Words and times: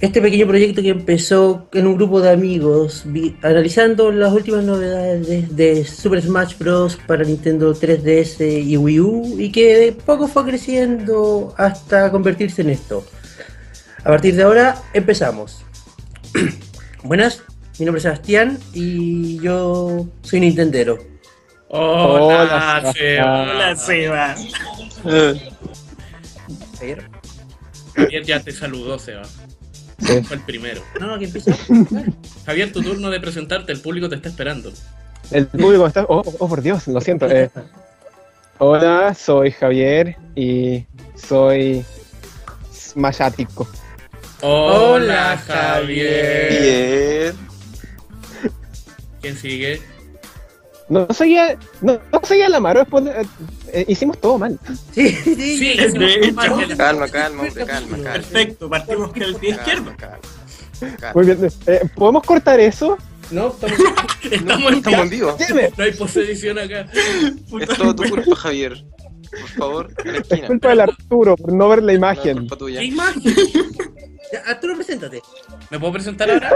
Este 0.00 0.20
pequeño 0.22 0.46
proyecto 0.46 0.80
que 0.80 0.90
empezó 0.90 1.68
en 1.72 1.88
un 1.88 1.96
grupo 1.96 2.20
de 2.20 2.30
amigos 2.30 3.02
vi- 3.06 3.36
analizando 3.42 4.12
las 4.12 4.32
últimas 4.32 4.62
novedades 4.62 5.26
de, 5.26 5.42
de 5.50 5.84
Super 5.84 6.22
Smash 6.22 6.56
Bros. 6.56 6.96
para 7.08 7.24
Nintendo 7.24 7.74
3DS 7.74 8.62
y 8.64 8.76
Wii 8.76 9.00
U 9.00 9.36
y 9.40 9.50
que 9.50 9.76
de 9.76 9.92
poco 9.92 10.28
fue 10.28 10.44
creciendo 10.44 11.52
hasta 11.58 12.12
convertirse 12.12 12.62
en 12.62 12.70
esto. 12.70 13.04
A 14.00 14.04
partir 14.04 14.36
de 14.36 14.44
ahora 14.44 14.80
empezamos. 14.94 15.64
Buenas, 17.02 17.42
mi 17.80 17.84
nombre 17.84 17.98
es 17.98 18.04
Sebastián 18.04 18.56
y 18.72 19.40
yo 19.40 20.06
soy 20.22 20.38
Nintendero. 20.40 20.98
Hola, 21.70 22.80
Hola, 22.82 22.92
Seba. 22.92 23.42
Hola, 23.42 23.76
Seba. 23.76 24.34
Javier. 26.78 27.10
Javier 27.96 28.22
ya 28.24 28.40
te 28.40 28.52
saludó, 28.52 28.96
Seba. 28.96 29.22
Fue 29.98 30.36
el 30.36 30.42
primero. 30.42 30.82
No, 31.00 31.14
aquí 31.14 31.24
empieza. 31.24 31.52
Javier, 32.46 32.72
tu 32.72 32.82
turno 32.82 33.10
de 33.10 33.20
presentarte, 33.20 33.72
el 33.72 33.80
público 33.80 34.08
te 34.08 34.14
está 34.16 34.28
esperando. 34.28 34.72
El 35.30 35.46
público 35.46 35.86
está. 35.86 36.04
Oh, 36.08 36.22
oh, 36.38 36.48
por 36.48 36.62
Dios, 36.62 36.86
lo 36.88 37.00
siento. 37.00 37.26
eh. 37.28 37.50
Hola, 38.58 39.14
soy 39.14 39.50
Javier 39.52 40.16
y 40.34 40.84
soy 41.14 41.84
smashático. 42.72 43.68
Hola, 44.40 45.36
Javier. 45.46 47.32
Bien. 47.34 47.48
¿Quién 49.20 49.36
sigue? 49.36 49.82
No 50.88 51.06
seguía, 51.10 51.58
no, 51.82 52.00
no 52.12 52.20
seguía 52.24 52.46
el 52.46 52.54
Amaro 52.54 52.80
después 52.80 53.04
de- 53.04 53.26
eh, 53.72 53.84
hicimos 53.88 54.18
todo 54.20 54.38
mal. 54.38 54.58
Sí, 54.94 55.10
sí, 55.10 55.34
Sí, 55.36 55.76
de 55.76 56.14
hecho. 56.14 56.36
Calma, 56.76 57.06
calma, 57.08 57.42
hombre, 57.42 57.64
calma, 57.66 57.96
calma. 57.96 58.12
Perfecto, 58.14 58.68
partimos 58.70 59.12
con 59.12 59.22
el 59.22 59.36
pie 59.36 59.50
izquierdo. 59.50 59.94
Calma, 59.96 60.18
calma. 60.80 60.96
calma. 60.98 61.12
Muy 61.14 61.26
bien, 61.26 61.50
eh, 61.66 61.80
¿podemos 61.94 62.22
cortar 62.22 62.58
eso? 62.60 62.96
No, 63.30 63.48
estamos... 63.48 63.78
No, 63.78 64.30
Estamos 64.30 64.72
en 64.72 64.78
estamos 64.78 65.00
en 65.00 65.10
vivo. 65.10 65.36
No 65.76 65.84
hay 65.84 65.92
posedición 65.92 66.58
acá. 66.58 66.86
Es 67.60 67.68
todo 67.76 67.94
tu 67.94 68.02
culpa, 68.08 68.34
Javier. 68.36 68.84
Por 69.30 69.48
favor, 69.50 69.92
en 70.04 70.12
la 70.12 70.18
es 70.18 70.24
esquina. 70.24 70.46
culpa 70.46 70.68
del 70.70 70.80
Arturo 70.80 71.36
por 71.36 71.52
no 71.52 71.68
ver 71.68 71.80
la 71.82 71.84
No 71.84 71.90
es 71.92 71.96
imagen. 71.98 72.38
culpa 72.38 72.56
tuya. 72.56 72.80
¿Qué 72.80 72.86
imagen? 72.86 73.34
Arturo, 74.46 74.74
preséntate. 74.74 75.20
¿Me 75.70 75.78
puedo 75.78 75.92
presentar 75.92 76.30
ahora? 76.30 76.50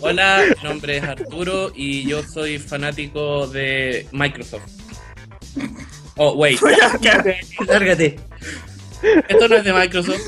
Hola, 0.00 0.44
mi 0.62 0.68
nombre 0.68 0.96
es 0.98 1.04
Arturo 1.04 1.72
y 1.74 2.04
yo 2.08 2.22
soy 2.22 2.58
fanático 2.58 3.46
de 3.46 4.06
Microsoft. 4.12 4.62
Oh, 6.16 6.32
wait, 6.32 6.60
Lárgate. 7.68 8.18
esto 9.28 9.48
no 9.48 9.56
es 9.56 9.64
de 9.64 9.72
Microsoft. 9.72 10.20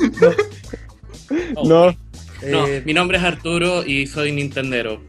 Oh, 1.57 1.67
No, 1.69 1.97
No, 2.47 2.67
Eh, 2.67 2.83
mi 2.85 2.93
nombre 2.95 3.19
es 3.19 3.25
Arturo 3.25 3.85
y 3.85 4.07
soy 4.07 4.33
Nintendero. 4.33 5.03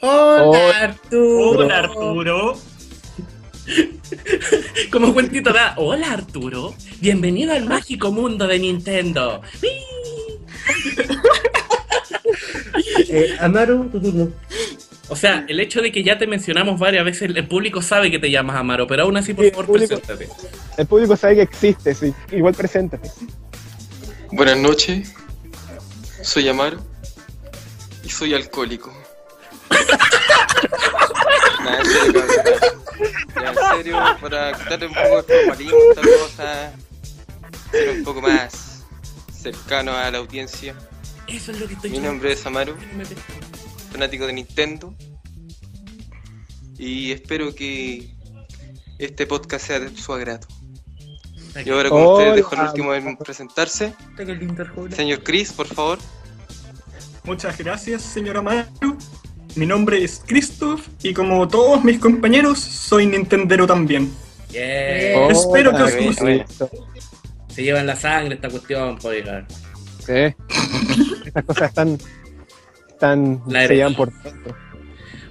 Hola, 0.00 0.44
Hola. 0.44 0.78
Arturo. 0.80 1.50
Hola, 1.64 1.78
Arturo. 1.78 2.58
Como 4.90 5.12
cuentito 5.12 5.52
da, 5.52 5.74
hola 5.76 6.12
Arturo, 6.12 6.74
bienvenido 7.00 7.52
al 7.52 7.66
mágico 7.66 8.10
mundo 8.12 8.46
de 8.46 8.58
Nintendo. 8.58 9.42
Eh, 13.08 13.36
Amaru, 13.40 13.88
tu 13.90 14.00
turno. 14.00 14.28
O 15.08 15.16
sea, 15.16 15.44
el 15.48 15.58
hecho 15.60 15.80
de 15.80 15.90
que 15.90 16.02
ya 16.02 16.18
te 16.18 16.26
mencionamos 16.26 16.78
varias 16.78 17.04
veces, 17.04 17.30
el 17.34 17.48
público 17.48 17.80
sabe 17.80 18.10
que 18.10 18.18
te 18.18 18.30
llamas 18.30 18.56
Amaro, 18.56 18.86
pero 18.86 19.04
aún 19.04 19.16
así, 19.16 19.32
por 19.32 19.44
Sí, 19.44 19.48
el 19.48 19.54
favor, 19.54 19.66
público- 19.66 19.98
preséntate. 20.00 20.28
el 20.76 20.86
público 20.86 21.16
sabe 21.16 21.36
que 21.36 21.42
existe, 21.42 21.94
sí. 21.94 22.12
Igual 22.30 22.54
preséntate. 22.54 23.10
Buenas 24.32 24.58
noches. 24.58 25.14
Soy 26.22 26.48
Amaro. 26.48 26.78
Y 28.04 28.10
soy 28.10 28.34
alcohólico. 28.34 28.92
Nada, 31.64 31.78
en 31.80 31.86
serio, 31.86 32.12
cabrón. 32.12 32.84
Ya, 33.34 33.50
en 33.50 33.76
serio, 33.76 33.96
para 34.20 34.52
quitarle 34.52 34.86
un 34.88 34.94
poco 34.94 35.22
de 35.22 35.34
formalismo 35.34 35.78
esta 35.90 36.02
cosa. 36.02 36.72
Ser 37.70 37.90
un 37.90 38.04
poco 38.04 38.20
más 38.22 38.84
cercano 39.32 39.92
a 39.96 40.10
la 40.10 40.18
audiencia. 40.18 40.74
Eso 41.28 41.52
es 41.52 41.60
lo 41.60 41.66
que 41.68 41.74
estoy 41.74 41.90
Mi 41.90 41.98
nombre 41.98 42.32
es 42.32 42.40
pesco. 42.40 42.76
fanático 43.92 44.26
de 44.26 44.32
Nintendo. 44.32 44.94
Y 46.78 47.12
espero 47.12 47.54
que 47.54 48.14
este 48.98 49.26
podcast 49.26 49.66
sea 49.66 49.80
de 49.80 49.96
su 49.96 50.12
agrado. 50.12 50.46
Y 51.64 51.70
ahora 51.70 51.90
Hola. 51.90 52.08
ustedes 52.12 52.36
dejo 52.36 52.54
el 52.54 52.60
último 52.62 52.94
en 52.94 53.16
presentarse. 53.16 53.94
Señor 54.94 55.22
Chris, 55.22 55.52
por 55.52 55.66
favor. 55.66 55.98
Muchas 57.24 57.58
gracias, 57.58 58.02
señora 58.02 58.40
Maru. 58.40 58.96
Mi 59.56 59.66
nombre 59.66 60.02
es 60.02 60.22
Christoph 60.24 60.86
y 61.02 61.12
como 61.12 61.48
todos 61.48 61.82
mis 61.84 61.98
compañeros, 61.98 62.60
soy 62.60 63.06
Nintendero 63.06 63.66
también. 63.66 64.12
Yeah. 64.50 65.28
Espero 65.28 65.76
que 65.76 65.82
os 65.82 65.96
guste. 65.96 66.46
Se 67.48 67.62
lleva 67.62 67.80
en 67.80 67.86
la 67.86 67.96
sangre 67.96 68.36
esta 68.36 68.48
cuestión, 68.48 68.96
pues, 68.98 69.04
oiga. 69.04 69.46
Sí. 70.06 70.34
Estas 71.28 71.44
cosas 71.44 71.68
están. 71.68 71.98
están 72.88 73.42
La 73.48 73.66
se 73.66 73.74
llevan 73.76 73.94
por 73.94 74.12
dentro. 74.22 74.56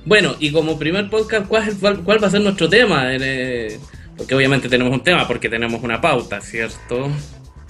Bueno, 0.06 0.35
y 0.40 0.52
como 0.52 0.80
primer 0.80 1.09
podcast, 1.09 1.47
¿cuál, 1.47 1.75
cuál- 1.80 2.03
cuál 2.03 2.24
va 2.24 2.28
a 2.28 2.31
ser 2.31 2.41
nuestro 2.41 2.69
tema? 2.69 3.03
Eh, 3.13 3.78
Porque 4.16 4.34
obviamente 4.34 4.68
tenemos 4.69 4.91
un 4.94 5.03
tema, 5.03 5.28
porque 5.28 5.47
tenemos 5.50 5.84
una 5.84 6.02
pauta, 6.02 6.41
¿cierto? 6.41 7.09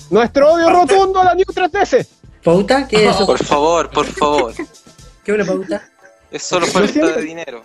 Nuestro 0.10 0.54
odio 0.54 0.70
rotundo 0.70 1.20
a 1.20 1.26
la 1.26 1.36
New 1.36 1.44
3DS. 1.54 2.08
¿Pauta? 2.44 2.88
¿Qué 2.88 3.04
es 3.06 3.16
eso? 3.16 3.26
Por 3.26 3.44
favor, 3.44 3.90
por 3.90 4.06
favor. 4.06 4.54
¿Qué 4.56 5.32
es 5.32 5.36
una 5.36 5.44
pauta? 5.46 5.90
Es 6.32 6.44
solo 6.44 6.66
Lo 6.66 6.72
falta 6.72 6.94
siento. 6.94 7.16
de 7.16 7.22
dinero. 7.24 7.64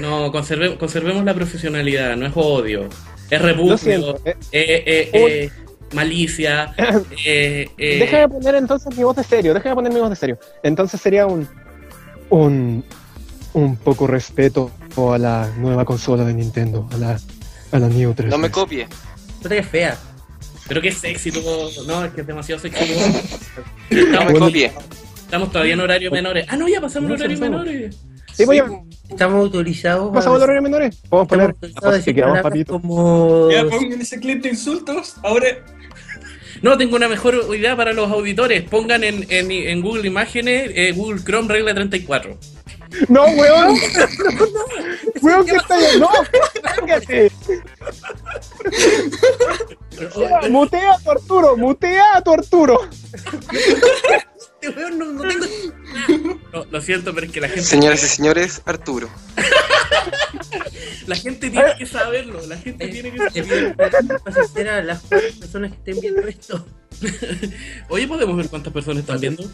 No, 0.00 0.30
conserve- 0.30 0.76
conservemos 0.78 1.24
la 1.24 1.34
profesionalidad, 1.34 2.14
no 2.16 2.26
es 2.26 2.32
odio. 2.36 2.88
Es 3.28 3.42
repudio, 3.42 4.16
eh, 4.24 4.36
eh, 4.52 4.82
eh, 4.86 5.10
eh, 5.12 5.50
malicia, 5.92 6.74
eh, 7.26 7.68
eh, 7.78 7.98
Déjame 7.98 8.28
poner 8.28 8.54
entonces 8.56 8.96
mi 8.96 9.02
voz 9.02 9.16
de 9.16 9.24
serio, 9.24 9.54
déjame 9.54 9.74
poner 9.74 9.92
mi 9.92 10.00
voz 10.00 10.10
de 10.10 10.16
serio. 10.16 10.38
Entonces 10.62 11.00
sería 11.00 11.26
un. 11.26 11.48
un. 12.30 12.84
un 13.54 13.76
poco 13.76 14.06
respeto 14.06 14.70
a 14.96 15.18
la 15.18 15.48
nueva 15.58 15.84
consola 15.84 16.24
de 16.24 16.34
Nintendo, 16.34 16.88
a 16.92 16.96
la, 16.96 17.20
a 17.72 17.78
la 17.78 17.88
New 17.88 18.12
3DS. 18.14 18.26
No 18.28 18.38
me 18.38 18.50
copie. 18.50 18.86
Puta 19.42 19.54
que 19.56 19.62
fea. 19.62 19.96
Pero 20.68 20.80
qué 20.80 20.92
sexy, 20.92 21.32
tú. 21.32 21.40
No, 21.86 22.04
es 22.04 22.12
que 22.12 22.20
es 22.20 22.26
demasiado 22.26 22.60
sexy. 22.60 22.84
tú. 22.84 23.00
No 23.90 23.96
me 23.96 24.02
Estamos, 24.02 24.38
copie. 24.38 24.72
estamos 25.16 25.50
todavía 25.50 25.74
en 25.74 25.80
horario 25.80 26.10
menores. 26.12 26.46
Ah, 26.48 26.56
no, 26.56 26.68
ya 26.68 26.80
pasamos 26.80 27.08
No, 27.08 27.14
en 27.16 27.20
horario 27.22 27.38
pasamos. 27.40 27.64
menores. 27.66 27.96
Sí, 28.34 28.44
voy 28.44 28.58
a. 28.58 28.66
Estamos 29.08 29.40
autorizados. 29.40 30.12
¿Pasamos 30.14 30.38
los 30.38 30.44
horarios 30.44 30.62
menores? 30.62 30.96
Podemos 31.08 31.28
poner. 31.28 31.56
A 31.82 31.98
que 32.00 32.22
papito. 32.42 32.72
como... 32.74 33.50
Ya 33.50 33.64
pongan 33.64 34.00
ese 34.00 34.20
clip 34.20 34.42
de 34.42 34.50
insultos. 34.50 35.16
Ahora, 35.22 35.48
No, 36.62 36.78
tengo 36.78 36.96
una 36.96 37.08
mejor 37.08 37.34
idea 37.56 37.76
para 37.76 37.92
los 37.92 38.10
auditores. 38.10 38.62
Pongan 38.68 39.02
en, 39.02 39.26
en, 39.28 39.50
en 39.50 39.80
Google 39.82 40.06
Imágenes, 40.06 40.70
eh, 40.74 40.92
Google 40.92 41.22
Chrome, 41.24 41.48
regla 41.48 41.74
34. 41.74 42.38
¡No, 43.08 43.24
weón! 43.24 43.76
¡Weón, 45.22 45.46
que 45.46 45.56
está! 45.56 45.76
¡No! 45.98 46.08
¡Cállate! 46.62 47.30
Mutea 50.50 50.92
a 50.92 50.98
tu 50.98 51.10
Arturo, 51.10 51.56
mutea 51.56 52.16
a 52.16 52.22
tu 52.22 52.32
Arturo. 52.32 52.80
Este 54.60 54.68
weón 54.78 54.98
no, 54.98 55.06
no 55.06 55.22
tengo. 55.22 55.46
No, 56.52 56.64
lo 56.70 56.80
siento, 56.80 57.14
pero 57.14 57.26
es 57.26 57.32
que 57.32 57.40
la 57.40 57.48
gente. 57.48 57.62
Señoras 57.62 58.02
y 58.04 58.06
señores, 58.08 58.62
Arturo. 58.64 59.08
La 61.06 61.16
gente 61.16 61.50
tiene 61.50 61.74
que 61.78 61.86
saberlo. 61.86 62.40
La 62.46 62.56
gente 62.56 62.88
tiene 62.88 63.12
que 63.12 63.42
saberlo. 63.42 63.74
Para 63.76 64.78
a 64.78 64.82
las 64.82 65.00
cuatro 65.00 65.28
personas 65.38 65.72
que 65.72 65.76
estén 65.78 66.00
viendo 66.00 66.28
esto. 66.28 66.66
Oye, 67.88 68.06
¿podemos 68.06 68.36
ver 68.36 68.48
cuántas 68.48 68.72
personas 68.72 69.00
están 69.00 69.20
viendo? 69.20 69.44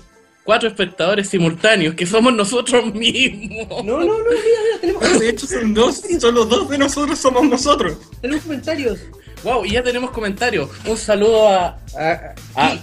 Cuatro 0.45 0.69
espectadores 0.69 1.29
simultáneos, 1.29 1.95
que 1.95 2.07
somos 2.07 2.33
nosotros 2.33 2.95
mismos. 2.95 3.85
No, 3.85 3.99
no, 3.99 4.05
no, 4.05 4.19
mira, 4.19 4.41
mira, 4.65 4.81
tenemos, 4.81 5.19
De 5.19 5.29
hecho, 5.29 5.47
son 5.47 5.75
dos, 5.75 6.03
solo 6.21 6.45
dos 6.45 6.69
de 6.69 6.79
nosotros 6.79 7.19
somos 7.19 7.45
nosotros. 7.49 7.97
tenemos 8.21 8.45
comentarios. 8.45 9.01
Wow, 9.43 9.65
y 9.65 9.73
ya 9.73 9.83
tenemos 9.83 10.11
comentarios. 10.11 10.71
Un 10.87 10.97
saludo 10.97 11.49
a. 11.49 11.79
Ah, 11.97 12.35
a- 12.55 12.77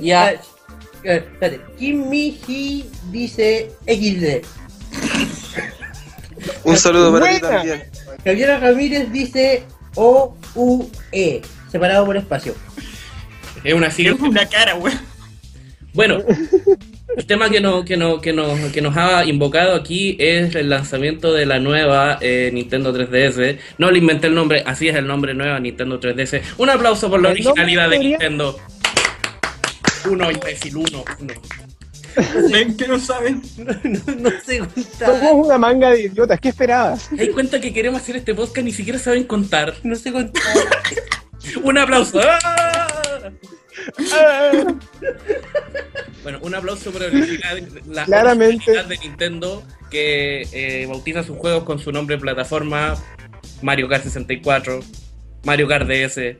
Ya. 0.00 0.40
Ah, 1.04 1.14
Espérate, 1.14 1.60
Kimiji 1.78 2.86
dice 3.10 3.70
XD. 3.86 4.46
Un 6.64 6.76
saludo 6.76 7.12
para 7.12 7.34
ti 7.34 7.40
también. 7.40 7.82
Javiera 8.24 8.58
Ramírez 8.58 9.10
dice 9.12 9.64
O-U-E, 9.96 11.42
separado 11.70 12.06
por 12.06 12.16
espacio. 12.16 12.54
es 13.64 13.74
una 13.74 13.88
Es 13.88 13.94
sigla. 13.94 14.14
una 14.20 14.46
cara, 14.48 14.74
weón. 14.76 14.98
Bueno, 15.94 16.18
el 17.16 17.26
tema 17.26 17.50
que, 17.50 17.60
no, 17.60 17.84
que, 17.84 17.96
no, 17.98 18.20
que, 18.20 18.32
nos, 18.32 18.58
que 18.72 18.80
nos 18.80 18.96
ha 18.96 19.24
invocado 19.26 19.74
aquí 19.74 20.16
es 20.18 20.54
el 20.54 20.70
lanzamiento 20.70 21.32
de 21.34 21.44
la 21.46 21.58
nueva 21.58 22.16
eh, 22.22 22.50
Nintendo 22.52 22.94
3DS. 22.96 23.58
No 23.78 23.90
le 23.90 23.98
inventé 23.98 24.28
el 24.28 24.34
nombre, 24.34 24.62
así 24.64 24.88
es 24.88 24.96
el 24.96 25.06
nombre 25.06 25.34
nueva 25.34 25.60
Nintendo 25.60 26.00
3DS. 26.00 26.40
Un 26.58 26.70
aplauso 26.70 27.10
por 27.10 27.20
la 27.20 27.28
El 27.30 27.34
originalidad 27.34 27.90
de 27.90 27.98
Nintendo. 27.98 28.58
Uno, 30.10 30.30
imbécil, 30.30 30.76
uno, 30.76 31.04
uno. 31.20 31.34
¿Ven 32.52 32.76
que 32.76 32.86
no 32.88 32.98
saben? 32.98 33.42
No, 33.56 33.72
no 34.18 34.30
sé 34.44 34.58
contar. 34.58 35.18
Somos 35.18 35.46
una 35.46 35.56
manga 35.58 35.90
de 35.90 36.02
idiotas, 36.02 36.38
¿qué 36.40 36.50
esperabas? 36.50 37.08
¿Te 37.08 37.16
das 37.16 37.28
cuenta 37.34 37.60
que 37.60 37.72
queremos 37.72 38.02
hacer 38.02 38.16
este 38.16 38.34
podcast? 38.34 38.64
Ni 38.64 38.72
siquiera 38.72 38.98
saben 38.98 39.24
contar. 39.24 39.74
No 39.82 39.96
sé 39.96 40.12
contar. 40.12 40.42
Un 41.64 41.78
aplauso. 41.78 42.20
¡Ah! 42.22 42.88
Ah, 44.14 44.50
Bueno, 46.22 46.38
un 46.42 46.54
aplauso 46.54 46.92
por 46.92 47.02
la 47.88 48.04
Claramente. 48.04 48.70
de 48.84 48.98
Nintendo 48.98 49.62
que 49.90 50.46
eh, 50.52 50.86
bautiza 50.86 51.24
sus 51.24 51.36
juegos 51.36 51.64
con 51.64 51.78
su 51.80 51.90
nombre 51.90 52.14
de 52.16 52.20
plataforma 52.22 52.94
Mario 53.60 53.88
Kart 53.88 54.04
64, 54.04 54.80
Mario 55.44 55.66
Kart 55.66 55.88
DS, 55.88 56.36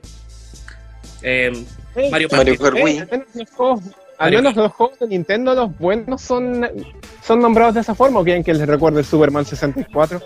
eh, 1.22 1.64
Mario 2.10 2.28
Mario 2.30 2.56
Wii. 2.84 2.98
al 2.98 3.08
menos 3.10 3.26
los 3.34 3.50
juegos- 3.50 3.80
al 4.18 4.30
menos 4.32 4.54
los 4.56 4.72
juegos 4.72 4.98
de 5.00 5.06
Nintendo, 5.08 5.54
los 5.54 5.78
buenos, 5.78 6.22
son, 6.22 6.68
son 7.26 7.40
nombrados 7.40 7.74
de 7.74 7.80
esa 7.80 7.94
forma. 7.94 8.20
¿O 8.20 8.24
quieren 8.24 8.44
que 8.44 8.54
les 8.54 8.66
recuerde 8.68 9.00
el 9.00 9.04
Superman 9.06 9.44
64? 9.44 10.20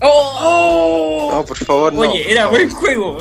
¡Oh! 0.00 1.30
No, 1.34 1.44
por 1.44 1.56
favor, 1.56 1.92
no. 1.92 2.00
Oye, 2.00 2.30
era 2.32 2.46
buen 2.48 2.68
juego. 2.70 3.18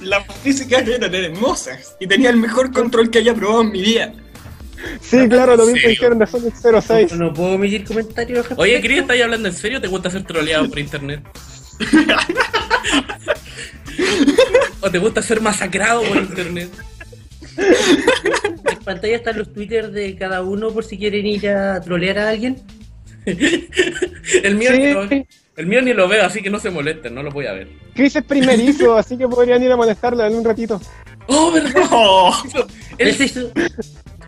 Las 0.00 0.24
físicas 0.42 0.86
eran 0.88 1.14
hermosas 1.14 1.96
y 2.00 2.06
tenía 2.06 2.30
el 2.30 2.36
mejor 2.36 2.72
control 2.72 3.10
que 3.10 3.18
haya 3.18 3.32
probado 3.34 3.62
en 3.62 3.70
mi 3.72 3.80
vida. 3.82 4.12
Sí, 5.00 5.28
claro, 5.28 5.56
lo 5.56 5.66
mismo 5.66 5.88
dijeron 5.88 6.18
de 6.18 6.26
Sonic 6.26 6.54
06. 6.56 7.12
No, 7.12 7.26
no 7.26 7.32
puedo 7.32 7.54
emitir 7.54 7.84
comentarios. 7.84 8.46
Oye. 8.56 8.80
Chris, 8.82 9.02
¿estás 9.02 9.20
hablando 9.22 9.48
en 9.48 9.54
serio 9.54 9.78
o 9.78 9.80
te 9.80 9.86
gusta 9.88 10.10
ser 10.10 10.24
troleado 10.24 10.68
por 10.68 10.78
internet? 10.78 11.22
¿O 14.80 14.90
te 14.90 14.98
gusta 14.98 15.22
ser 15.22 15.40
masacrado 15.40 16.02
por 16.02 16.16
internet? 16.18 16.70
En 18.70 18.78
pantalla 18.84 19.16
están 19.16 19.38
los 19.38 19.52
twitters 19.52 19.92
de 19.92 20.16
cada 20.16 20.42
uno 20.42 20.70
por 20.70 20.84
si 20.84 20.98
quieren 20.98 21.24
ir 21.26 21.48
a 21.48 21.80
trolear 21.80 22.18
a 22.18 22.28
alguien. 22.30 22.56
El 23.26 24.56
mío, 24.56 24.70
Sí. 24.72 24.78
ni 24.78 24.92
lo, 24.92 25.08
el 25.56 25.66
mío 25.66 25.82
ni 25.82 25.92
lo 25.94 26.08
veo, 26.08 26.24
así 26.24 26.42
que 26.42 26.50
no 26.50 26.58
se 26.58 26.68
molesten, 26.70 27.14
no 27.14 27.22
lo 27.22 27.30
voy 27.30 27.46
a 27.46 27.52
ver. 27.52 27.68
Chris 27.94 28.16
es 28.16 28.24
primerizo, 28.24 28.96
así 28.98 29.16
que 29.16 29.28
podrían 29.28 29.62
ir 29.62 29.70
a 29.72 29.76
molestarlo 29.76 30.24
en 30.26 30.34
un 30.34 30.44
ratito. 30.44 30.80
¡Oh, 31.28 31.50
verdad! 31.52 31.82
Oh, 31.90 32.34
Él 32.98 33.08
Él 33.08 33.14
se 33.14 33.24
hizo- 33.24 33.50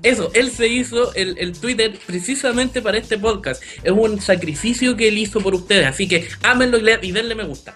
Eso, 0.02 0.30
él 0.34 0.50
se 0.50 0.68
hizo 0.68 1.12
el, 1.14 1.36
el 1.38 1.52
Twitter 1.58 1.92
precisamente 2.06 2.80
para 2.80 2.96
este 2.98 3.18
podcast. 3.18 3.62
Es 3.82 3.90
un 3.92 4.20
sacrificio 4.20 4.96
que 4.96 5.08
él 5.08 5.18
hizo 5.18 5.40
por 5.40 5.54
ustedes, 5.54 5.86
así 5.86 6.06
que 6.08 6.28
ámenlo 6.42 6.78
y, 6.78 6.82
le- 6.82 6.98
y 7.02 7.12
denle 7.12 7.34
me 7.34 7.44
gusta. 7.44 7.74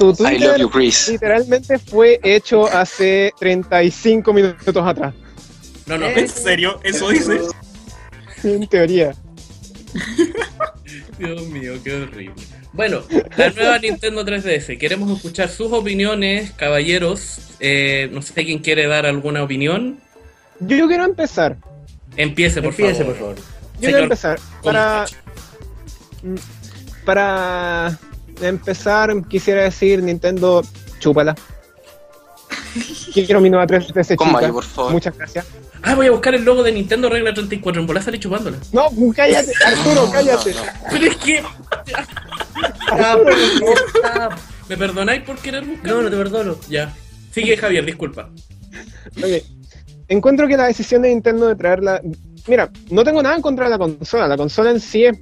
Su 0.00 0.06
I 0.06 0.08
love 0.08 0.16
Twitter 0.38 0.58
you, 0.60 0.70
Chris. 0.70 1.08
literalmente 1.08 1.78
fue 1.78 2.18
hecho 2.22 2.66
hace 2.66 3.32
35 3.38 4.32
minutos 4.32 4.74
atrás, 4.86 5.12
No, 5.86 5.98
no, 5.98 6.06
¿En 6.06 6.26
serio? 6.26 6.80
¿Eso 6.82 7.10
dices? 7.10 7.42
en 8.42 8.66
teoría. 8.66 9.12
Dios 11.18 11.42
mío, 11.48 11.74
qué 11.84 11.94
horrible. 11.94 12.32
Bueno, 12.72 13.02
la 13.36 13.50
nueva 13.50 13.78
Nintendo 13.78 14.24
3DS. 14.24 14.78
Queremos 14.78 15.14
escuchar 15.14 15.50
sus 15.50 15.70
opiniones, 15.72 16.52
caballeros. 16.52 17.50
Eh, 17.60 18.08
no 18.12 18.22
sé 18.22 18.32
quién 18.44 18.60
quiere 18.60 18.86
dar 18.86 19.04
alguna 19.04 19.42
opinión. 19.42 20.00
Yo 20.60 20.86
quiero 20.88 21.04
empezar. 21.04 21.58
Empiece, 22.16 22.62
por 22.62 22.70
Empiece, 22.70 23.00
favor. 23.04 23.06
por 23.12 23.16
favor. 23.18 23.36
Yo 23.36 23.42
Señor 23.42 23.90
quiero 23.90 24.02
empezar. 24.04 24.40
Para, 24.62 25.04
Comanche. 26.22 26.42
para 27.04 27.98
empezar, 28.42 29.12
quisiera 29.28 29.62
decir 29.64 30.02
Nintendo, 30.02 30.62
chúpala. 30.98 31.34
Quiero 33.14 33.40
mi 33.40 33.50
nueva 33.50 33.66
3DS 33.66 34.14
Con 34.16 34.28
chica. 34.28 34.40
mayo, 34.40 34.52
por 34.52 34.64
favor. 34.64 34.92
Muchas 34.92 35.16
gracias. 35.16 35.46
Ah, 35.82 35.94
voy 35.94 36.06
a 36.06 36.10
buscar 36.10 36.34
el 36.34 36.44
logo 36.44 36.62
de 36.62 36.72
Nintendo 36.72 37.08
Regla 37.08 37.32
34. 37.34 37.80
En 37.80 37.86
volar 37.86 38.02
salí 38.02 38.18
chupándola. 38.18 38.58
No, 38.72 38.88
cállate, 39.14 39.52
Arturo, 39.64 40.06
No, 40.06 40.12
cállate. 40.12 40.52
no, 40.54 40.64
no. 40.64 40.72
Pero 40.90 41.06
es 41.06 41.16
que. 41.16 41.42
Ah, 42.92 44.28
¿Me 44.68 44.76
perdonáis 44.76 45.22
por 45.22 45.36
querer 45.38 45.64
buscar? 45.64 45.86
No, 45.90 46.02
no 46.02 46.10
te 46.10 46.16
perdono. 46.16 46.56
Ya. 46.68 46.94
Sigue 47.32 47.56
Javier, 47.56 47.84
disculpa. 47.84 48.28
Oye, 49.22 49.44
encuentro 50.08 50.48
que 50.48 50.56
la 50.56 50.66
decisión 50.66 51.02
de 51.02 51.08
Nintendo 51.10 51.46
de 51.48 51.54
traerla. 51.56 52.00
Mira, 52.48 52.70
no 52.90 53.04
tengo 53.04 53.22
nada 53.22 53.36
en 53.36 53.42
contra 53.42 53.64
de 53.66 53.70
la 53.70 53.78
consola. 53.78 54.26
La 54.26 54.36
consola 54.36 54.70
en 54.70 54.80
sí 54.80 55.04
es, 55.04 55.16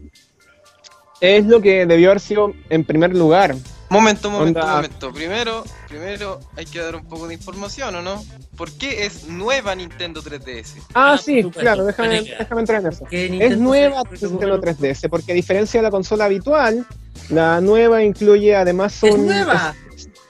es 1.21 1.47
lo 1.47 1.61
que 1.61 1.87
debió 1.87 2.11
haber 2.11 2.21
sido 2.21 2.53
en 2.71 2.85
primer 2.85 3.15
lugar. 3.15 3.55
Momento, 3.91 4.31
momento, 4.31 4.61
Onda. 4.61 4.75
momento. 4.77 5.13
Primero, 5.15 5.65
primero 5.89 6.41
hay 6.57 6.67
que 6.67 6.79
dar 6.79 6.95
un 6.95 7.07
poco 7.07 7.27
de 7.27 7.35
información, 7.35 7.95
¿o 7.97 8.03
no? 8.03 8.23
¿Por 8.57 8.71
qué 8.73 9.07
es 9.07 9.27
nueva 9.29 9.75
Nintendo 9.75 10.21
3DS? 10.23 10.75
Ah, 10.93 11.13
Ah, 11.15 11.19
sí, 11.19 11.39
supuesto. 11.43 11.61
claro, 11.63 11.85
déjame, 11.87 12.21
déjame 12.21 12.61
entrar 12.61 12.83
en 12.83 12.89
eso. 12.89 13.07
Es 13.11 13.57
nueva 13.59 14.03
Nintendo 14.11 14.61
3DS, 14.61 15.09
porque 15.09 15.33
a 15.33 15.35
diferencia 15.35 15.81
de 15.81 15.85
la 15.85 15.91
consola 15.91 16.27
habitual, 16.27 16.85
la 17.31 17.63
nueva 17.63 18.03
incluye 18.03 18.55
además 18.55 19.03
¡Es 19.03 19.15
un 19.15 19.25
nueva! 19.27 19.75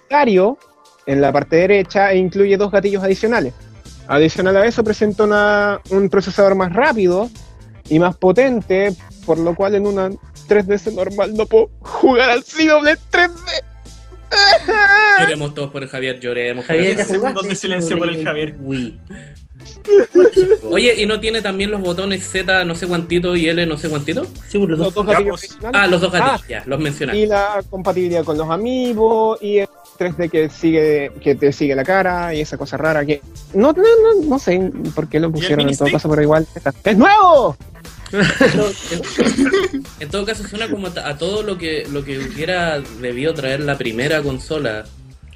escenario 0.08 0.56
en 1.06 1.20
la 1.20 1.32
parte 1.32 1.56
derecha 1.56 2.12
e 2.12 2.18
incluye 2.18 2.56
dos 2.56 2.70
gatillos 2.70 3.02
adicionales. 3.02 3.54
Adicional 4.06 4.56
a 4.56 4.66
eso 4.66 4.84
presenta 4.84 5.24
una- 5.24 5.80
un 5.90 6.08
procesador 6.08 6.54
más 6.54 6.72
rápido 6.72 7.28
y 7.88 7.98
más 7.98 8.16
potente, 8.16 8.94
por 9.26 9.38
lo 9.38 9.54
cual 9.56 9.74
en 9.74 9.86
una 9.86 10.10
3DS 10.48 10.92
normal 10.92 11.34
no 11.34 11.46
puedo 11.46 11.70
jugar 11.80 12.30
al 12.30 12.42
Xenoblade 12.44 12.98
3D. 13.12 13.64
Lloremos 15.20 15.54
todos 15.54 15.70
por 15.70 15.82
el 15.82 15.88
Javier, 15.88 16.20
lloremos. 16.20 16.64
Javier, 16.66 17.02
Segundos 17.04 17.48
de 17.48 17.54
silencio 17.54 17.98
por 17.98 18.08
el 18.08 18.22
Javier. 18.24 18.56
Wii. 18.60 19.00
Oye, 20.70 20.94
¿y 21.02 21.06
no 21.06 21.18
tiene 21.20 21.42
también 21.42 21.70
los 21.70 21.80
botones 21.80 22.26
Z 22.28 22.64
no 22.64 22.74
sé 22.74 22.86
cuantito 22.86 23.34
y 23.36 23.48
L 23.48 23.64
no 23.66 23.76
sé 23.76 23.88
cuantito? 23.88 24.24
Sí, 24.48 24.58
por 24.58 24.70
los 24.70 24.78
Los 24.78 24.94
dos. 24.94 25.06
dos 25.06 25.06
gatillos. 25.14 25.58
Ah, 25.72 25.86
los 25.86 26.00
dos 26.00 26.12
Ah, 26.14 26.18
gatillos, 26.18 26.48
ya, 26.48 26.62
los 26.66 26.78
mencionaste. 26.80 27.20
y 27.20 27.26
la 27.26 27.62
compatibilidad 27.68 28.24
con 28.24 28.38
los 28.38 28.48
amigos 28.50 29.38
y 29.42 29.58
el 29.58 29.68
3D 29.98 30.30
que 30.30 30.48
sigue 30.48 31.10
que 31.20 31.34
te 31.34 31.52
sigue 31.52 31.74
la 31.74 31.84
cara 31.84 32.32
y 32.34 32.40
esa 32.40 32.56
cosa 32.56 32.76
rara 32.76 33.04
que 33.04 33.20
no 33.54 33.72
no 33.72 33.82
no, 33.82 34.24
no 34.26 34.38
sé 34.38 34.70
por 34.94 35.08
qué 35.08 35.18
lo 35.18 35.30
pusieron 35.32 35.68
en 35.68 35.76
todo 35.76 35.90
caso 35.90 36.08
pero 36.08 36.22
igual 36.22 36.46
está- 36.54 36.72
es 36.84 36.96
nuevo 36.96 37.56
En 40.00 40.08
todo 40.08 40.24
caso 40.24 40.46
suena 40.46 40.68
como 40.70 40.86
a, 40.88 41.18
todo 41.18 41.42
lo 41.42 41.58
que 41.58 41.86
lo 41.90 42.04
que 42.04 42.18
hubiera 42.18 42.80
debido 42.80 43.34
traer 43.34 43.60
la 43.60 43.76
primera 43.76 44.22
consola. 44.22 44.84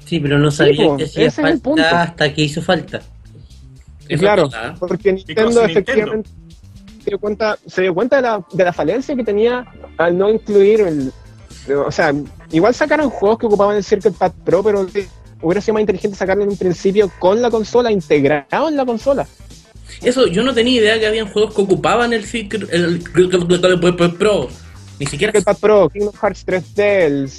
Sí, 0.05 0.19
pero 0.19 0.39
no 0.39 0.51
sabía 0.51 0.85
po, 0.85 0.97
que 0.97 1.03
hacía 1.05 1.27
ese 1.27 1.41
es 1.41 1.47
el 1.47 1.59
punto. 1.59 1.81
falta 1.81 2.01
hasta 2.01 2.33
que 2.33 2.41
hizo 2.41 2.61
falta. 2.61 3.01
Claro 4.07 4.49
porque 4.79 5.13
Nintendo 5.13 5.43
Nintendo. 5.43 5.65
efectivamente 5.65 6.29
se 7.03 7.09
dio 7.09 7.19
cuenta 7.19 7.57
se 7.65 7.81
dio 7.81 7.93
cuenta 7.93 8.15
de 8.17 8.21
la, 8.21 8.45
de 8.51 8.63
la 8.63 8.73
falencia 8.73 9.15
que 9.15 9.23
tenía 9.23 9.65
al 9.97 10.17
no 10.17 10.29
incluir 10.29 10.81
el 10.81 11.11
o 11.85 11.91
sea 11.91 12.13
igual 12.51 12.73
sacaron 12.73 13.09
juegos 13.09 13.39
que 13.39 13.45
ocupaban 13.45 13.77
el 13.77 13.83
Circle 13.83 14.11
Pad 14.11 14.33
Pro 14.43 14.63
pero 14.63 14.85
hubiera 15.41 15.61
sido 15.61 15.73
más 15.73 15.81
inteligente 15.81 16.17
sacarlo 16.17 16.43
en 16.43 16.49
un 16.49 16.57
principio 16.57 17.11
con 17.19 17.41
la 17.41 17.49
consola 17.49 17.91
integrado 17.91 18.69
en 18.69 18.77
la 18.77 18.85
consola 18.85 19.27
Eso, 20.01 20.27
yo 20.27 20.43
no 20.43 20.53
tenía 20.53 20.79
idea 20.79 20.99
que 20.99 21.07
habían 21.07 21.27
juegos 21.29 21.53
que 21.55 21.61
ocupaban 21.61 22.13
el, 22.13 22.25
Secret- 22.25 22.69
el, 22.71 23.03
el 23.15 24.13
Pro. 24.17 24.49
Ni 24.99 25.05
siquiera 25.07 25.33
Pad 25.41 25.57
Pro 25.57 25.89
Kingdom 25.89 26.13
Hearts 26.21 26.45
3D 26.45 26.79
el, 26.79 27.29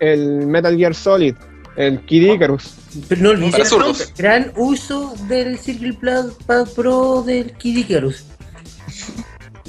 el 0.00 0.46
Metal 0.46 0.76
Gear 0.76 0.94
Solid 0.94 1.34
El 1.76 2.04
Kid 2.04 2.32
Icarus. 2.34 2.74
Pero 3.08 3.22
no 3.22 3.30
olvides 3.30 3.54
el 3.60 3.66
zurdos. 3.66 4.12
gran 4.16 4.52
uso 4.56 5.14
del 5.28 5.58
Circle 5.58 5.94
Pad 5.94 6.26
Pad 6.46 6.68
Pro 6.74 7.22
del 7.26 7.52
Kid 7.52 7.78
Icarus. 7.78 8.24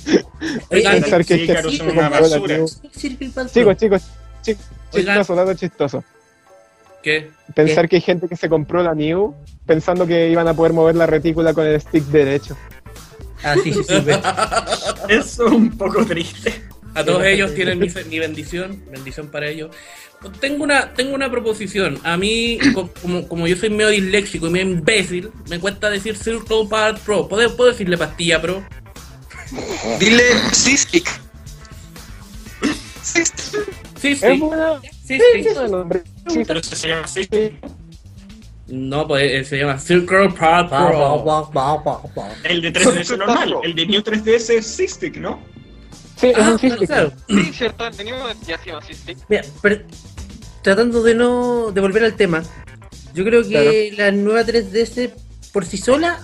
Oigan, 0.70 1.02
Pensar 1.02 1.26
que 1.26 1.36
sí, 1.36 1.52
es 1.52 1.78
que 1.78 1.84
una 1.84 2.10
basura. 2.10 2.56
El. 2.56 2.66
Chicos, 3.52 3.78
chicos, 3.78 4.02
chicos, 4.42 4.66
chistoso, 4.92 5.36
dato 5.36 5.54
chistoso. 5.54 6.04
¿Qué? 7.04 7.32
Pensar 7.56 7.88
que 7.88 7.96
hay 7.98 8.02
gente 8.02 8.28
que 8.28 8.36
se 8.36 8.50
compró 8.50 8.84
la 8.84 8.94
New 8.94 9.34
pensando 9.66 10.06
que 10.06 10.30
iban 10.30 10.48
a 10.48 10.54
poder 10.54 10.74
mover 10.74 10.96
la 10.96 11.06
retícula 11.06 11.54
con 11.54 11.66
el 11.66 11.80
stick 11.80 12.04
derecho. 12.06 12.58
Ah, 13.44 13.56
sí, 13.64 13.72
sí, 13.74 13.84
sí. 13.84 13.94
Eso 15.10 15.48
es 15.48 15.52
un 15.54 15.78
poco 15.78 16.06
triste. 16.06 16.62
A 16.96 17.06
todos 17.06 17.24
ellos 17.24 17.54
tienen 17.54 17.80
mi, 17.80 17.88
mi 18.10 18.20
bendición, 18.20 18.84
bendición 18.92 19.28
para 19.30 19.48
ellos. 19.48 19.74
Tengo 20.42 20.64
una, 20.64 20.94
tengo 20.94 21.16
una 21.16 21.32
proposición. 21.32 21.98
A 22.04 22.18
mí, 22.18 22.58
co- 22.74 22.92
como, 23.02 23.26
como 23.28 23.48
yo 23.48 23.56
soy 23.56 23.70
medio 23.70 23.90
disléxico 23.90 24.48
y 24.48 24.50
medio 24.50 24.72
imbécil, 24.74 25.30
me 25.50 25.60
cuesta 25.60 25.90
decir 25.90 26.18
Circle 26.18 26.68
Pad 26.70 26.98
Pro. 27.06 27.30
¿Puedo, 27.30 27.56
puedo 27.56 27.72
decirle 27.72 27.98
pastilla 27.98 28.42
pro? 28.42 28.62
Dile 30.00 30.24
Cystic. 30.52 31.08
Sí, 34.00 34.10
Es 34.10 34.20
sí. 34.20 34.38
buena. 34.40 34.80
sí, 34.82 35.20
sí. 35.20 35.22
es 35.48 35.58
el 35.58 35.72
nombre. 35.72 36.02
Sí, 36.28 36.44
Pero 36.48 36.64
se 36.64 36.88
llama 36.88 37.02
así. 37.04 37.24
sí. 37.32 37.52
No, 38.68 39.08
pues 39.08 39.32
eh, 39.32 39.44
se 39.44 39.58
llama 39.58 39.80
Circle 39.80 40.30
Pro. 40.30 40.70
El 42.44 42.62
de 42.62 42.72
3DS 42.74 43.18
normal. 43.18 43.56
El 43.64 43.74
de 43.76 43.86
New 43.88 44.02
3DS 44.02 44.50
es 44.54 44.78
Cystic, 44.78 45.18
¿no? 45.18 45.40
Sí, 46.18 46.28
es 46.28 46.38
Ah, 46.38 46.52
un 46.62 46.86
Claro. 46.86 47.12
Sí, 47.28 47.44
cierto, 47.54 47.88
el 47.88 47.98
de 47.98 48.04
New 48.04 48.16
ya 48.46 48.58
se 48.60 48.70
llama 48.70 48.82
Cystic. 48.86 49.18
Mira, 49.28 49.42
pero, 49.62 49.82
tratando 50.62 51.02
de 51.02 51.16
no 51.16 51.72
de 51.72 51.82
volver 51.82 52.04
al 52.04 52.14
tema, 52.16 52.44
yo 53.16 53.24
creo 53.26 53.42
que 53.48 53.92
la 53.98 54.12
nueva 54.12 54.44
3DS 54.44 55.12
por 55.52 55.66
sí 55.66 55.78
sola 55.78 56.20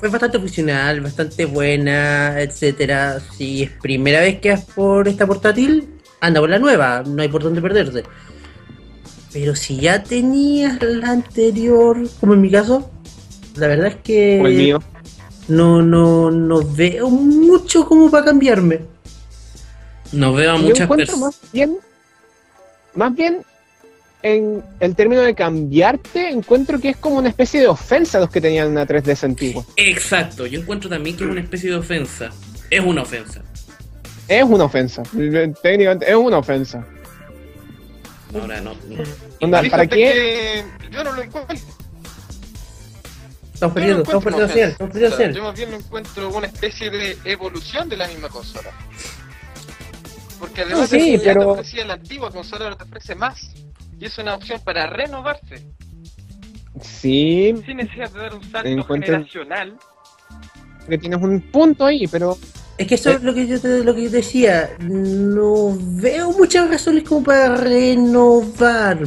es 0.00 0.10
bastante 0.10 0.38
funcional, 0.38 1.00
bastante 1.00 1.46
buena, 1.46 2.40
etcétera. 2.40 3.20
Si 3.36 3.64
es 3.64 3.70
primera 3.70 4.20
vez 4.20 4.38
que 4.40 4.50
vas 4.50 4.64
por 4.66 5.08
esta 5.08 5.26
portátil, 5.26 5.88
anda 6.22 6.40
por 6.40 6.48
la 6.48 6.58
nueva, 6.60 7.02
no 7.04 7.20
hay 7.20 7.28
por 7.28 7.42
dónde 7.42 7.60
perderse. 7.60 8.04
Pero 9.32 9.56
si 9.56 9.78
ya 9.80 10.02
tenías 10.02 10.80
la 10.80 11.10
anterior, 11.10 11.98
como 12.20 12.34
en 12.34 12.40
mi 12.40 12.50
caso, 12.50 12.90
la 13.56 13.66
verdad 13.66 13.88
es 13.88 13.96
que 13.96 14.40
O 14.40 14.46
el 14.46 14.54
mío. 14.54 14.82
no, 15.48 15.82
no, 15.82 16.30
no 16.30 16.62
veo 16.62 17.10
mucho 17.10 17.84
como 17.86 18.10
para 18.10 18.26
cambiarme. 18.26 18.80
No 20.12 20.32
veo 20.32 20.52
a 20.52 20.58
muchas 20.58 20.88
personas. 20.88 21.20
más 21.20 21.52
bien, 21.52 21.78
más 22.94 23.14
bien, 23.16 23.42
en 24.22 24.62
el 24.78 24.94
término 24.94 25.22
de 25.22 25.34
cambiarte, 25.34 26.28
encuentro 26.28 26.78
que 26.78 26.90
es 26.90 26.96
como 26.98 27.16
una 27.16 27.30
especie 27.30 27.60
de 27.60 27.66
ofensa 27.66 28.18
a 28.18 28.20
los 28.20 28.30
que 28.30 28.40
tenían 28.40 28.68
una 28.68 28.86
3DS 28.86 29.24
antigua. 29.24 29.64
Exacto, 29.76 30.46
yo 30.46 30.60
encuentro 30.60 30.88
también 30.88 31.16
que 31.16 31.24
es 31.24 31.30
una 31.30 31.40
especie 31.40 31.70
de 31.70 31.76
ofensa. 31.76 32.30
Es 32.70 32.80
una 32.80 33.02
ofensa. 33.02 33.42
Es 34.38 34.44
una 34.44 34.64
ofensa. 34.64 35.02
Técnicamente 35.62 36.08
es 36.08 36.16
una 36.16 36.38
ofensa. 36.38 36.86
Ahora 38.34 38.60
no. 38.60 38.72
no. 38.88 39.02
Onda, 39.40 39.62
¿para 39.70 39.86
qué? 39.86 39.96
que 40.80 40.90
Yo 40.90 41.04
no 41.04 41.12
lo 41.12 41.22
encuentro. 41.22 41.54
Estamos 43.54 43.60
no 43.60 43.74
perdiendo, 43.74 44.02
estamos 44.02 44.24
perdiendo 44.24 44.52
señal, 44.52 44.70
estamos 44.70 44.92
perdiendo 44.92 45.14
O 45.14 45.18
sea, 45.18 45.26
señal. 45.26 45.36
Yo 45.36 45.42
más 45.44 45.54
bien 45.56 45.70
lo 45.70 45.76
encuentro 45.76 46.28
una 46.30 46.46
especie 46.46 46.90
de 46.90 47.18
evolución 47.24 47.88
de 47.88 47.96
la 47.96 48.08
misma 48.08 48.28
consola. 48.28 48.70
Porque 50.40 50.62
además 50.62 50.88
sí, 50.88 51.12
de 51.12 51.18
que 51.18 51.24
ya 51.24 51.32
pero- 51.34 51.40
te 51.54 51.60
ofrecía 51.60 51.84
la 51.84 51.94
antigua 51.94 52.30
consola, 52.30 52.64
ahora 52.64 52.76
te 52.76 52.84
ofrece 52.84 53.14
más. 53.14 53.50
Y 54.00 54.06
es 54.06 54.18
una 54.18 54.34
opción 54.34 54.60
para 54.64 54.86
renovarse, 54.86 55.64
Sí, 56.80 57.54
sin 57.66 57.76
necesidad 57.76 58.10
de 58.10 58.18
dar 58.18 58.34
un 58.34 58.42
salto 58.50 58.68
Encuentro- 58.68 59.12
generacional. 59.14 59.76
que 60.88 60.98
tienes 60.98 61.20
un 61.22 61.40
punto 61.52 61.84
ahí, 61.86 62.08
pero 62.08 62.36
Es 62.78 62.86
que 62.86 62.94
eso 62.94 63.10
es 63.10 63.22
lo 63.22 63.34
que 63.34 63.46
yo 63.46 63.60
te, 63.60 63.84
lo 63.84 63.94
que 63.94 64.04
yo 64.04 64.10
decía. 64.10 64.70
No 64.80 65.76
veo 65.78 66.32
muchas 66.32 66.68
razones 66.68 67.04
como 67.04 67.22
para 67.24 67.54
renovarme. 67.56 69.02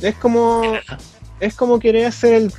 es 0.00 0.14
como 0.16 0.62
es 1.40 1.54
como 1.54 1.78
querer 1.78 2.06
hacer 2.06 2.34
el 2.34 2.52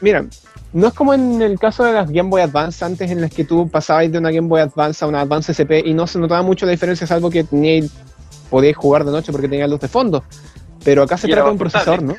mira 0.00 0.24
no 0.72 0.88
es 0.88 0.94
como 0.94 1.14
en 1.14 1.40
el 1.40 1.58
caso 1.58 1.82
de 1.84 1.92
las 1.92 2.10
Game 2.10 2.28
Boy 2.28 2.42
Advance 2.42 2.84
antes 2.84 3.10
en 3.10 3.20
las 3.20 3.30
que 3.30 3.44
tú 3.44 3.68
pasabas 3.68 4.12
de 4.12 4.18
una 4.18 4.30
Game 4.30 4.48
Boy 4.48 4.60
Advance 4.60 5.04
a 5.04 5.08
una 5.08 5.22
Advance 5.22 5.52
SP 5.56 5.82
y 5.84 5.94
no 5.94 6.06
se 6.06 6.18
notaba 6.18 6.42
mucho 6.42 6.66
la 6.66 6.72
diferencia 6.72 7.06
salvo 7.06 7.30
que 7.30 7.44
teníais 7.44 7.90
podíais 8.50 8.76
jugar 8.76 9.04
de 9.04 9.12
noche 9.12 9.32
porque 9.32 9.48
tenía 9.48 9.66
luz 9.66 9.80
de 9.80 9.88
fondo 9.88 10.24
pero 10.84 11.02
acá 11.02 11.16
se 11.16 11.26
Y 11.26 11.30
trata 11.30 11.46
de 11.46 11.52
un 11.52 11.58
procesador 11.58 12.02
¿no? 12.02 12.16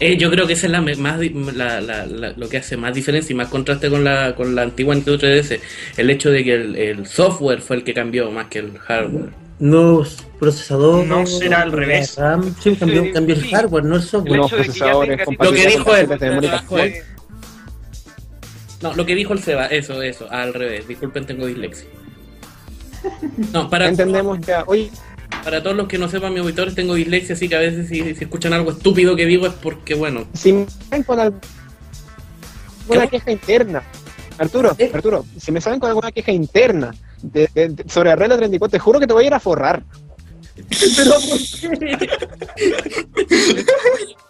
Eh, 0.00 0.16
yo 0.16 0.30
creo 0.30 0.46
que 0.46 0.54
esa 0.54 0.66
es 0.66 0.72
la 0.72 0.80
más 0.80 1.20
di- 1.20 1.28
la- 1.54 1.80
la- 1.82 2.06
la- 2.06 2.32
lo 2.34 2.48
que 2.48 2.56
hace 2.56 2.76
más 2.78 2.94
diferencia 2.94 3.32
y 3.32 3.36
más 3.36 3.48
contraste 3.48 3.90
con 3.90 4.02
la, 4.02 4.34
con 4.34 4.54
la 4.54 4.62
antigua 4.62 4.94
Nintendo 4.94 5.18
3DS. 5.18 5.60
El 5.98 6.08
hecho 6.10 6.30
de 6.30 6.42
que 6.42 6.54
el, 6.54 6.74
el 6.76 7.06
software 7.06 7.60
fue 7.60 7.76
el 7.76 7.84
que 7.84 7.92
cambió 7.92 8.30
más 8.30 8.46
que 8.46 8.60
el 8.60 8.78
hardware. 8.78 9.30
No 9.58 10.02
procesador. 10.38 11.04
No 11.06 11.26
será 11.26 11.60
al 11.60 11.72
revés. 11.72 12.16
RAM, 12.16 12.54
sí, 12.62 12.74
cambió, 12.76 13.02
Sí, 13.04 13.12
cambió 13.12 13.34
el 13.34 13.42
sí. 13.42 13.50
hardware, 13.50 13.84
no 13.84 13.96
el 13.96 14.02
software. 14.02 14.32
Nuevos 14.38 14.50
ya 14.50 14.56
procesadores 14.56 15.20
Lo 15.38 15.52
que 15.52 15.66
dijo 15.68 15.94
él, 15.96 16.08
de. 16.08 17.02
No, 18.80 18.94
lo 18.94 19.04
que 19.04 19.14
dijo 19.14 19.34
el 19.34 19.40
Seba, 19.42 19.66
eso, 19.66 20.00
eso, 20.02 20.26
al 20.30 20.54
revés. 20.54 20.88
Disculpen, 20.88 21.26
tengo 21.26 21.46
dislexia. 21.46 21.86
No, 23.52 23.68
para, 23.68 23.88
entendemos 23.88 24.38
ya 24.46 24.62
oye 24.66 24.90
para 25.42 25.62
todos 25.62 25.76
los 25.76 25.88
que 25.88 25.98
no 25.98 26.08
sepan, 26.08 26.32
mis 26.32 26.42
auditores, 26.42 26.74
tengo 26.74 26.94
dislexia, 26.94 27.34
así 27.34 27.48
que 27.48 27.56
a 27.56 27.60
veces 27.60 27.88
si, 27.88 28.14
si 28.14 28.24
escuchan 28.24 28.52
algo 28.52 28.70
estúpido 28.72 29.16
que 29.16 29.26
digo 29.26 29.46
es 29.46 29.52
porque, 29.54 29.94
bueno, 29.94 30.26
si 30.34 30.52
me 30.52 30.66
salen 30.88 31.02
con 31.04 31.18
alguna 31.20 31.40
¿Qué? 33.04 33.08
queja 33.08 33.30
interna 33.32 33.82
Arturo, 34.38 34.74
¿Eh? 34.78 34.90
Arturo, 34.92 35.24
si 35.38 35.52
me 35.52 35.60
salen 35.60 35.80
con 35.80 35.88
alguna 35.90 36.10
queja 36.12 36.32
interna 36.32 36.94
de- 37.22 37.48
de- 37.54 37.68
de- 37.70 37.84
sobre 37.88 38.10
Arregla 38.10 38.36
34, 38.38 38.70
te 38.70 38.78
juro 38.78 38.98
que 38.98 39.06
te 39.06 39.12
voy 39.12 39.24
a 39.24 39.26
ir 39.26 39.34
a 39.34 39.40
forrar. 39.40 39.82
Pero 40.96 41.12
Eh, 41.62 41.98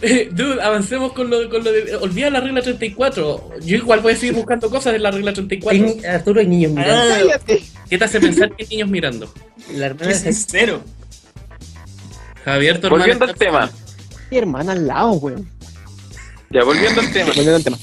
Dude, 0.30 0.62
avancemos 0.62 1.12
con 1.12 1.28
lo, 1.30 1.48
con 1.50 1.64
lo 1.64 1.72
de. 1.72 1.96
Olvida 1.96 2.30
la 2.30 2.40
regla 2.40 2.62
34. 2.62 3.50
Yo 3.62 3.76
igual 3.76 4.00
voy 4.00 4.12
a 4.12 4.16
seguir 4.16 4.34
buscando 4.34 4.70
cosas 4.70 4.92
de 4.92 4.98
la 5.00 5.10
regla 5.10 5.32
34. 5.32 5.70
hay 5.70 5.94
ni- 5.96 6.04
Arturo, 6.04 6.40
hay 6.40 6.46
niños 6.46 6.72
mirando. 6.72 7.14
Ah. 7.34 7.38
¿Qué 7.88 7.98
te 7.98 8.04
hace 8.04 8.20
pensar 8.20 8.54
que 8.54 8.62
hay 8.64 8.68
niños 8.68 8.88
mirando? 8.88 9.32
La 9.72 9.86
hermana 9.86 10.12
se- 10.14 10.32
sincero. 10.32 10.82
Javier, 12.44 12.80
tu 12.80 12.86
hermana 12.86 13.02
Volviendo 13.04 13.24
al 13.24 13.34
tema. 13.34 13.70
Mi 14.30 14.38
hermana 14.38 14.72
al 14.72 14.86
lado, 14.86 15.12
weón. 15.12 15.50
Ya, 16.50 16.64
volviendo 16.64 17.00
al 17.00 17.12
tema. 17.12 17.26
Volviendo 17.26 17.56
al 17.56 17.64
tema. 17.64 17.78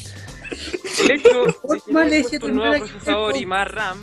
El 1.03 1.12
hecho 1.12 1.45
de 2.10 2.24
que 2.24 2.39
tendrá 2.39 2.69
nuevo 2.69 2.86
procesador 2.86 3.38
y 3.38 3.45
más 3.45 3.67
RAM, 3.69 4.01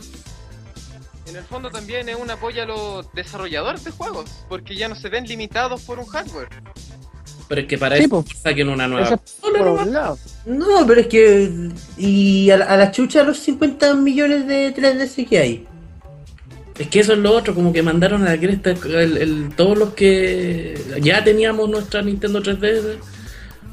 en 1.27 1.35
el 1.35 1.43
fondo 1.43 1.69
también 1.71 2.07
es 2.09 2.15
un 2.15 2.29
apoyo 2.29 2.63
a 2.63 2.65
los 2.65 3.11
desarrolladores 3.13 3.83
de 3.83 3.91
juegos, 3.91 4.29
porque 4.47 4.75
ya 4.75 4.87
no 4.87 4.95
se 4.95 5.09
ven 5.09 5.25
limitados 5.25 5.81
por 5.81 5.97
un 5.99 6.05
hardware. 6.05 6.49
Pero 7.47 7.61
es 7.61 7.67
que 7.67 7.77
para 7.77 7.97
Sí, 7.97 8.03
eso 8.03 8.23
saquen 8.41 8.69
una 8.69 8.87
nueva. 8.87 9.05
Eso 9.07 9.15
es 9.25 9.31
por 9.41 9.67
un 9.67 9.93
lado. 9.93 10.17
No, 10.45 10.85
pero 10.87 11.01
es 11.01 11.07
que. 11.07 11.69
Y 11.97 12.49
a 12.49 12.57
la, 12.57 12.65
a 12.65 12.77
la 12.77 12.91
chucha 12.91 13.23
los 13.23 13.39
50 13.39 13.93
millones 13.95 14.47
de 14.47 14.73
3DS 14.73 15.27
que 15.27 15.37
hay. 15.39 15.67
Es 16.79 16.87
que 16.87 17.01
eso 17.01 17.13
es 17.13 17.19
lo 17.19 17.31
otro, 17.33 17.53
como 17.53 17.71
que 17.71 17.83
mandaron 17.83 18.25
a 18.25 18.31
la 18.31 18.39
cresta 18.39 18.71
el- 18.71 19.17
el- 19.17 19.55
todos 19.55 19.77
los 19.77 19.93
que 19.93 20.79
ya 21.01 21.23
teníamos 21.23 21.69
nuestra 21.69 22.01
Nintendo 22.01 22.41
3DS, 22.41 22.97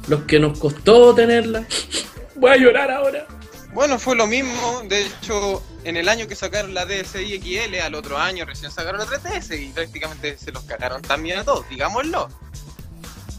los 0.07 0.21
que 0.23 0.39
nos 0.39 0.59
costó 0.59 1.15
tenerla. 1.15 1.65
Voy 2.35 2.51
a 2.51 2.57
llorar 2.57 2.91
ahora. 2.91 3.25
Bueno, 3.73 3.97
fue 3.97 4.15
lo 4.17 4.27
mismo, 4.27 4.83
de 4.89 5.03
hecho, 5.07 5.63
en 5.85 5.95
el 5.97 6.09
año 6.09 6.27
que 6.27 6.35
sacaron 6.35 6.73
la 6.73 6.85
DSi 6.85 7.39
XL, 7.41 7.79
al 7.81 7.95
otro 7.95 8.17
año 8.17 8.45
recién 8.45 8.69
sacaron 8.69 8.99
la 8.99 9.05
3DS 9.07 9.59
y 9.59 9.69
prácticamente 9.71 10.37
se 10.37 10.51
los 10.51 10.63
cagaron 10.65 11.01
también 11.01 11.39
a 11.39 11.43
todos, 11.45 11.67
digámoslo. 11.69 12.27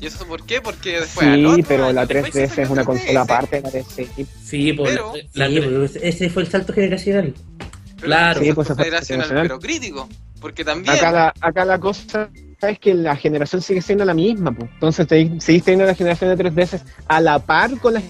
¿Y 0.02 0.06
eso 0.06 0.26
por 0.26 0.44
qué? 0.44 0.60
Porque 0.60 0.98
después 1.00 1.26
Sí, 1.32 1.44
otro 1.44 1.64
pero 1.68 1.92
la 1.92 2.04
después 2.06 2.32
se 2.32 2.40
3DS 2.46 2.48
sacó 2.48 2.62
es 2.62 2.70
una 2.70 2.80
la 2.80 2.84
consola 2.86 3.12
3DS, 3.12 3.22
aparte 3.22 3.60
DSi. 3.62 4.26
Sí, 4.44 4.72
pues 4.72 4.90
Pero- 4.90 5.12
la, 5.34 5.46
Sí, 5.48 5.54
la- 5.60 5.78
pues, 5.78 5.96
ese 6.02 6.28
fue 6.28 6.42
el 6.42 6.50
salto 6.50 6.72
generacional. 6.72 7.34
pero 7.56 8.02
Claro. 8.02 8.40
Sí, 8.42 8.52
pues, 8.52 8.66
generacional, 8.68 9.04
generacional. 9.06 9.42
pero 9.46 9.58
crítico. 9.60 10.08
Porque 10.40 10.64
también 10.64 10.92
Acá 10.92 11.12
la, 11.12 11.34
acá 11.40 11.64
la 11.64 11.78
cosa 11.78 12.28
es 12.62 12.78
que 12.80 12.94
la 12.94 13.14
generación 13.14 13.62
sigue 13.62 13.80
siendo 13.80 14.04
la 14.04 14.12
misma, 14.12 14.50
pues. 14.50 14.68
Entonces 14.74 15.06
te, 15.06 15.40
seguís 15.40 15.62
teniendo 15.62 15.86
la 15.86 15.94
generación 15.94 16.36
de 16.36 16.36
3DS 16.50 16.82
a 17.06 17.20
la 17.20 17.38
par 17.38 17.78
con 17.78 17.94
la 17.94 18.02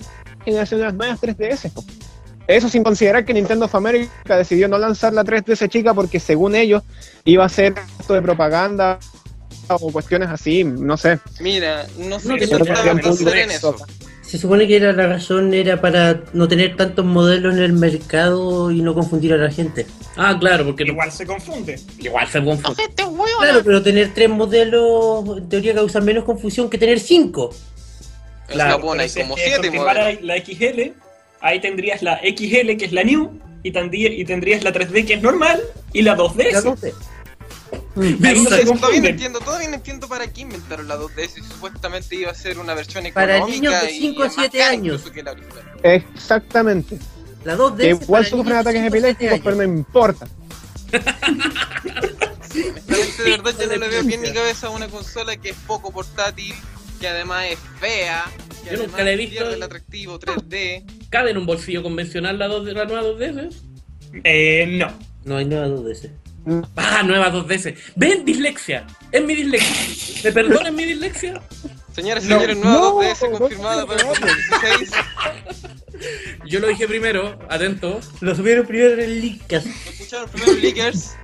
generación 0.46 0.80
de 0.80 0.86
las 0.86 0.94
nuevas 0.94 1.20
3DS, 1.20 1.70
pues. 1.74 1.86
Eso 2.46 2.70
sin 2.70 2.82
considerar 2.82 3.24
que 3.26 3.34
Nintendo 3.34 3.66
of 3.66 3.74
America 3.74 4.36
decidió 4.36 4.66
no 4.66 4.78
lanzar 4.78 5.12
la 5.12 5.24
3DS 5.24 5.68
chica 5.68 5.92
porque 5.92 6.18
según 6.18 6.54
ellos 6.56 6.82
iba 7.26 7.44
a 7.44 7.48
ser 7.50 7.74
esto 8.00 8.14
de 8.14 8.22
propaganda 8.22 8.98
o 9.68 9.92
cuestiones 9.92 10.28
así, 10.28 10.64
no 10.64 10.96
sé. 10.96 11.18
Mira, 11.40 11.86
no 11.98 12.18
sé 12.20 12.28
No, 12.28 12.36
qué 12.36 12.44
en 12.44 13.50
eso. 13.50 13.76
Se 14.22 14.38
supone 14.38 14.66
que 14.66 14.76
era 14.76 14.92
la 14.92 15.06
razón 15.08 15.52
era 15.52 15.80
para 15.82 16.22
no 16.32 16.48
tener 16.48 16.74
tantos 16.76 17.04
modelos 17.04 17.54
en 17.54 17.62
el 17.62 17.74
mercado 17.74 18.70
y 18.70 18.80
no 18.80 18.94
confundir 18.94 19.34
a 19.34 19.36
la 19.36 19.50
gente. 19.50 19.86
Ah, 20.16 20.36
claro, 20.40 20.64
porque 20.64 20.84
no- 20.86 20.92
Igual 20.92 21.12
se 21.12 21.26
confunde. 21.26 21.78
igual 21.98 22.26
se 22.28 22.42
confunde. 22.42 22.82
Este 22.82 23.04
huevo. 23.04 23.26
Claro, 23.40 23.60
pero 23.62 23.82
tener 23.82 24.14
tres 24.14 24.30
modelos 24.30 25.38
en 25.38 25.48
teoría 25.50 25.74
causa 25.74 26.00
menos 26.00 26.24
confusión 26.24 26.70
que 26.70 26.78
tener 26.78 26.98
cinco. 26.98 27.50
Claro, 28.48 28.76
Japón 28.76 29.00
hay 29.00 29.08
si 29.08 29.20
es 29.20 29.24
como 29.24 29.34
que 29.36 29.42
siete 29.42 29.70
modelos. 29.70 30.22
la 30.22 30.36
XL, 30.38 30.92
ahí 31.40 31.60
tendrías 31.60 32.02
la 32.02 32.18
XL, 32.22 32.76
que 32.76 32.84
es 32.86 32.92
la 32.92 33.02
New, 33.04 33.38
y, 33.62 33.70
tendría- 33.70 34.12
y 34.12 34.24
tendrías 34.24 34.64
la 34.64 34.72
3D, 34.72 35.04
que 35.06 35.14
es 35.14 35.22
normal, 35.22 35.60
y 35.92 36.02
la 36.02 36.16
2D. 36.16 36.52
La 36.52 36.60
12. 36.62 36.94
Entonces, 37.96 38.64
todavía 38.66 39.00
no 39.00 39.08
entiendo, 39.08 39.40
todavía 39.40 39.68
no 39.68 39.74
entiendo 39.74 40.08
para 40.08 40.26
qué 40.32 40.40
inventaron 40.42 40.88
la 40.88 40.96
2DS 40.98 41.28
si 41.28 41.42
supuestamente 41.42 42.16
iba 42.16 42.30
a 42.30 42.34
ser 42.34 42.58
una 42.58 42.74
versión 42.74 43.04
Para 43.12 43.36
económica 43.36 43.60
niños 43.68 43.82
de 43.82 43.92
y 43.92 43.98
cinco 44.00 44.22
a 44.22 44.26
más 44.26 44.34
siete 44.34 44.58
cara 44.58 44.70
años. 44.70 44.94
incluso 45.00 45.12
que 45.12 45.22
la 45.22 45.32
original. 45.32 45.62
Exactamente. 45.82 46.98
La 47.44 47.56
2D. 47.56 47.76
Que 47.76 47.88
igual 47.90 48.26
sufren 48.26 48.56
ataques 48.56 48.82
epilépticos, 48.82 49.40
pero 49.42 49.56
no 49.56 49.62
importa. 49.64 50.26
De 50.92 50.98
verdad, 53.30 53.54
yo 53.58 53.66
no 53.66 53.76
le 53.76 53.88
veo 53.88 54.02
bien 54.04 54.22
ni 54.22 54.32
cabeza 54.32 54.66
a 54.68 54.70
una 54.70 54.88
consola 54.88 55.36
que 55.36 55.50
es 55.50 55.56
poco 55.66 55.90
portátil, 55.90 56.54
que 57.00 57.08
además 57.08 57.46
es 57.50 57.58
fea, 57.80 58.24
que 58.64 58.70
Yo 58.70 58.76
además 58.76 58.88
nunca 58.88 59.04
la 59.04 59.12
he 59.12 59.16
visto. 59.16 59.32
pierde 59.36 59.54
el 59.54 59.62
atractivo 59.62 60.20
3D. 60.20 60.84
¿Cabe 61.10 61.30
en 61.30 61.38
un 61.38 61.46
bolsillo 61.46 61.82
convencional 61.82 62.38
la, 62.38 62.48
dos 62.48 62.64
de, 62.66 62.72
la 62.74 62.84
nueva 62.84 63.02
2DS? 63.02 63.54
Eh, 64.24 64.66
no. 64.68 64.92
No 65.24 65.36
hay 65.36 65.44
nueva 65.46 65.66
2DS. 65.68 66.10
Ah, 66.76 67.02
nueva 67.04 67.30
2DS. 67.32 67.74
Ven, 67.96 68.24
dislexia. 68.24 68.86
Es 69.12 69.22
mi 69.24 69.34
dislexia. 69.34 70.20
¿Me 70.24 70.32
perdonan 70.32 70.74
mi 70.74 70.84
dislexia? 70.84 71.40
Señoras 71.94 72.24
y 72.24 72.28
No. 72.28 72.36
señores, 72.36 72.56
nueva 72.56 72.72
No, 72.78 73.00
2DS 73.00 73.30
no, 73.30 73.38
confirmada 73.38 73.80
no, 73.82 73.86
para 73.86 74.00
el 74.00 74.06
no. 74.06 74.12
2016. 74.14 74.92
Yo 76.46 76.58
lo 76.60 76.68
dije 76.68 76.88
primero, 76.88 77.38
atento. 77.48 78.00
Lo 78.20 78.34
subieron 78.34 78.66
primero 78.66 78.94
en 78.94 79.00
el 79.00 79.20
Leadcast. 79.20 79.66
¿Lo 79.66 79.90
escucharon 79.92 80.28
primero 80.30 80.52
leakers? 80.54 81.16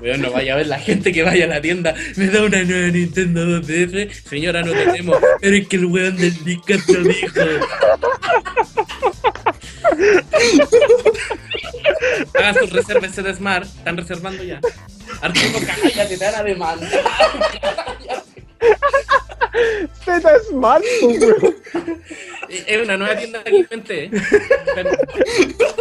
Weón, 0.00 0.20
no 0.20 0.30
vaya 0.30 0.52
a 0.52 0.56
ver 0.56 0.66
la 0.68 0.78
gente 0.78 1.10
que 1.12 1.22
vaya 1.22 1.46
a 1.46 1.48
la 1.48 1.60
tienda. 1.60 1.94
Me 2.16 2.26
da 2.28 2.42
una 2.44 2.62
nueva 2.62 2.88
Nintendo 2.88 3.60
2DS. 3.60 4.12
Señora, 4.28 4.62
no 4.62 4.72
tenemos. 4.72 5.16
Pero 5.40 5.56
es 5.56 5.66
que 5.68 5.76
el 5.76 5.86
weón 5.86 6.16
del 6.16 6.44
Discast 6.44 6.88
lo 6.90 7.02
dijo. 7.02 7.40
Hagan 12.34 12.54
sus 12.56 12.72
reservas 12.72 13.16
de 13.16 13.34
Smart. 13.34 13.64
Están 13.64 13.96
reservando 13.96 14.42
ya. 14.42 14.60
Arturo, 15.20 15.58
cállate, 15.66 16.18
te 16.18 16.24
van 16.24 16.34
a 16.34 16.42
demandar. 16.42 16.90
Z 20.04 20.30
Smart, 20.48 20.84
weón. 21.02 21.54
Es 22.48 22.82
una 22.82 22.96
nueva 22.96 23.16
tienda 23.16 23.42
que 23.42 23.56
inventé. 23.56 24.10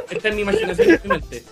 Está 0.09 0.29
en 0.29 0.35
mi 0.35 0.41
imaginación 0.41 0.99
mi 1.03 1.09
mente. 1.09 1.43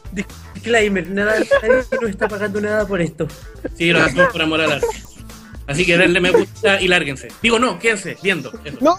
Disclaimer, 0.53 1.09
nada, 1.09 1.35
nadie 1.61 1.83
nos 2.01 2.09
está 2.09 2.27
pagando 2.27 2.61
nada 2.61 2.87
por 2.87 3.01
esto. 3.01 3.27
Sí, 3.75 3.91
lo 3.91 4.01
hacemos 4.01 4.31
por 4.31 4.41
amor 4.41 4.61
al 4.61 4.73
arte. 4.73 4.87
Así 5.67 5.85
que 5.85 5.97
denle 5.97 6.19
me 6.19 6.31
gusta 6.31 6.81
y 6.81 6.87
lárguense. 6.87 7.29
Digo, 7.41 7.59
no, 7.59 7.79
quédense 7.79 8.17
viendo. 8.21 8.51
Eso. 8.63 8.77
No, 8.81 8.95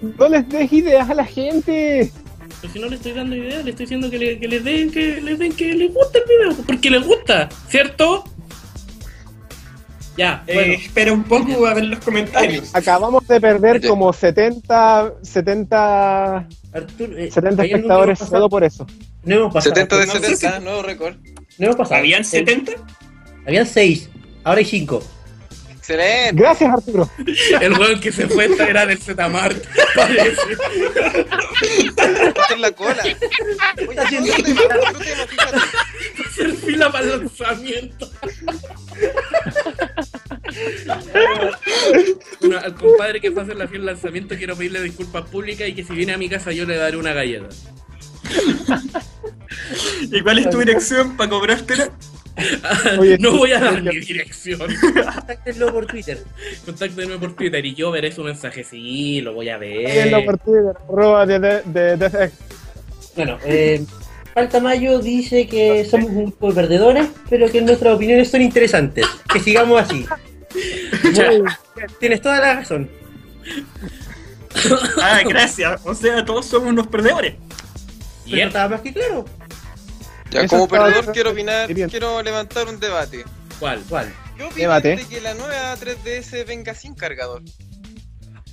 no 0.00 0.28
les 0.28 0.48
des 0.48 0.72
ideas 0.72 1.08
a 1.10 1.14
la 1.14 1.24
gente. 1.24 2.10
Pero 2.62 2.72
si 2.72 2.78
no 2.78 2.86
le 2.88 2.94
estoy 2.96 3.12
dando 3.12 3.34
ideas, 3.36 3.64
le 3.64 3.70
estoy 3.70 3.84
diciendo 3.86 4.08
que, 4.08 4.18
le- 4.18 4.38
que 4.38 4.48
les 4.48 4.62
den 4.64 4.90
que 4.90 5.20
les 5.20 5.38
den 5.38 5.52
que 5.52 5.74
les 5.74 5.92
guste 5.92 6.18
el 6.20 6.24
video, 6.52 6.64
porque 6.64 6.90
les 6.90 7.04
gusta, 7.04 7.48
¿cierto? 7.68 8.24
Ya, 10.16 10.44
Eh, 10.46 10.54
bueno. 10.54 10.72
espera 10.74 11.12
un 11.12 11.24
poco 11.24 11.66
a 11.66 11.74
ver 11.74 11.84
los 11.84 11.98
comentarios. 12.00 12.70
Acabamos 12.74 13.26
de 13.26 13.40
perder 13.40 13.86
como 13.86 14.12
70, 14.12 15.14
70, 15.22 16.46
Arturo, 16.74 17.16
eh, 17.18 17.30
70 17.30 17.40
¿hay 17.40 17.48
algo 17.48 17.56
que 17.58 17.64
espectadores 17.64 18.20
hemos 18.20 18.30
solo 18.30 18.48
por 18.50 18.62
eso. 18.62 18.86
No 19.24 19.34
hemos 19.36 19.54
pasado. 19.54 19.74
70 19.74 19.96
de 19.98 20.06
no 20.06 20.12
sé 20.12 20.20
70, 20.36 20.58
si- 20.58 20.64
nuevo 20.64 20.82
récord. 20.82 21.16
No 21.58 21.64
hemos 21.66 21.76
pasado. 21.76 21.96
¿Habían 21.96 22.20
Eh, 22.20 22.24
70? 22.24 22.72
Habían 23.46 23.66
6. 23.66 24.10
Ahora 24.44 24.58
hay 24.58 24.64
5. 24.66 25.02
Excelente. 25.82 26.40
Gracias, 26.40 26.72
Arturo. 26.72 27.10
El 27.60 27.72
weón 27.72 28.00
que 28.00 28.12
se 28.12 28.28
fue 28.28 28.44
esta 28.44 28.68
era 28.68 28.86
del 28.86 29.02
Zmart. 29.02 29.66
Parece. 29.96 30.40
La 32.56 32.70
cola. 32.70 33.02
Oye, 33.02 33.16
tema, 33.16 34.04
fíjate. 35.26 35.58
Hacer 36.24 36.52
fila 36.52 36.92
para 36.92 37.04
el 37.04 37.10
lanzamiento. 37.10 38.08
Bueno, 42.40 42.58
al 42.58 42.74
compadre 42.76 43.20
que 43.20 43.32
fue 43.32 43.40
a 43.40 43.44
hacer 43.44 43.56
la 43.56 43.66
fiel 43.66 43.84
lanzamiento 43.84 44.36
quiero 44.36 44.54
pedirle 44.54 44.82
disculpas 44.82 45.28
públicas 45.28 45.68
y 45.68 45.74
que 45.74 45.82
si 45.82 45.94
viene 45.94 46.12
a 46.12 46.18
mi 46.18 46.28
casa 46.28 46.52
yo 46.52 46.64
le 46.64 46.76
daré 46.76 46.96
una 46.96 47.12
galleta. 47.12 47.48
¿Y 50.02 50.20
cuál 50.20 50.38
es 50.38 50.48
tu 50.48 50.58
dirección 50.58 51.16
para 51.16 51.30
cobrártela? 51.30 51.90
Oye, 52.98 53.18
no 53.18 53.36
voy 53.36 53.52
a 53.52 53.60
dar 53.60 53.82
mi 53.82 54.00
dirección. 54.00 54.58
Contáctenlo 54.58 55.72
por 55.72 55.86
Twitter. 55.86 56.18
Contáctenme 56.64 57.18
por 57.18 57.34
Twitter 57.34 57.64
y 57.66 57.74
yo 57.74 57.90
veré 57.90 58.10
su 58.12 58.22
mensaje. 58.24 58.64
Sí, 58.64 59.20
lo 59.20 59.34
voy 59.34 59.48
a 59.50 59.58
ver. 59.58 60.24
por 60.24 60.38
Twitter, 60.38 60.72
arroba 60.88 61.26
de, 61.26 61.38
de, 61.38 61.62
de, 61.66 61.96
de- 61.96 62.30
Bueno, 63.14 63.38
eh, 63.44 63.84
Falta 64.34 64.60
Mayo 64.60 64.98
dice 64.98 65.46
que 65.46 65.84
somos 65.84 66.08
un 66.10 66.22
grupo 66.26 66.48
de 66.48 66.54
perdedores, 66.54 67.08
pero 67.28 67.50
que 67.50 67.60
nuestras 67.60 67.94
opiniones 67.94 68.30
son 68.30 68.40
interesantes. 68.40 69.06
Que 69.30 69.40
sigamos 69.40 69.80
así. 69.82 70.06
Tienes 72.00 72.22
toda 72.22 72.40
la 72.40 72.54
razón. 72.56 72.88
Ah, 75.02 75.22
gracias. 75.26 75.80
O 75.86 75.94
sea, 75.94 76.22
todos 76.26 76.44
somos 76.44 76.68
unos 76.68 76.86
perdedores. 76.86 77.34
Yep. 78.26 78.46
estaba 78.48 78.68
más 78.68 78.80
que 78.82 78.92
claro. 78.92 79.24
Ya, 80.32 80.40
Eso 80.40 80.48
como 80.56 80.68
perdedor 80.68 81.02
bien. 81.02 81.12
quiero 81.12 81.30
opinar, 81.30 81.72
Bien. 81.74 81.88
quiero 81.90 82.22
levantar 82.22 82.66
un 82.68 82.80
debate. 82.80 83.24
¿Cuál? 83.60 83.82
¿Cuál? 83.88 84.12
¿Qué 84.36 84.42
opinas 84.44 84.56
Debate. 84.56 84.96
de 84.96 85.04
que 85.06 85.20
la 85.20 85.34
nueva 85.34 85.76
3DS 85.76 86.46
venga 86.46 86.74
sin 86.74 86.94
cargador? 86.94 87.42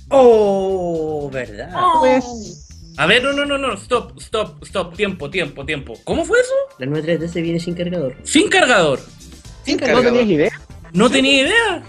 Oh, 0.08 1.30
verdad. 1.32 1.70
Pues, 2.00 2.68
A 2.96 3.06
ver, 3.06 3.22
no, 3.22 3.32
no, 3.32 3.44
no, 3.46 3.56
no, 3.56 3.72
stop, 3.74 4.18
stop, 4.20 4.62
stop, 4.64 4.94
tiempo, 4.96 5.30
tiempo, 5.30 5.64
tiempo. 5.64 5.94
¿Cómo 6.04 6.24
fue 6.24 6.38
eso? 6.40 6.52
La 6.78 6.86
nueva 6.86 7.06
3DS 7.06 7.40
viene 7.42 7.60
sin 7.60 7.74
cargador. 7.74 8.16
Sin 8.24 8.48
cargador. 8.50 9.00
Sin 9.64 9.76
¿no 9.76 9.86
cargador. 9.86 10.04
tenías 10.12 10.26
idea? 10.28 10.60
No 10.92 11.10
tenía 11.10 11.42
idea. 11.42 11.82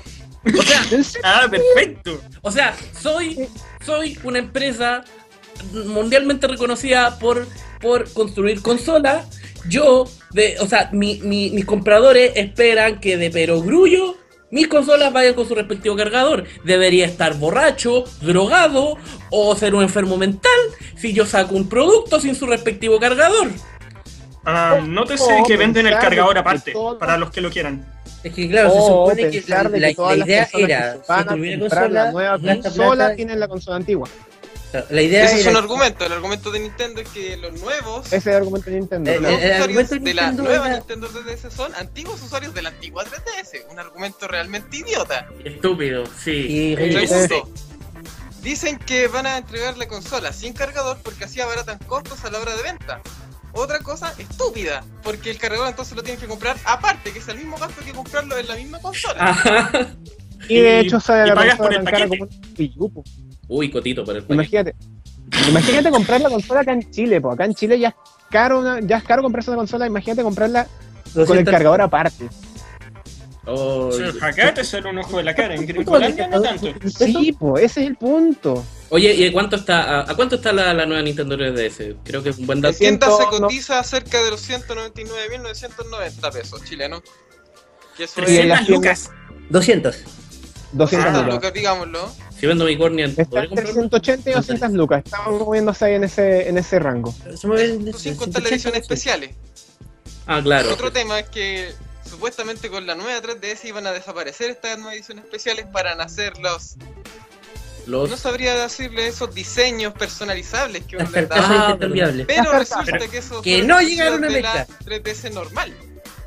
O 0.58 0.62
sea. 0.62 0.82
Ah, 1.24 1.48
perfecto. 1.50 2.20
o 2.42 2.52
sea, 2.52 2.76
soy, 3.00 3.48
soy 3.86 4.18
una 4.24 4.40
empresa 4.40 5.04
mundialmente 5.74 6.48
reconocida 6.48 7.18
por, 7.20 7.48
por 7.80 8.12
construir 8.14 8.62
consolas. 8.62 9.26
Yo, 9.68 10.06
de, 10.32 10.56
o 10.60 10.68
sea, 10.68 10.90
mi- 10.92 11.20
mi- 11.24 11.52
mis 11.52 11.66
compradores 11.66 12.32
esperan 12.36 13.00
que 13.00 13.18
de 13.18 13.30
perogrullo 13.30 14.18
mis 14.50 14.68
consolas 14.68 15.14
vayan 15.14 15.34
con 15.34 15.48
su 15.48 15.56
respectivo 15.56 15.96
cargador. 15.96 16.44
Debería 16.66 17.06
estar 17.06 17.36
borracho, 17.36 18.04
drogado 18.20 18.98
o 19.30 19.56
ser 19.56 19.74
un 19.76 19.82
enfermo 19.84 20.18
mental 20.18 20.52
si 20.98 21.14
yo 21.14 21.26
saco 21.26 21.56
un 21.56 21.70
producto 21.70 22.20
sin 22.20 22.36
su 22.36 22.46
respectivo 22.48 23.00
cargador. 23.00 23.48
Ah, 24.44 24.80
nótese 24.86 25.24
Oh, 25.40 25.44
que 25.46 25.56
venden 25.56 25.88
el 25.88 25.98
cargador 25.98 26.38
aparte, 26.38 26.74
para 27.00 27.18
los 27.18 27.32
que 27.32 27.40
lo 27.42 27.50
quieran. 27.50 27.86
Es 28.24 28.34
que 28.34 28.50
claro, 28.50 28.72
se 28.72 28.78
O 28.78 28.88
supone 28.88 29.30
que 29.30 29.44
la, 29.48 29.70
que 29.70 30.18
idea 30.18 30.50
era 30.54 30.94
que 30.94 31.00
van 31.08 31.20
a 31.20 31.26
construir 31.26 31.56
una 31.56 31.60
comprar 31.62 31.82
consola, 31.84 32.04
la 32.06 32.12
nueva 32.12 32.40
consola 32.62 33.16
tienen 33.16 33.40
la 33.40 33.48
consola 33.48 33.76
antigua. 33.78 34.10
La 34.90 35.02
idea 35.02 35.26
Ese 35.26 35.42
es 35.42 35.48
un 35.48 35.58
argumento. 35.58 36.06
El 36.06 36.14
argumento 36.14 36.50
de 36.52 36.60
Nintendo 36.60 37.02
es 37.02 37.10
que 37.10 37.36
los 37.38 37.54
nuevos, 37.60 38.06
Ese 38.08 38.16
es 38.18 38.28
el 38.28 38.34
argumento 38.36 38.70
de 38.70 38.80
Nintendo. 38.80 39.12
Eh, 39.12 39.20
los 39.20 39.30
el 39.32 39.36
usuarios 39.38 39.62
argumento 39.64 39.94
de 39.96 40.00
de 40.02 40.14
la 40.14 40.22
Nintendo 40.28 40.44
nueva 40.50 40.68
era- 40.68 40.78
Nintendo 40.78 41.10
3DS 41.10 41.52
son 41.52 41.76
antiguos 41.76 42.22
usuarios 42.22 42.54
de 42.54 42.62
la 42.62 42.70
antigua 42.70 43.04
3DS. 43.06 43.66
Un 43.70 43.80
argumento 43.80 44.28
realmente 44.28 44.78
idiota. 44.78 45.28
Estúpido, 45.44 46.04
sí. 46.24 46.76
y- 46.78 47.08
Segundo, 47.08 47.50
dicen 48.42 48.78
que 48.80 49.08
van 49.08 49.26
a 49.28 49.38
entregar 49.38 49.78
la 49.78 49.88
consola 49.88 50.32
sin 50.34 50.54
cargador 50.54 50.98
porque 51.04 51.26
así 51.26 51.42
abaratan 51.42 51.78
costos 51.80 52.24
a 52.26 52.32
la 52.32 52.40
hora 52.40 52.56
de 52.56 52.64
venta. 52.64 53.02
Otra 53.54 53.80
cosa 53.80 54.14
estúpida, 54.18 54.82
porque 55.04 55.30
el 55.30 55.38
cargador 55.38 55.68
entonces 55.68 55.94
lo 55.96 56.04
tienes 56.04 56.22
que 56.22 56.28
comprar 56.28 56.56
aparte, 56.64 57.12
que 57.12 57.20
es 57.20 57.28
el 57.28 57.38
mismo 57.38 57.58
gasto 57.58 57.84
que 57.84 57.92
comprarlo 57.92 58.38
en 58.38 58.48
la 58.48 58.56
misma 58.56 58.80
consola. 58.80 59.18
Ajá. 59.26 59.72
Y 60.48 60.60
de 60.62 60.80
hecho 60.80 61.00
sale 61.02 61.26
y 61.26 61.28
la 61.30 61.36
pagas 61.36 61.58
consola 61.58 61.68
por 61.68 61.74
el 61.78 61.84
tan 61.84 61.94
cara 61.94 62.06
paquete. 62.08 62.18
como 62.18 62.32
un 62.48 62.54
pillupo. 62.56 63.04
Uy, 63.54 63.70
cotito 63.70 64.06
por 64.06 64.16
el 64.16 64.22
paquete. 64.24 64.34
Imagínate. 64.34 64.76
Imagínate 65.50 65.92
comprar 65.92 66.22
la 66.22 66.30
consola 66.30 66.62
acá 66.62 66.72
en 66.72 66.90
Chile, 66.90 67.20
po. 67.20 67.32
Acá 67.32 67.44
en 67.46 67.54
Chile 67.54 67.78
ya 67.78 67.90
es 67.90 67.96
caro, 68.30 68.60
una- 68.60 68.80
ya 68.80 68.98
es 68.98 69.04
caro 69.04 69.22
comprarse 69.22 69.50
una 69.50 69.58
consola, 69.58 69.86
imagínate 69.88 70.24
comprarla 70.24 70.64
con 71.14 71.22
el 71.22 71.28
200 71.28 71.52
cargador 71.52 71.82
aparte. 71.82 72.30
Oh, 73.46 73.88
O 73.88 73.92
sea, 73.92 74.08
acá 74.22 74.54
te 74.54 74.64
sale 74.64 74.88
un 74.90 75.00
ojo 75.00 75.18
de 75.18 75.24
la 75.24 75.34
cara, 75.36 75.56
en 75.56 75.66
¿Cuánto 75.66 75.92
vale 75.92 76.06
el 76.06 76.14
Gringolandia 76.14 76.28
no 76.28 76.42
tanto. 76.72 76.90
Sí, 76.90 77.36
pues 77.38 77.66
ese 77.66 77.82
es 77.82 77.88
el 77.88 77.96
punto. 77.98 78.64
Oye, 78.90 79.14
¿y 79.16 79.28
a 79.28 79.34
cuánto 79.34 79.56
está, 79.58 80.02
a, 80.02 80.12
a 80.12 80.16
cuánto 80.16 80.36
está 80.36 80.54
la, 80.54 80.74
la 80.74 80.86
nueva 80.86 81.02
Nintendo 81.02 81.36
3DS? 81.36 81.98
Creo 82.06 82.22
que 82.24 82.30
es 82.30 82.38
un 82.38 82.46
buen 82.46 82.62
dato. 82.62 82.78
Se 82.78 82.90
no. 82.92 83.00
cotiza 83.30 83.84
cerca 83.84 84.22
de 84.24 84.30
los 84.32 84.48
199.990 84.48 86.32
pesos 86.32 86.64
chilenos. 86.64 87.02
Que 87.98 88.04
eso 88.06 88.22
Y 88.22 88.38
en 88.38 88.48
300 88.48 88.48
las 88.50 88.62
es 88.62 88.70
lucas. 88.70 89.12
200. 89.50 89.98
200 90.74 91.10
Ah, 91.14 91.28
lucas, 91.28 91.54
digámoslo. 91.54 92.12
Si 92.42 92.48
vendo 92.48 92.66
mi 92.66 92.76
¿podré 92.76 93.04
entre 93.04 93.26
comprarlo? 93.28 93.72
180 93.72 94.30
y 94.32 94.34
200 94.34 94.72
lucas. 94.72 95.04
Estamos 95.06 95.42
moviéndose 95.42 95.86
ahí 95.86 95.94
en 95.94 96.06
ese, 96.06 96.50
en 96.50 96.58
ese 96.58 96.80
rango. 96.80 97.14
Sin 97.96 98.16
contar 98.16 98.42
las 98.42 98.52
ediciones 98.54 98.82
especiales. 98.82 99.36
Ah, 100.26 100.42
claro. 100.42 100.74
Otro 100.74 100.92
tema 100.92 101.20
es 101.20 101.30
que 101.30 101.72
supuestamente 102.04 102.72
con 102.72 102.88
la 102.88 102.96
nueva 102.96 103.22
3DS 103.22 103.66
iban 103.66 103.86
a 103.86 103.92
desaparecer 103.92 104.50
estas 104.50 104.76
nuevas 104.80 104.96
ediciones 104.96 105.24
especiales 105.26 105.68
para 105.72 105.94
nacer 105.94 106.34
los. 106.40 106.78
No 107.86 108.08
Los... 108.08 108.20
sabría 108.20 108.56
decirle 108.56 109.08
esos 109.08 109.36
diseños 109.36 109.94
personalizables 109.94 110.84
que 110.86 110.96
Las 110.96 111.10
uno 111.10 111.20
les 111.20 111.30
da. 111.30 111.36
carcasas 111.36 111.58
Ah, 111.60 111.70
intercambiables. 111.74 112.26
Pero 112.26 112.52
resulta 112.54 113.08
que 113.08 113.18
eso 113.20 113.42
Que 113.44 113.62
no 113.62 113.80
llegaron 113.82 114.24
a 114.24 114.28
América. 114.28 114.66
3DS 114.84 115.32
normal. 115.32 115.78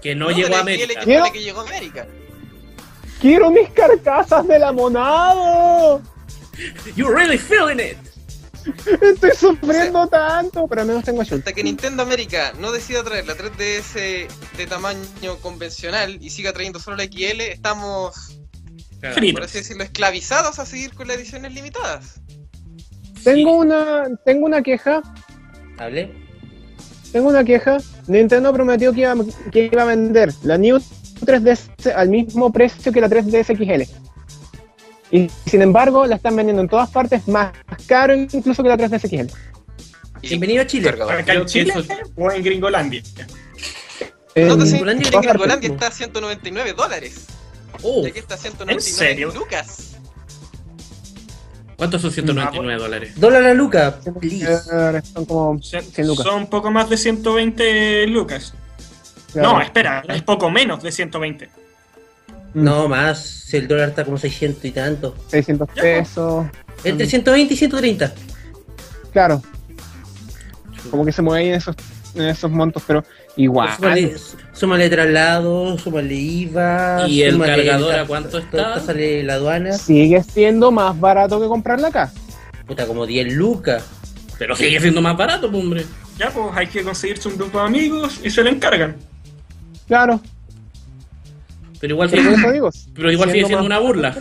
Que 0.01 0.15
no 0.15 0.29
de 0.29 0.35
llegó 0.35 0.55
a 0.55 0.61
América. 0.61 1.01
que 1.33 1.43
llegó 1.43 1.61
a 1.63 1.65
América. 1.65 2.07
¡Quiero 3.25 3.51
mis 3.51 3.71
carcasas 3.71 4.47
de 4.47 4.59
la 4.59 4.71
monado! 4.71 6.03
You 6.95 7.09
really 7.09 7.39
feeling 7.39 7.81
it. 7.81 7.97
Estoy 9.01 9.31
sufriendo 9.35 10.07
tanto, 10.09 10.69
pero 10.69 10.83
al 10.83 10.89
menos 10.89 11.05
tengo 11.05 11.23
a 11.23 11.25
Shulk. 11.25 11.39
Hasta 11.39 11.55
que 11.55 11.65
Nintendo 11.65 12.03
América 12.03 12.53
no 12.61 12.71
decida 12.71 13.03
traer 13.03 13.27
la 13.27 13.35
3DS 13.35 14.29
de 14.59 14.67
tamaño 14.67 15.39
convencional 15.41 16.19
y 16.21 16.29
siga 16.29 16.53
trayendo 16.53 16.79
solo 16.79 16.99
la 16.99 17.05
XL, 17.05 17.41
estamos, 17.41 18.39
por 19.01 19.43
así 19.43 19.57
decirlo, 19.57 19.85
esclavizados 19.85 20.59
a 20.59 20.67
seguir 20.67 20.93
con 20.93 21.09
las 21.09 21.17
ediciones 21.17 21.55
limitadas. 21.55 22.21
Tengo 23.25 23.57
una, 23.57 24.05
tengo 24.27 24.45
una 24.45 24.61
queja. 24.61 25.01
¿Hable? 25.79 26.13
Tengo 27.11 27.31
una 27.31 27.43
queja. 27.43 27.79
Nintendo 28.07 28.53
prometió 28.53 28.93
que 28.93 29.01
iba, 29.01 29.15
que 29.51 29.71
iba 29.73 29.81
a 29.81 29.87
vender 29.87 30.31
la 30.43 30.59
New 30.59 30.79
3DS 31.27 31.93
al 31.95 32.09
mismo 32.09 32.53
precio 32.53 32.93
que 32.93 33.01
la 33.01 33.09
3DS 33.09 33.57
XL. 33.57 33.83
Y 35.11 35.31
sin 35.47 35.63
embargo, 35.63 36.07
la 36.07 36.17
están 36.17 36.35
vendiendo 36.37 36.63
en 36.63 36.69
todas 36.69 36.91
partes 36.91 37.27
más 37.29 37.53
caro 37.87 38.15
incluso 38.15 38.63
que 38.63 38.69
la 38.69 38.77
3DS 38.77 39.09
XL. 39.09 39.35
Bienvenido 40.23 40.63
a 40.63 40.67
Chile. 40.67 40.89
¿Acá 40.89 41.35
en 41.35 41.45
Chile 41.47 41.73
o 42.17 42.31
en 42.31 42.43
Gringolandia? 42.43 43.03
En 44.35 44.49
No 44.49 44.57
Gringolandia 44.57 45.09
en 45.69 45.73
está 45.75 45.89
a 45.89 45.91
199 45.91 46.73
dólares. 46.73 47.27
Oh, 47.83 48.03
Y 48.05 48.09
aquí 48.09 48.19
está 48.21 48.35
a 48.35 48.39
199 48.39 48.73
¿En 48.75 48.81
serio? 48.81 49.33
lucas. 49.35 49.91
¿Cuántos 51.77 52.03
son 52.03 52.13
199 52.13 52.81
dólares? 52.81 53.13
Dólar 53.21 53.45
a 53.45 53.55
Luca, 53.55 53.99
please. 54.21 54.47
Eh, 54.73 55.03
Son 55.13 55.25
como 55.25 55.61
Son, 55.63 55.83
100 55.83 56.07
lucas. 56.07 56.25
son 56.25 56.47
poco 56.47 56.71
más 56.71 56.89
de 56.89 56.97
120 56.97 58.07
lucas. 58.07 58.55
Claro. 59.35 59.53
No, 59.53 59.61
espera, 59.61 60.03
es 60.09 60.23
poco 60.23 60.51
menos 60.51 60.83
de 60.83 60.91
120. 60.91 61.51
No 62.55 62.89
más, 62.89 63.21
si 63.21 63.57
el 63.57 63.69
dólar 63.69 63.91
está 63.91 64.05
como 64.05 64.17
600 64.17 64.65
y 64.65 64.71
tanto. 64.71 65.15
600 65.29 65.69
pesos. 65.71 66.47
Entre 66.85 67.07
120 67.07 67.53
y 67.53 67.57
130. 67.57 68.15
Claro. 69.13 69.43
Como 70.91 71.05
que 71.05 71.13
se 71.13 71.21
mueve 71.21 71.43
ahí 71.43 71.49
en 71.49 71.55
esos, 71.57 71.75
en 72.15 72.23
esos 72.23 72.51
montos, 72.51 72.83
pero 72.87 73.05
igual. 73.37 73.75
Súmale, 73.77 74.15
súmale 74.53 74.89
traslado, 74.89 75.77
súmale 75.79 76.15
IVA. 76.15 77.09
¿Y 77.09 77.23
el 77.23 77.41
cargador 77.41 77.95
a 77.97 78.07
cuánto 78.07 78.39
está? 78.39 78.79
Sale 78.81 79.25
la 79.25 79.35
aduana. 79.35 79.73
Sigue 79.73 80.23
siendo 80.23 80.71
más 80.71 80.99
barato 80.99 81.41
que 81.41 81.49
comprarla 81.49 81.89
acá. 81.89 82.13
Puta, 82.67 82.87
como 82.87 83.05
10 83.05 83.35
lucas. 83.35 83.85
Pero 84.39 84.55
sigue 84.55 84.81
siendo 84.81 85.03
más 85.03 85.17
barato, 85.17 85.51
pues, 85.51 85.63
hombre. 85.63 85.87
Ya, 86.19 86.31
pues 86.31 86.47
hay 86.55 86.69
que 86.69 86.85
conseguirse 86.85 87.29
un 87.29 87.37
grupo 87.37 87.59
de 87.59 87.65
amigos 87.67 88.21
y 88.23 88.31
se 88.31 88.43
lo 88.45 88.51
encargan. 88.51 88.97
Claro. 89.87 90.21
Pero 91.81 91.95
igual 91.95 92.09
Pero 92.11 92.23
sigue, 92.23 92.37
pero 92.95 93.13
igual 93.13 93.31
sigue 93.31 93.41
siendo 93.45 93.59
más- 93.59 93.67
una 93.67 93.79
burla. 93.79 94.17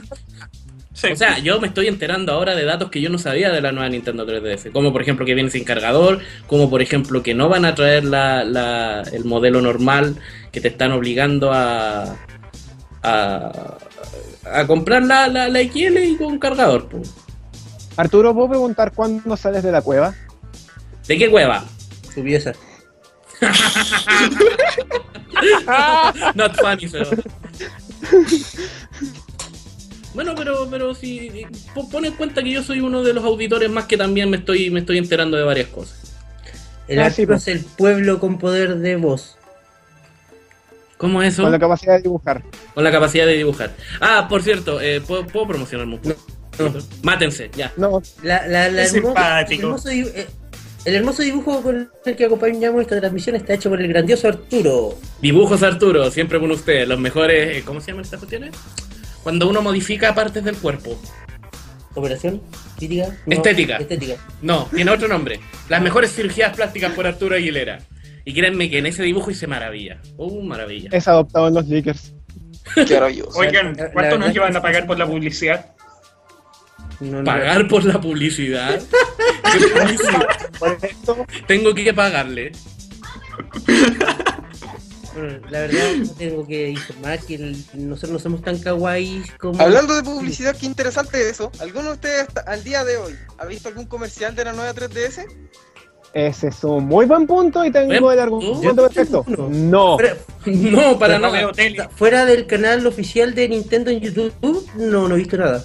Sí. 0.94 1.08
O 1.12 1.16
sea, 1.16 1.40
yo 1.40 1.60
me 1.60 1.68
estoy 1.68 1.88
enterando 1.88 2.32
ahora 2.34 2.56
de 2.56 2.64
datos 2.66 2.90
que 2.92 3.02
yo 3.02 3.10
no 3.10 3.18
sabía 3.18 3.52
de 3.52 3.62
la 3.62 3.72
nueva 3.72 3.90
Nintendo 3.90 4.26
3DS. 4.28 4.72
Como 4.72 4.92
por 4.94 5.02
ejemplo 5.02 5.26
que 5.26 5.34
viene 5.34 5.50
sin 5.50 5.64
cargador, 5.64 6.20
como 6.48 6.70
por 6.70 6.82
ejemplo 6.82 7.24
que 7.24 7.34
no 7.34 7.50
van 7.50 7.66
a 7.66 7.74
traer 7.76 8.04
la, 8.06 8.44
la- 8.44 9.02
el 9.12 9.26
modelo 9.26 9.60
normal, 9.62 10.18
que 10.52 10.62
te 10.62 10.68
están 10.68 10.92
obligando 10.92 11.52
a, 11.52 12.16
a, 13.02 13.78
a 14.54 14.68
comprar 14.68 15.04
la, 15.04 15.28
la, 15.28 15.50
la 15.50 15.60
XL 15.62 15.98
y 15.98 16.16
con 16.18 16.38
cargador. 16.40 16.88
po. 16.88 17.02
Arturo, 17.98 18.34
¿puedo 18.34 18.50
preguntar 18.50 18.92
cuándo 18.94 19.36
sales 19.38 19.64
de 19.64 19.72
la 19.72 19.82
cueva? 19.82 20.14
¿De 21.08 21.18
qué 21.18 21.28
hueva? 21.28 21.64
Su 22.14 22.24
pieza. 22.24 22.54
Not 26.36 26.56
funny, 26.60 26.88
Seba. 26.88 27.08
Bueno, 30.14 30.34
pero, 30.36 30.68
pero 30.70 30.94
si 30.94 31.46
po- 31.74 31.90
pon 31.90 32.06
en 32.06 32.14
cuenta 32.14 32.44
que 32.44 32.52
yo 32.52 32.62
soy 32.62 32.82
uno 32.82 33.02
de 33.02 33.14
los 33.14 33.24
auditores 33.24 33.70
más 33.72 33.86
que 33.86 33.98
también 33.98 34.30
me 34.30 34.38
estoy, 34.38 34.70
me 34.70 34.82
estoy 34.82 35.00
enterando 35.00 35.38
de 35.38 35.44
varias 35.44 35.70
cosas. 35.70 36.00
El 36.88 37.00
Ah, 37.00 37.10
sí, 37.10 37.26
pues. 37.26 37.48
es 37.48 37.48
el 37.56 37.64
pueblo 37.66 38.20
con 38.20 38.38
poder 38.38 38.78
de 38.78 38.96
voz. 38.96 39.38
¿Cómo 40.98 41.24
es 41.24 41.34
eso? 41.34 41.44
Con 41.44 41.52
la 41.52 41.60
capacidad 41.60 41.96
de 41.96 42.04
dibujar. 42.04 42.44
Con 42.76 42.84
la 42.84 42.92
capacidad 42.92 43.26
de 43.26 43.34
dibujar. 43.34 43.72
Ah, 44.00 44.28
por 44.30 44.44
cierto, 44.44 44.80
eh, 44.80 45.02
¿puedo, 45.02 45.26
puedo 45.26 45.48
promocionarme 45.48 45.96
un 45.96 46.02
poco? 46.02 46.16
No. 46.60 46.72
Mátense, 47.02 47.50
ya. 47.58 47.74
No, 47.78 48.00
La, 48.22 48.46
la, 48.48 48.70
la 48.70 48.84
Es 48.84 48.94
hermoso- 48.94 49.08
simpático. 49.16 49.62
El 49.62 49.66
hermoso, 49.68 49.90
dibu- 49.90 50.12
eh, 50.14 50.28
el 50.86 50.96
hermoso 50.96 51.22
dibujo 51.24 51.62
con 51.62 51.90
el 52.06 52.16
que 52.16 52.26
acompañamos 52.26 52.82
esta 52.82 53.00
transmisión 53.00 53.36
está 53.36 53.54
hecho 53.54 53.70
por 53.70 53.82
el 53.82 53.88
grandioso 53.88 54.28
Arturo. 54.28 54.98
Dibujos 55.22 55.64
Arturo, 55.64 56.12
siempre 56.12 56.40
con 56.40 56.52
ustedes. 56.52 56.88
Los 56.88 57.00
mejores. 57.00 57.58
eh, 57.58 57.64
¿Cómo 57.66 57.80
se 57.80 57.88
llaman 57.92 58.04
estas 58.06 58.20
cuestiones? 58.20 58.52
Cuando 59.24 59.48
uno 59.50 59.62
modifica 59.62 60.14
partes 60.14 60.44
del 60.44 60.56
cuerpo. 60.58 61.00
¿Operación? 61.96 62.42
¿Crítica? 62.78 63.16
Estética. 63.28 63.78
Estética. 63.78 64.16
No, 64.42 64.68
tiene 64.74 64.92
otro 64.92 65.08
nombre. 65.08 65.40
Las 65.70 65.82
mejores 65.82 66.12
cirugías 66.14 66.56
plásticas 66.56 66.92
por 66.94 67.06
Arturo 67.08 67.36
Aguilera. 67.36 67.80
Y 68.26 68.34
créanme 68.34 68.70
que 68.70 68.80
en 68.80 68.86
ese 68.88 69.04
dibujo 69.04 69.32
hice 69.32 69.48
maravilla. 69.48 70.02
Uh, 70.18 70.42
maravilla. 70.42 70.90
es 70.92 71.08
adoptado 71.08 71.48
en 71.50 71.54
los 71.54 71.68
leakers. 71.68 72.14
Qué 72.76 72.94
maravilloso. 72.96 73.38
Oigan, 73.38 73.76
La- 73.78 73.84
la 73.84 73.92
¿cuánto 73.92 74.18
nos 74.18 74.34
llevan 74.34 74.56
a 74.56 74.62
pagar 74.62 74.88
por 74.88 74.98
la 74.98 75.06
publicidad? 75.06 75.73
No, 77.12 77.20
no, 77.20 77.24
Pagar 77.24 77.68
por 77.68 77.84
la 77.86 78.00
publicidad. 78.00 78.80
¿Qué 79.54 79.68
publicidad? 79.68 80.28
Por 80.60 80.78
esto, 80.82 81.26
Tengo 81.48 81.74
que 81.74 81.94
pagarle. 81.94 82.52
Bueno, 85.16 85.40
la 85.52 85.60
verdad 85.62 85.82
tengo 86.18 86.48
que 86.48 86.70
informar 86.70 87.20
que 87.20 87.36
el- 87.36 87.64
nosotros 87.76 88.12
no 88.14 88.20
somos 88.20 88.42
tan 88.42 88.58
kawaii 88.58 89.22
como... 89.40 89.62
Hablando 89.62 89.96
de 89.96 90.02
publicidad, 90.04 90.56
qué 90.60 90.66
interesante 90.66 91.30
eso. 91.30 91.52
¿Alguno 91.60 91.86
de 91.90 91.92
ustedes 91.94 92.22
hasta- 92.28 92.42
al 92.42 92.64
día 92.64 92.84
de 92.84 92.98
hoy 92.98 93.14
ha 93.38 93.46
visto 93.46 93.70
algún 93.70 93.86
comercial 93.86 94.34
de 94.36 94.46
la 94.46 94.54
nueva 94.54 94.74
3DS? 94.74 95.26
ese 96.16 96.48
es 96.50 96.64
un 96.64 96.86
muy 96.86 97.08
buen 97.08 97.26
punto 97.26 97.66
y 97.66 97.72
tengo 97.72 98.12
el 98.12 98.20
argumento 98.20 98.88
perfecto. 98.88 99.26
No. 99.28 99.98
Fuera, 99.98 100.16
No, 100.46 101.00
para 101.00 101.18
No 101.18 101.32
nada. 101.32 101.90
fuera 101.96 102.26
del 102.26 102.46
canal 102.46 102.86
oficial 102.86 103.34
de 103.34 103.50
Nintendo 103.50 103.90
en 103.90 104.00
YouTube, 104.00 104.68
no, 104.76 105.08
no 105.08 105.16
he 105.16 105.18
visto 105.20 105.38
nada. 105.38 105.64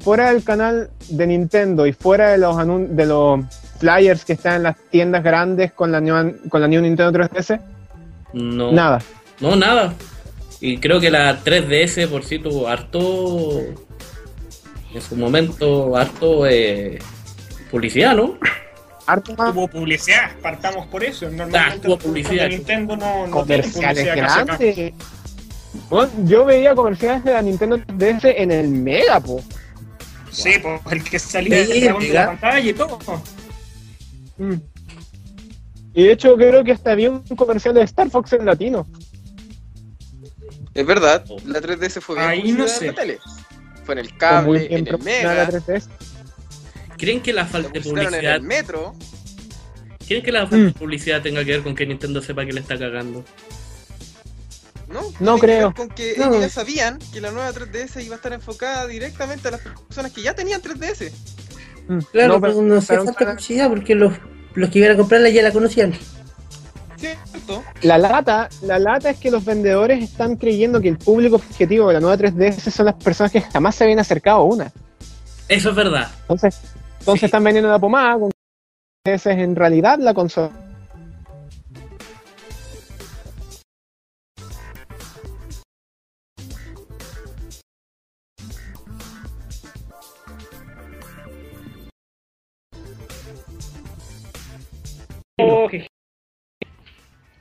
Fuera 0.00 0.32
del 0.32 0.42
canal 0.42 0.90
de 1.08 1.26
Nintendo 1.26 1.86
y 1.86 1.92
fuera 1.92 2.30
de 2.30 2.38
los 2.38 2.56
anun- 2.56 2.88
de 2.88 3.06
los 3.06 3.40
flyers 3.78 4.24
que 4.24 4.32
están 4.34 4.56
en 4.56 4.62
las 4.64 4.76
tiendas 4.90 5.22
grandes 5.22 5.72
con 5.72 5.92
la 5.92 6.00
nueva, 6.00 6.30
con 6.48 6.60
la 6.62 6.68
New 6.68 6.80
Nintendo 6.82 7.12
3DS, 7.12 7.60
No. 8.32 8.72
nada. 8.72 9.00
No, 9.40 9.56
nada. 9.56 9.94
Y 10.60 10.78
creo 10.78 11.00
que 11.00 11.10
la 11.10 11.38
3DS 11.42 12.06
por 12.08 12.24
sí 12.24 12.38
tuvo 12.38 12.68
harto. 12.68 13.60
En 14.92 15.00
su 15.00 15.16
momento, 15.16 15.96
harto 15.96 16.46
eh, 16.46 16.98
publicidad, 17.70 18.14
¿no? 18.16 18.36
Harto 19.06 19.34
más 19.36 19.52
Tuvo 19.52 19.68
publicidad, 19.68 20.30
partamos 20.42 20.86
por 20.88 21.02
eso. 21.04 21.26
Ah, 21.26 21.30
Normalmente 21.30 21.78
tuvo 21.80 21.94
los 21.94 21.98
productos 21.98 22.06
publicidad. 22.06 22.44
de 22.44 22.48
Nintendo 22.56 22.96
no, 22.96 23.26
no 23.26 23.36
comerciales 23.40 24.04
grandes. 24.16 24.92
Bueno, 25.88 26.10
yo 26.24 26.44
veía 26.44 26.74
comerciales 26.74 27.24
de 27.24 27.32
la 27.32 27.42
Nintendo 27.42 27.78
3DS 27.78 28.34
en 28.36 28.50
el 28.50 28.68
Mega, 28.68 29.20
po. 29.20 29.40
Sí, 30.30 30.52
pues 30.60 30.80
el 30.90 31.04
que 31.04 31.18
salía 31.18 31.66
Sí, 31.66 31.80
de 31.80 32.12
la 32.12 32.26
pantalla 32.26 32.70
y 32.70 32.72
todo. 32.72 32.98
Mm. 34.38 34.54
Y 35.94 36.04
de 36.04 36.12
hecho 36.12 36.36
creo 36.36 36.62
que 36.64 36.72
hasta 36.72 36.92
había 36.92 37.10
un 37.10 37.22
comercial 37.36 37.74
de 37.74 37.82
Star 37.82 38.10
Fox 38.10 38.32
en 38.32 38.46
latino. 38.46 38.86
Es 40.72 40.86
verdad, 40.86 41.24
la 41.46 41.60
3DS 41.60 42.00
fue 42.00 42.16
bien 42.16 42.28
Ahí 42.28 42.52
no 42.52 42.64
publicidad 42.64 42.72
en 42.72 42.78
sé. 42.78 42.86
la 42.86 42.94
tele. 42.94 43.18
Fue 43.84 43.94
en 43.94 43.98
el 43.98 44.16
cable, 44.16 44.66
en 44.66 44.86
el 44.86 44.92
la 44.92 44.98
Mega, 44.98 45.48
3DS. 45.50 45.88
¿Creen 46.96 47.20
que 47.20 47.32
la 47.32 47.46
falta 47.46 47.70
de 47.70 47.80
publicitaron 47.80 48.04
en 48.04 48.20
publicidad 48.20 48.36
el 48.36 48.42
metro. 48.42 48.94
¿Creen 50.06 50.22
que 50.22 50.32
la 50.32 50.40
falta 50.46 50.56
de 50.56 50.72
publicidad 50.72 51.22
tenga 51.22 51.44
que 51.44 51.50
ver 51.52 51.62
con 51.62 51.74
que 51.74 51.86
Nintendo 51.86 52.22
sepa 52.22 52.46
que 52.46 52.52
le 52.52 52.60
está 52.60 52.78
cagando? 52.78 53.24
¿No? 54.90 55.00
No 55.20 55.38
creo. 55.38 55.72
Con 55.74 55.88
que 55.88 56.14
No. 56.18 56.26
ellos 56.26 56.40
ya 56.40 56.48
sabían 56.48 56.98
que 57.12 57.20
la 57.20 57.30
nueva 57.30 57.52
3DS 57.52 58.02
iba 58.04 58.14
a 58.14 58.16
estar 58.16 58.32
enfocada 58.32 58.86
directamente 58.86 59.48
a 59.48 59.52
las 59.52 59.60
personas 59.60 60.12
que 60.12 60.22
ya 60.22 60.34
tenían 60.34 60.60
3DS. 60.60 61.12
Mm. 61.88 61.98
Claro, 62.12 62.34
No, 62.34 62.40
pero 62.40 62.54
no 62.62 62.80
pero- 62.86 63.04
falta 63.04 63.12
publicidad 63.26 63.68
porque 63.68 63.94
los, 63.94 64.12
los 64.54 64.70
que 64.70 64.78
iban 64.80 64.92
a 64.92 64.96
comprarla 64.96 65.28
ya 65.28 65.42
la 65.42 65.52
conocían. 65.52 65.94
¿Cierto? 66.96 67.62
La 67.82 67.96
lata, 67.96 68.48
la 68.62 68.78
lata 68.78 69.10
es 69.10 69.18
que 69.18 69.30
los 69.30 69.44
vendedores 69.44 70.02
están 70.04 70.36
creyendo 70.36 70.80
que 70.82 70.88
el 70.88 70.98
público 70.98 71.36
objetivo 71.36 71.88
de 71.88 71.94
la 71.94 72.00
nueva 72.00 72.16
3DS 72.18 72.70
son 72.70 72.86
las 72.86 72.96
personas 72.96 73.32
que 73.32 73.40
jamás 73.40 73.74
se 73.74 73.84
habían 73.84 74.00
acercado 74.00 74.38
a 74.40 74.44
una. 74.44 74.72
Eso 75.48 75.70
es 75.70 75.74
verdad. 75.76 76.10
Entonces, 76.22 76.58
entonces 76.98 77.20
Sí. 77.20 77.26
están 77.26 77.42
vendiendo 77.42 77.70
la 77.70 77.78
pomada 77.78 78.18
con 78.18 78.30
que 79.04 79.14
esa 79.14 79.32
es 79.32 79.38
en 79.38 79.56
realidad 79.56 79.98
la 79.98 80.12
consola. 80.12 80.50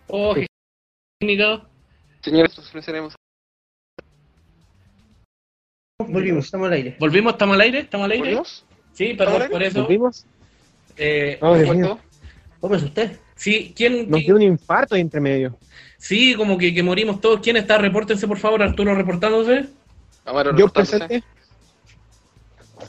Oh, 0.09 0.33
qué 0.33 0.47
técnico. 1.19 1.65
Señores, 2.21 2.51
solucionemos. 2.53 3.15
Volvimos, 5.99 6.45
estamos 6.45 6.67
al 6.67 6.73
aire. 6.73 6.95
¿Volvimos? 6.99 7.33
¿Estamos 7.33 7.55
al 7.55 7.61
aire? 7.61 7.79
¿Estamos 7.79 8.05
al 8.05 8.11
aire? 8.11 8.23
¿Volvimos? 8.23 8.65
Sí, 8.93 9.13
perdón 9.13 9.33
¿Estamos 9.43 9.51
por 9.51 9.63
eso. 9.63 9.79
¿Nos 9.79 9.87
vimos? 9.87 10.25
Eh, 10.97 11.37
Oh. 11.41 11.57
¿Cuánto? 11.65 11.99
¿Cómo 12.59 12.75
es 12.75 12.83
usted? 12.83 13.17
sí, 13.35 13.73
¿quién? 13.75 14.09
Nos 14.09 14.19
dio 14.21 14.35
un 14.35 14.41
infarto 14.41 14.95
de 14.95 15.01
entre 15.01 15.21
medio. 15.21 15.57
Sí, 15.97 16.33
como 16.35 16.57
que, 16.57 16.73
que 16.73 16.83
morimos 16.83 17.21
todos. 17.21 17.39
¿Quién 17.41 17.57
está? 17.57 17.77
Repórtense, 17.77 18.27
por 18.27 18.37
favor, 18.37 18.61
Arturo 18.63 18.95
reportándose. 18.95 19.65
Amaro 20.25 20.51
Yo 20.51 20.65
reportándose. 20.67 20.97
presente. 20.99 21.27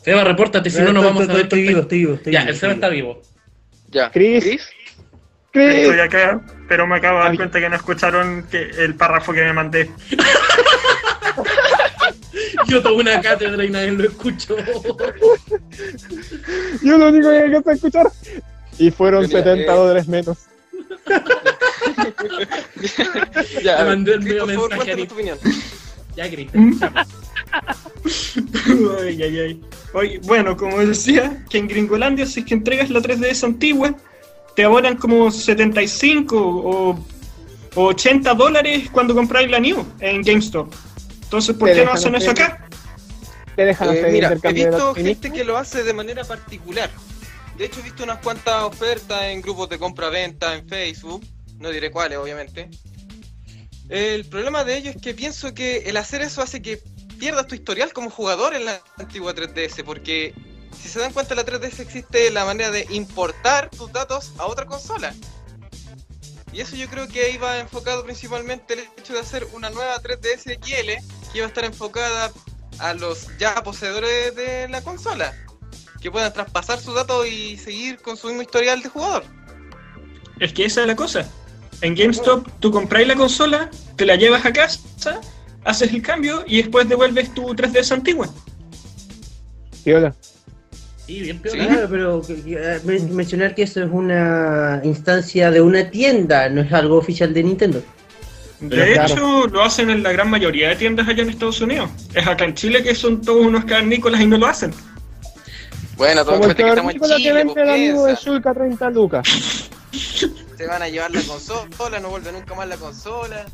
Seba, 0.03 0.25
repórtate, 0.25 0.71
si 0.71 0.81
no, 0.83 0.93
no 0.93 1.03
vamos 1.03 1.29
a 1.29 1.33
ver. 1.33 1.43
Estoy 1.43 1.63
vivo, 1.63 1.81
estoy 1.81 1.99
vivo. 1.99 2.15
Estoy 2.15 2.33
Ya, 2.33 2.43
el 2.43 2.57
Seba 2.57 2.73
está 2.73 2.89
vivo. 2.89 3.21
Ya. 3.91 4.11
Chris. 4.11 4.43
Chris, 4.45 4.73
Estoy 5.53 5.89
Chris. 5.89 6.01
acá, 6.01 6.45
pero 6.71 6.87
me 6.87 6.97
acabo 6.99 7.19
de 7.19 7.25
dar 7.25 7.37
cuenta 7.37 7.59
que 7.59 7.69
no 7.69 7.75
escucharon 7.75 8.47
que 8.49 8.63
el 8.63 8.95
párrafo 8.95 9.33
que 9.33 9.43
me 9.43 9.53
mandé. 9.53 9.91
Yo 12.69 12.81
tuve 12.81 13.01
una 13.01 13.21
cátedra 13.21 13.65
y 13.65 13.71
nadie 13.71 13.91
lo 13.91 14.05
escuchó. 14.05 14.55
Yo 16.85 16.97
lo 16.97 17.09
único 17.09 17.29
que 17.29 17.39
alcancé 17.39 17.71
a 17.71 17.73
escuchar. 17.73 18.13
Y 18.79 18.93
fueron 18.93 19.27
Mira, 19.27 19.43
70 19.43 19.61
eh. 19.61 19.67
dólares 19.77 20.07
menos. 20.07 20.39
ya, 23.65 23.79
Te 23.79 23.85
mandé 23.85 24.15
el 24.15 24.21
medio 24.21 24.47
mensaje 24.47 24.93
a 24.93 24.97
tu 24.97 25.03
opinión. 25.13 25.39
Ya, 26.15 26.31
Cristian. 26.31 26.79
ay, 29.03 29.23
ay, 29.25 29.41
ay. 29.41 29.61
Oye, 29.93 30.21
bueno, 30.23 30.57
como 30.57 30.79
decía, 30.79 31.45
que 31.51 31.59
en 31.59 31.67
Gringolandia, 31.67 32.27
si 32.27 32.39
es 32.39 32.47
que 32.47 32.55
entregas 32.55 32.91
la 32.91 33.01
3DS 33.01 33.43
antigua, 33.43 33.97
te 34.55 34.65
abonan 34.65 34.97
como 34.97 35.31
75 35.31 36.37
o, 36.37 36.99
o 37.75 37.85
80 37.85 38.35
dólares 38.35 38.89
cuando 38.91 39.15
compráis 39.15 39.51
la 39.51 39.61
New 39.61 39.87
en 40.01 40.23
GameStop. 40.23 40.73
Entonces, 41.23 41.57
¿por 41.57 41.73
qué 41.73 41.85
no 41.85 41.93
hacen 41.93 42.15
eso 42.15 42.33
acá? 42.33 42.69
Te 43.57 43.65
dejan 43.65 43.89
Eh, 43.89 43.99
hacer 43.99 44.13
mira, 44.13 44.37
he 44.43 44.53
visto 44.53 44.95
gente 44.95 45.31
que 45.31 45.45
lo 45.45 45.57
hace 45.57 45.83
de 45.85 45.93
manera 45.93 46.25
particular. 46.25 46.91
De 47.57 47.67
hecho, 47.67 47.81
he 47.81 47.83
visto 47.83 48.03
unas 48.03 48.19
cuantas 48.19 48.63
ofertas 48.63 49.23
en 49.25 49.43
grupos 49.43 49.69
de 49.69 49.79
compra-venta 49.79 50.57
en 50.57 50.67
Facebook. 50.67 51.25
No 51.59 51.71
diré 51.71 51.91
cuáles, 51.91 52.19
obviamente. 52.19 52.71
El 53.89 54.25
problema 54.25 54.65
de 54.65 54.79
ello 54.79 54.91
es 54.91 54.97
que 54.97 55.15
pienso 55.15 55.53
que 55.53 55.79
el 55.79 55.97
hacer 55.97 56.23
eso 56.23 56.43
hace 56.43 56.63
que 56.63 56.81
pierdas 57.19 57.47
tu 57.49 57.55
historial 57.55 57.93
como 57.93 58.09
jugador 58.09 58.55
en 58.55 58.65
la 58.65 58.81
antigua 58.97 59.35
3DS. 59.35 59.85
Porque 59.85 60.33
si 60.81 60.89
se 60.89 60.99
dan 60.99 61.13
cuenta, 61.13 61.35
en 61.35 61.39
la 61.39 61.47
3DS 61.47 61.81
existe 61.81 62.31
la 62.31 62.45
manera 62.45 62.71
de 62.71 62.87
importar 62.91 63.71
tus 63.71 63.93
datos 63.93 64.33
a 64.39 64.47
otra 64.47 64.67
consola. 64.67 65.15
Y 66.53 66.61
eso 66.61 66.75
yo 66.75 66.89
creo 66.89 67.07
que 67.07 67.25
ahí 67.25 67.37
va 67.37 67.59
enfocado 67.59 68.05
principalmente 68.05 68.75
el 68.75 68.81
hecho 68.99 69.13
de 69.13 69.21
hacer 69.21 69.47
una 69.53 69.71
nueva 69.71 70.01
3DS 70.03 70.59
XL 70.59 71.31
que 71.31 71.39
iba 71.39 71.45
a 71.45 71.49
estar 71.49 71.65
enfocada 71.65 72.33
a 72.79 72.95
los 72.95 73.29
ya 73.39 73.63
poseedores 73.63 74.35
de 74.35 74.69
la 74.69 74.83
consola. 74.83 75.33
Que 76.01 76.11
puedan 76.11 76.33
traspasar 76.33 76.81
sus 76.81 76.95
datos 76.95 77.27
y 77.27 77.57
seguir 77.57 77.99
con 78.01 78.17
su 78.17 78.29
mismo 78.29 78.43
historial 78.43 78.83
de 78.83 78.89
jugador. 78.89 79.25
Es 80.41 80.53
que 80.53 80.65
esa 80.65 80.81
es 80.81 80.87
la 80.87 80.97
cosa. 80.97 81.29
En 81.83 81.95
GameStop 81.95 82.49
tú 82.59 82.71
compráis 82.71 83.07
la 83.07 83.17
consola, 83.17 83.71
te 83.97 84.07
la 84.07 84.17
llevas 84.17 84.45
a 84.45 84.53
casa, 84.53 85.21
haces 85.65 85.93
el 85.93 86.03
cambio 86.03 86.43
y 86.47 86.63
después 86.63 86.89
devuelves 86.89 87.33
tu 87.35 87.55
3DS 87.55 87.93
antigua. 87.93 88.29
Piola. 89.85 90.15
Sí, 91.11 91.23
bien 91.23 91.37
Sí. 91.39 91.43
peor. 91.43 91.57
Claro, 91.67 91.89
pero 91.91 92.23
eh, 92.29 92.81
men- 92.85 93.17
mencionar 93.17 93.53
que 93.57 93.65
eso 93.65 93.83
es 93.83 93.91
una 93.91 94.81
instancia 94.85 95.51
de 95.51 95.61
una 95.61 95.91
tienda, 95.91 96.49
no 96.49 96.61
es 96.61 96.73
algo 96.73 96.99
oficial 96.99 97.35
de 97.35 97.43
Nintendo. 97.43 97.83
De 98.61 98.69
Pero 98.77 98.93
claro. 98.93 99.13
hecho, 99.13 99.47
lo 99.49 99.63
hacen 99.65 99.91
en 99.91 100.05
la 100.05 100.13
gran 100.13 100.31
mayoría 100.31 100.69
de 100.69 100.77
tiendas 100.77 101.09
allá 101.09 101.25
en 101.25 101.31
Estados 101.31 101.61
Unidos. 101.63 101.91
Es 102.15 102.25
acá 102.29 102.45
en 102.45 102.55
Chile 102.55 102.85
que 102.85 102.95
son 102.95 103.21
todos 103.23 103.45
unos 103.45 103.65
carnícolas 103.65 104.21
y 104.21 104.27
no 104.29 104.39
lo 104.39 104.47
hacen. 104.47 104.73
Bueno, 105.97 106.25
todo 106.25 106.37
el 106.49 106.55
que 106.55 106.63
estamos 106.63 106.71
en 106.95 107.01
cavernícola 107.01 107.17
que 107.17 107.33
vende 107.33 107.61
el 107.63 107.71
amigo 107.71 108.05
de. 108.07 108.15
Zulka 108.17 108.55
30 108.55 108.91
lucas. 108.91 109.27
Se 110.57 110.67
van 110.69 110.83
a 110.83 110.89
llevar 110.89 111.11
la 111.11 111.23
consola, 111.23 111.99
no 111.99 112.11
vuelve 112.11 112.31
nunca 112.31 112.55
más 112.55 112.69
la 112.69 112.77
consola. 112.77 113.47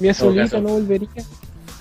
Mi 0.00 0.08
azulito 0.08 0.60
no 0.60 0.68
volvería. 0.70 1.08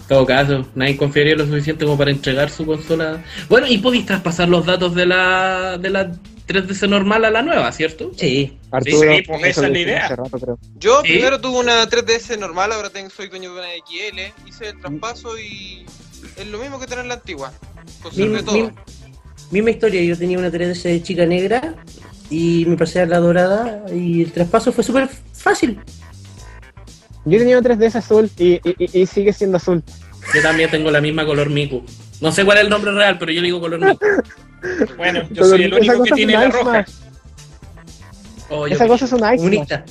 En 0.06 0.10
todo 0.10 0.26
caso, 0.28 0.68
nadie 0.76 0.98
confiaría 0.98 1.36
lo 1.36 1.48
suficiente 1.48 1.84
como 1.84 1.98
para 1.98 2.12
entregar 2.12 2.52
su 2.52 2.64
consola. 2.66 3.24
Bueno, 3.50 3.66
y 3.68 3.80
podéis 3.80 4.06
traspasar 4.06 4.48
los 4.48 4.64
datos 4.66 4.94
de 4.94 5.08
la, 5.08 5.80
de 5.80 5.90
la 5.90 6.12
3DS 6.48 6.88
normal 6.88 7.26
a 7.26 7.32
la 7.32 7.42
nueva, 7.42 7.72
¿cierto? 7.72 8.12
Sí. 8.16 8.56
Arturo, 8.70 9.00
sí, 9.16 9.24
pues 9.26 9.44
esa 9.46 9.66
es 9.66 9.72
la 9.72 9.80
idea. 9.80 10.06
hace 10.06 10.16
rato, 10.16 10.38
creo. 10.40 10.60
Yo 10.78 11.02
¿Sí? 11.04 11.14
primero 11.14 11.42
tuve 11.42 11.60
una 11.60 11.90
3DS 11.90 12.38
normal, 12.38 12.72
ahora 12.74 12.92
tengo, 12.92 13.10
soy 13.10 13.30
dueño 13.30 13.52
de 13.56 13.60
una 13.62 13.68
XL, 13.70 14.48
hice 14.48 14.70
el 14.70 14.80
traspaso 14.80 15.40
y 15.40 15.86
es 16.38 16.48
lo 16.48 16.60
mismo 16.60 16.80
que 16.80 16.86
tener 16.86 17.06
la 17.08 17.16
antigua. 17.16 17.52
Conservé 18.04 18.44
todo. 18.44 18.56
misma- 18.56 18.74
misma 19.50 19.72
historia, 19.72 20.04
yo 20.04 20.16
tenía 20.16 20.38
una 20.38 20.52
3DS 20.52 20.84
de 20.84 21.02
chica 21.02 21.26
negra 21.26 21.74
y 22.30 22.66
me 22.68 22.78
pasé 22.78 23.02
a 23.02 23.06
la 23.08 23.18
dorada 23.18 23.86
y 23.92 24.22
el 24.22 24.32
traspaso 24.32 24.72
fue 24.72 24.84
súper 24.84 25.10
fácil. 25.34 25.80
Yo 27.26 27.40
tenía 27.40 27.58
un 27.58 27.64
3DS 27.64 27.96
azul 27.96 28.30
y, 28.38 28.54
y- 28.64 29.02
y- 29.02 29.06
sigue 29.08 29.34
siendo 29.34 29.58
azul. 29.58 29.84
Yo 30.34 30.42
también 30.42 30.70
tengo 30.70 30.92
la 30.92 31.02
misma 31.02 31.26
color 31.26 31.50
Miku. 31.50 31.84
No 32.22 32.32
sé 32.32 32.46
cuál 32.46 32.58
es 32.60 32.64
el 32.66 32.70
nombre 32.70 32.92
real, 32.92 33.18
pero 33.18 33.32
yo 33.32 33.42
le 33.42 33.48
digo 33.48 33.60
color 33.60 33.80
Miku. 33.80 34.00
Bueno, 34.98 35.22
yo 35.24 35.28
Pero 35.30 35.46
soy 35.46 35.64
el 35.64 35.74
único 35.76 36.04
que 36.04 36.12
tiene 36.12 36.34
la 36.34 36.48
Ice 36.48 36.58
roja. 36.58 36.86
Smash. 36.86 36.96
Oh, 38.50 38.66
Esa 38.66 38.88
cosa 38.88 39.06
es 39.06 39.12
un 39.12 39.20
Ice 39.20 39.28
Smash. 39.28 39.38
Comunista. 39.38 39.86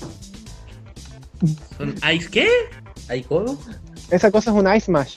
¿Son 1.77 1.95
¿Ice 2.13 2.29
qué? 2.31 2.49
¿Hay 3.09 3.23
cómo? 3.23 3.57
Esa 4.11 4.31
cosa 4.33 4.51
es 4.51 4.57
un 4.65 4.67
Ice 4.75 4.87
Smash. 4.87 5.17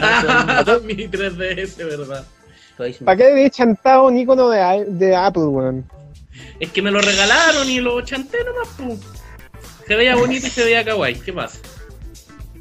Ah, 0.00 0.64
mi 0.84 0.94
3DS, 0.94 1.76
¿verdad? 1.76 2.24
¿Para 3.04 3.16
qué 3.16 3.24
le 3.34 3.46
he 3.46 3.50
chantado 3.50 4.06
un 4.06 4.16
icono 4.18 4.48
de, 4.48 4.86
de 4.86 5.14
Apple, 5.14 5.44
weón? 5.44 5.84
Es 6.58 6.70
que 6.72 6.82
me 6.82 6.90
lo 6.90 7.00
regalaron 7.00 7.68
y 7.68 7.78
lo 7.80 8.00
chanté 8.00 8.38
nomás, 8.44 8.68
pu. 8.76 8.98
Se 9.86 9.94
veía 9.94 10.16
bonito 10.16 10.46
y 10.46 10.50
se 10.50 10.64
veía 10.64 10.84
kawaii. 10.84 11.14
¿Qué 11.20 11.32
pasa? 11.32 11.58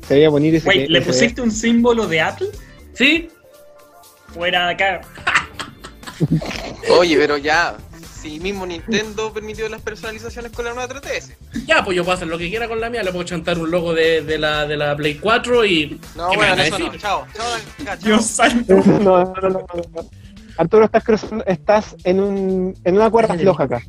Se 0.08 0.16
veía 0.16 0.30
bonito 0.30 0.58
y 0.58 0.60
se 0.60 0.68
Wait, 0.68 0.90
¿le 0.90 1.02
pusiste 1.02 1.42
un 1.42 1.52
símbolo 1.52 2.08
de 2.08 2.22
Apple? 2.22 2.48
¿Sí? 2.94 3.30
Fuera 4.34 4.68
de 4.68 4.74
acá. 4.74 5.02
Oye, 6.90 7.18
pero 7.18 7.38
ya, 7.38 7.78
si 8.22 8.40
mismo 8.40 8.66
Nintendo 8.66 9.34
permitió 9.34 9.68
las 9.68 9.82
personalizaciones 9.82 10.52
con 10.52 10.66
la 10.66 10.74
nueva 10.74 11.02
3DS. 11.02 11.36
Ya, 11.66 11.84
pues 11.84 11.98
yo 11.98 12.04
puedo 12.04 12.16
hacer 12.16 12.28
lo 12.28 12.38
que 12.38 12.50
quiera 12.50 12.68
con 12.68 12.80
la 12.80 12.90
mía. 12.90 13.02
Le 13.02 13.12
puedo 13.12 13.24
chantar 13.26 13.58
un 13.58 13.72
logo 13.72 13.94
de, 13.94 14.22
de 14.22 14.38
la, 14.38 14.68
de 14.68 14.78
la 14.78 14.96
Play 14.96 15.16
4 15.16 15.66
y. 15.66 16.00
No, 16.16 16.30
¿qué 16.30 16.38
me 16.38 16.46
bueno, 16.46 16.52
van 16.52 16.60
a 16.60 16.66
eso 16.66 16.80
no. 16.80 16.86
decir? 16.86 17.02
Chao, 17.02 17.28
chao, 17.36 17.54
acá, 17.56 17.98
chao. 17.98 18.06
Dios 18.06 18.26
santo. 18.26 18.76
No, 19.02 19.24
no, 19.24 19.26
no, 19.26 19.50
no, 19.50 19.50
no, 19.50 19.84
no. 19.96 20.10
Arturo, 20.58 20.86
estás, 20.86 21.04
cruzando- 21.04 21.46
estás 21.46 21.96
en, 22.04 22.20
un, 22.20 22.76
en 22.84 22.96
una 22.96 23.10
cuerda 23.10 23.36
floja 23.36 23.64
acá. 23.64 23.82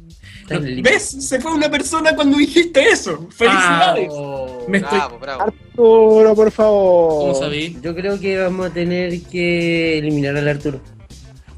¿Ves? 0.83 1.03
Se 1.29 1.41
fue 1.41 1.53
una 1.55 1.71
persona 1.71 2.15
cuando 2.15 2.37
dijiste 2.39 2.89
eso. 2.89 3.27
¡Felicidades! 3.31 4.09
Ah, 4.13 4.47
me 4.69 4.79
estoy. 4.79 4.99
Bravo, 4.99 5.19
bravo. 5.19 5.43
Arturo, 5.43 6.35
por 6.35 6.51
favor. 6.51 7.19
¿Cómo 7.29 7.35
sabí? 7.35 7.79
Yo 7.83 7.95
creo 7.95 8.19
que 8.21 8.39
vamos 8.39 8.67
a 8.67 8.71
tener 8.71 9.23
que 9.23 9.99
eliminar 9.99 10.37
al 10.37 10.49
Arturo. 10.49 10.81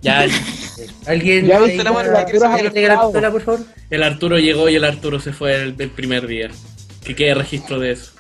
Ya, 0.03 0.27
¿Alguien 1.07 1.47
Ya 1.47 1.61
viste 1.61 1.83
la 1.83 1.93
mano 1.93 2.11
ayuda- 2.11 2.27
que 2.27 2.33
Arturo 2.33 2.51
¿alguien 2.53 2.73
traiga 2.73 2.89
la 2.89 2.95
arrastrado. 2.95 3.13
pistola, 3.13 3.31
por 3.33 3.43
favor? 3.43 3.61
el 3.91 4.03
Arturo 4.03 4.39
llegó 4.39 4.69
y 4.69 4.75
el 4.77 4.85
Arturo 4.85 5.19
se 5.21 5.33
fue 5.33 5.55
el, 5.63 5.75
el 5.79 5.91
primer 5.91 6.27
día. 6.27 6.51
Que 7.03 7.15
quede 7.15 7.35
registro 7.35 7.79
de 7.81 7.93
eso. 7.93 8.13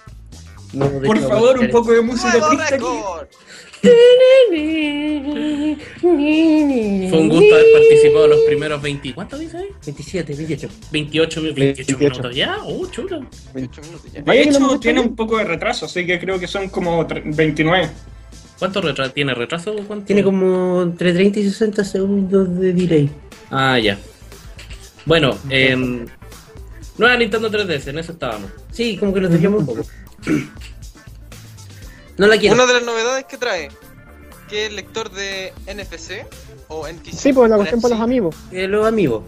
No, 0.73 0.88
de 0.88 1.07
Por 1.07 1.18
favor, 1.20 1.59
un 1.59 1.70
poco 1.70 1.92
de 1.92 2.01
música 2.01 2.33
triste 2.49 2.75
aquí. 2.77 2.85
Fue 7.11 7.18
un 7.18 7.29
gusto 7.29 7.55
haber 7.55 7.66
participado 7.73 8.27
los 8.29 8.40
primeros 8.40 8.83
20. 8.83 9.14
¿Cuánto 9.14 9.38
dice 9.38 9.57
ahí? 9.59 9.66
27, 9.85 10.35
28. 10.35 10.68
28, 10.92 11.40
mi- 11.40 11.53
28 11.53 11.99
28. 11.99 11.99
minutos. 11.99 12.35
Ya, 12.37 12.59
uh, 12.64 12.87
chulo. 12.88 13.27
28 13.55 13.83
minutos 13.88 14.12
ya. 14.12 14.23
Vaya 14.23 14.42
De 14.42 14.49
hecho, 14.51 14.81
tiene 14.81 15.01
un 15.01 15.14
poco 15.16 15.38
de 15.38 15.44
retraso, 15.44 15.87
así 15.87 16.05
que 16.07 16.18
creo 16.18 16.38
que 16.38 16.47
son 16.47 16.68
como 16.68 17.07
tre- 17.07 17.23
29. 17.25 17.90
¿Cuánto 18.59 18.81
retra 18.81 19.09
tiene 19.11 19.35
retraso? 19.35 19.75
¿Cuánto? 19.87 20.07
Tiene 20.07 20.23
como 20.23 20.83
entre 20.83 21.12
30 21.12 21.40
y 21.40 21.44
60 21.44 21.85
segundos 21.85 22.59
de 22.59 22.73
delay. 22.73 23.11
Ah, 23.51 23.79
ya. 23.79 23.99
Bueno, 25.07 25.37
eh, 25.51 25.77
nueva 26.97 27.16
Nintendo 27.16 27.51
3DS, 27.51 27.88
en 27.88 27.99
eso 27.99 28.12
estábamos. 28.12 28.51
Sí, 28.70 28.97
como 28.97 29.12
que 29.12 29.20
nos 29.20 29.31
desviamos 29.31 29.61
un 29.61 29.66
poco. 29.66 29.83
No 32.18 32.27
la 32.27 32.38
quiero. 32.38 32.55
Una 32.55 32.66
de 32.66 32.74
las 32.74 32.85
novedades 32.85 33.24
que 33.24 33.37
trae 33.37 33.68
que 34.48 34.64
es 34.64 34.70
el 34.70 34.77
lector 34.77 35.11
de 35.11 35.53
NFC 35.66 36.27
o 36.68 36.87
NTC. 36.87 37.12
Sí, 37.14 37.33
pues 37.33 37.48
la 37.50 37.57
cuestión 37.57 37.79
NFC. 37.79 37.83
para 37.83 37.94
los 37.96 38.05
amigos. 38.05 38.37
Eh, 38.53 38.68
los 38.68 38.87
amigos. 38.87 39.24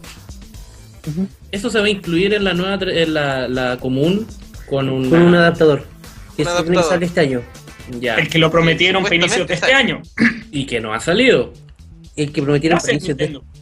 Eso 1.52 1.70
se 1.70 1.78
va 1.78 1.86
a 1.86 1.88
incluir 1.88 2.34
en 2.34 2.44
la 2.44 2.52
nueva, 2.52 2.78
en 2.82 3.14
la, 3.14 3.48
la 3.48 3.78
común 3.78 4.26
con 4.68 4.88
un... 4.88 5.08
Con 5.08 5.22
un 5.22 5.34
adaptador. 5.34 5.84
Que 6.36 6.42
Un 6.42 6.48
se 6.48 6.50
supone 6.50 6.54
que 6.54 6.72
adaptador. 6.78 6.84
sale 6.90 7.06
este 7.06 7.20
año. 7.20 7.42
Ya. 8.00 8.16
El 8.16 8.28
que 8.28 8.38
lo 8.38 8.50
prometieron 8.50 9.02
para 9.04 9.14
inicios 9.14 9.46
de 9.46 9.54
este 9.54 9.72
año. 9.72 10.02
Y 10.50 10.66
que 10.66 10.80
no 10.80 10.92
ha 10.92 11.00
salido. 11.00 11.52
El 12.16 12.32
que 12.32 12.42
prometieron 12.42 12.78
para 12.78 12.92
inicios 12.92 13.16
de- 13.16 13.28
Nintendo. 13.28 13.52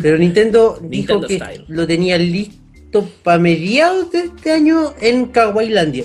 Pero 0.00 0.16
Nintendo 0.18 0.78
dijo 0.82 1.14
Nintendo 1.14 1.26
que 1.28 1.34
style. 1.36 1.64
lo 1.68 1.86
tenía 1.86 2.16
listo 2.18 3.06
para 3.22 3.38
mediados 3.38 4.10
de 4.12 4.20
este 4.20 4.52
año 4.52 4.94
en 5.00 5.26
Kawailandia. 5.26 6.04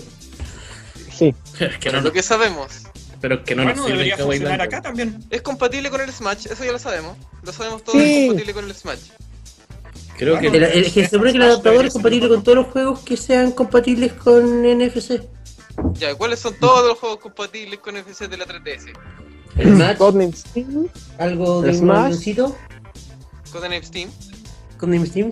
Sí. 1.17 1.33
Es 1.59 1.77
que 1.79 1.91
no, 1.91 2.01
lo 2.01 2.11
que 2.11 2.21
sabemos. 2.23 2.83
pero 3.21 3.43
que 3.43 3.55
no 3.55 3.63
nos 3.65 3.73
bueno, 3.79 3.87
debería 3.89 4.17
funcionar 4.17 4.61
acá 4.61 4.81
también. 4.81 5.23
Es 5.29 5.41
compatible 5.41 5.89
con 5.89 6.01
el 6.01 6.11
Smash, 6.11 6.47
eso 6.47 6.63
ya 6.63 6.71
lo 6.71 6.79
sabemos. 6.79 7.17
Lo 7.43 7.51
sabemos 7.51 7.83
todos, 7.83 8.01
Sí. 8.01 8.03
es 8.23 8.27
compatible 8.27 8.53
con 8.53 8.65
el 8.65 8.73
Smash. 8.75 8.99
Creo 10.17 10.39
que... 10.39 10.47
El, 10.47 10.63
el- 10.63 10.91
que 10.93 11.03
se 11.03 11.09
supone 11.09 11.31
que 11.31 11.37
el 11.37 11.43
adaptador 11.43 11.85
es 11.85 11.93
compatible 11.93 12.27
con 12.29 12.43
todos 12.43 12.57
los 12.57 12.67
juegos 12.67 12.99
que 13.01 13.17
sean 13.17 13.51
compatibles 13.51 14.13
con 14.13 14.61
NFC. 14.63 15.21
Ya, 15.93 16.15
¿cuáles 16.15 16.39
son 16.39 16.55
todos 16.59 16.87
los 16.87 16.97
juegos 16.97 17.19
compatibles 17.19 17.79
con 17.79 17.97
FC 17.97 18.27
de 18.27 18.37
la 18.37 18.45
3DS? 18.45 18.93
El 19.57 19.75
Smash, 19.75 19.97
Codename 19.97 20.33
Steam. 20.33 20.87
algo 21.19 21.61
de 21.61 21.77
un 21.79 21.91
avioncito, 21.91 22.55
Codename 23.51 23.83
Steam. 23.83 24.09
con 24.77 24.91
Name 24.91 25.05
Steam, 25.07 25.31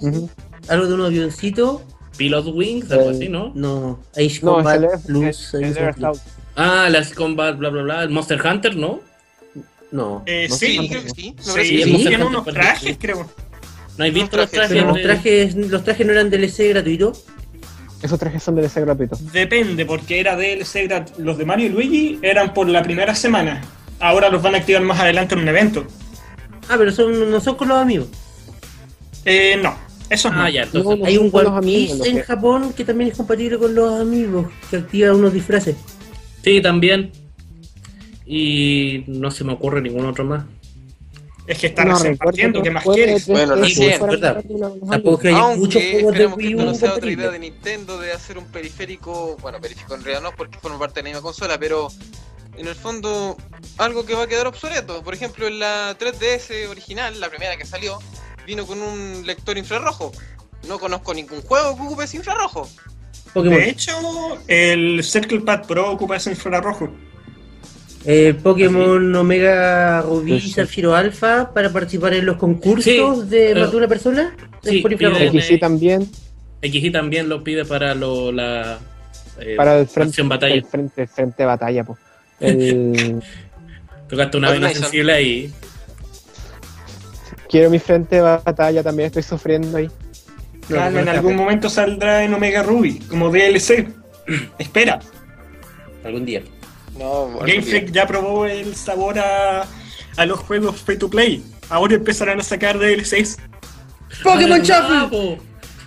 algo 0.69 0.87
de 0.87 0.93
un 0.93 1.01
avioncito, 1.01 1.83
Pilot 2.17 2.45
Wings, 2.53 2.91
algo 2.91 3.11
Eh, 3.11 3.15
así, 3.15 3.29
¿no? 3.29 3.51
no, 3.55 3.99
Age 4.15 4.21
No, 4.21 4.25
es 4.25 4.39
Combat 4.39 4.83
el, 4.83 4.89
Plus, 5.05 5.53
el, 5.53 5.63
el. 5.65 5.95
Ah, 6.55 6.87
las 6.89 7.13
Combat, 7.13 7.57
bla, 7.57 7.69
bla, 7.69 7.81
bla. 7.83 8.03
El 8.03 8.09
Monster 8.09 8.41
Hunter, 8.45 8.75
¿no? 8.75 9.01
No, 9.91 10.23
Eh, 10.25 10.47
No 10.49 10.55
sí, 10.55 10.77
Sí, 10.79 10.89
creo 10.89 11.03
que 11.03 11.09
sí. 11.09 11.35
Me 11.55 11.63
sí, 11.63 11.83
sí, 11.83 11.95
Hunter 11.95 12.23
unos 12.25 12.45
trajes, 12.45 12.89
sí. 12.89 12.95
creo. 12.95 13.29
¿No 13.97 14.03
has 14.05 14.13
visto 14.13 14.35
los 14.37 14.49
trajes, 14.51 14.83
los 14.83 14.93
de- 14.95 15.03
trajes, 15.03 15.55
los 15.55 15.83
trajes 15.83 16.05
no 16.05 16.11
eran 16.13 16.29
DLC 16.29 16.69
gratuito. 16.69 17.13
Esos 18.01 18.19
trajes 18.19 18.43
son 18.43 18.55
DLC 18.55 18.81
gratuitos. 18.81 19.31
Depende, 19.31 19.85
porque 19.85 20.19
era 20.19 20.35
DLC 20.35 20.87
grat- 20.87 21.15
Los 21.17 21.37
de 21.37 21.45
Mario 21.45 21.67
y 21.67 21.69
Luigi 21.69 22.19
eran 22.21 22.53
por 22.53 22.67
la 22.67 22.83
primera 22.83 23.15
semana. 23.15 23.61
Ahora 23.99 24.29
los 24.29 24.41
van 24.41 24.55
a 24.55 24.57
activar 24.59 24.81
más 24.81 24.99
adelante 24.99 25.33
en 25.35 25.41
un 25.41 25.47
evento. 25.47 25.85
Ah, 26.67 26.75
pero 26.77 26.91
son, 26.91 27.31
no 27.31 27.39
son 27.39 27.55
con 27.55 27.69
los 27.69 27.77
amigos. 27.77 28.07
Eh, 29.23 29.57
no, 29.61 29.75
esos 30.09 30.31
no. 30.33 30.41
Ah, 30.41 30.49
ya, 30.49 30.63
entonces... 30.63 30.89
No, 30.89 30.95
no. 30.97 31.05
Hay 31.05 31.17
un 31.17 31.29
One 31.31 31.61
Piece 31.61 32.07
en 32.09 32.17
que- 32.17 32.23
Japón 32.23 32.73
que 32.73 32.85
también 32.85 33.11
es 33.11 33.17
compatible 33.17 33.57
con 33.57 33.73
los 33.75 33.99
amigos, 33.99 34.47
que 34.69 34.77
activa 34.77 35.13
unos 35.13 35.33
disfraces. 35.33 35.75
Sí, 36.43 36.61
también. 36.61 37.11
Y 38.25 39.03
no 39.07 39.29
se 39.31 39.43
me 39.43 39.53
ocurre 39.53 39.81
ningún 39.81 40.05
otro 40.05 40.23
más. 40.25 40.45
Es 41.47 41.59
que 41.59 41.67
está 41.67 41.85
No, 41.85 41.91
recién 41.93 42.13
recuerdo 42.13 42.25
partiendo, 42.31 42.59
que 42.59 42.69
¿qué 42.69 42.73
más 42.73 42.83
quieres? 42.83 43.27
3DS 43.27 43.31
Bueno, 43.31 43.55
recién, 43.55 43.99
fueron 43.99 44.19
verdad. 44.19 44.43
Tampoco 44.89 45.19
que 45.19 45.27
hay 45.27 45.33
Aunque 45.35 45.59
muchos 45.59 45.81
juegos 45.83 46.01
de 46.01 46.07
esperemos 46.23 46.37
que 46.37 46.43
Wii 46.43 46.51
esto 46.53 46.63
U 46.63 46.65
no 46.65 46.73
sea 46.75 46.93
otra 46.93 47.11
idea 47.11 47.29
de 47.31 47.39
Nintendo 47.39 47.99
de 47.99 48.11
hacer 48.13 48.37
un 48.39 48.45
periférico, 48.45 49.37
bueno, 49.41 49.61
periférico 49.61 49.93
en 49.93 50.03
realidad 50.03 50.23
no 50.23 50.35
porque 50.35 50.57
forma 50.57 50.79
parte 50.79 50.95
de 50.99 51.03
la 51.03 51.09
misma 51.09 51.21
consola, 51.21 51.59
pero 51.59 51.89
en 52.57 52.67
el 52.67 52.73
fondo 52.73 53.37
algo 53.77 54.05
que 54.07 54.15
va 54.15 54.23
a 54.23 54.27
quedar 54.27 54.47
obsoleto. 54.47 55.03
Por 55.03 55.13
ejemplo, 55.13 55.45
en 55.45 55.59
la 55.59 55.95
3DS 55.99 56.67
original, 56.67 57.19
la 57.19 57.29
primera 57.29 57.55
que 57.57 57.65
salió, 57.65 57.99
vino 58.45 58.65
con 58.65 58.81
un 58.81 59.25
lector 59.25 59.57
infrarrojo. 59.57 60.11
No 60.67 60.79
conozco 60.79 61.13
ningún 61.13 61.41
juego 61.41 61.75
que 61.75 61.81
ocupe 61.83 62.03
ese 62.05 62.17
infrarrojo. 62.17 62.69
Pokémon. 63.33 63.59
De 63.59 63.69
hecho, 63.69 63.91
el 64.47 65.03
Circle 65.03 65.41
Pad 65.41 65.65
Pro 65.67 65.91
ocupa 65.91 66.15
ese 66.15 66.31
infrarrojo. 66.31 66.89
Eh, 68.05 68.35
Pokémon 68.41 69.13
Omega 69.15 70.01
Rubí 70.01 70.39
Sí. 70.39 70.51
Zafiro 70.53 70.95
Alpha 70.95 71.51
para 71.53 71.71
participar 71.73 72.13
en 72.13 72.25
los 72.27 72.37
concursos 72.37 72.83
Sí, 72.83 73.29
de 73.29 73.47
pero- 73.49 73.61
más 73.61 73.71
de 73.71 73.77
una 73.77 73.87
persona. 73.87 74.35
sí, 74.63 74.77
Es 74.77 74.81
por 74.81 74.91
infrarrojo. 74.91 75.19
pide- 75.31 75.41
XY 75.41 75.59
también 75.59 76.09
XY 76.61 76.91
también 76.91 77.29
lo 77.29 77.43
pide 77.43 77.65
para 77.65 77.93
lo, 77.95 78.31
la... 78.31 78.79
eh, 79.39 79.55
para 79.57 79.79
el 79.79 79.87
frente, 79.87 80.21
batalla. 80.21 80.53
el 80.53 80.63
frente, 80.65 81.07
frente 81.07 81.45
batalla, 81.45 81.83
po. 81.83 81.97
El, 82.39 83.21
Tocaste 84.07 84.37
una 84.37 84.51
vena 84.51 84.69
sensible 84.69 85.11
ahí. 85.13 85.53
Quiero 87.55 87.69
mi 87.69 87.79
frente 87.79 88.17
de 88.17 88.21
batalla 88.21 88.83
también, 88.83 89.07
estoy 89.07 89.23
sufriendo 89.23 89.77
ahí. 89.77 89.89
No, 90.67 90.75
Calma, 90.75 90.89
no 90.89 90.99
en 90.99 91.07
algún 91.07 91.37
momento 91.37 91.69
saldrá 91.69 92.25
en 92.25 92.33
Omega 92.33 92.63
Ruby, 92.63 92.99
como 93.09 93.31
DLC. 93.31 93.87
Espera, 94.59 94.99
Algún 96.03 96.25
día. 96.25 96.43
No, 96.99 97.27
bueno, 97.27 97.47
Game 97.47 97.61
Freak 97.61 97.91
ya 97.91 98.05
probó 98.05 98.45
el 98.45 98.75
sabor 98.75 99.17
a, 99.19 99.65
a 100.17 100.25
los 100.25 100.39
juegos 100.41 100.81
free 100.81 100.97
to 100.97 101.09
play. 101.09 101.45
Ahora 101.69 101.95
empezarán 101.95 102.41
a 102.41 102.43
sacar 102.43 102.77
DLCs. 102.77 103.37
Pokémon 104.21 104.61
Shuffle. 104.61 105.37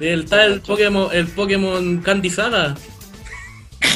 El 0.00 0.24
tal 0.24 0.62
Pokémon, 0.62 1.11
el 1.12 1.26
Pokémon 1.26 1.98
Candy 1.98 2.31
Saga. 2.31 2.76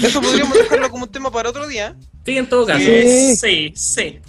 Eso 0.03 0.21
podríamos 0.21 0.59
dejarlo 0.59 0.91
como 0.91 1.05
un 1.05 1.11
tema 1.11 1.31
para 1.31 1.49
otro 1.49 1.67
día. 1.67 1.97
Sí, 2.27 2.37
en 2.37 2.47
todo 2.47 2.67
caso. 2.67 2.85
Sí, 2.85 3.73
sí. 3.75 4.21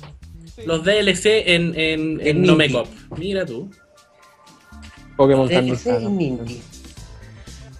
Los 0.66 0.84
DLC 0.84 1.26
en, 1.48 1.74
en, 1.80 2.20
en 2.22 2.28
En 2.28 2.42
Nomecop. 2.44 2.88
Mira 3.18 3.46
tú. 3.46 3.70
Pokémon 5.18 5.48
DLC. 5.48 6.62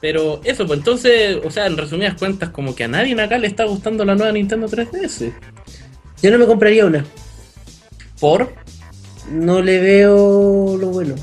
Pero 0.02 0.42
eso, 0.44 0.68
pues 0.68 0.80
entonces, 0.80 1.38
o 1.46 1.50
sea, 1.50 1.66
en 1.66 1.78
resumidas 1.78 2.16
cuentas, 2.16 2.50
como 2.50 2.76
que 2.76 2.84
a 2.84 2.88
nadie 2.90 3.20
acá 3.22 3.38
le 3.38 3.48
está 3.48 3.64
gustando 3.64 4.04
la 4.04 4.16
nueva 4.16 4.34
Nintendo 4.34 4.68
3DS. 4.68 5.34
Yo 6.22 6.32
no 6.32 6.38
me 6.38 6.46
compraría 6.46 6.86
una. 6.86 7.06
¿Por? 8.20 8.54
No 9.32 9.62
le 9.62 9.80
veo 9.80 10.76
lo 10.78 10.88
bueno. 10.88 11.16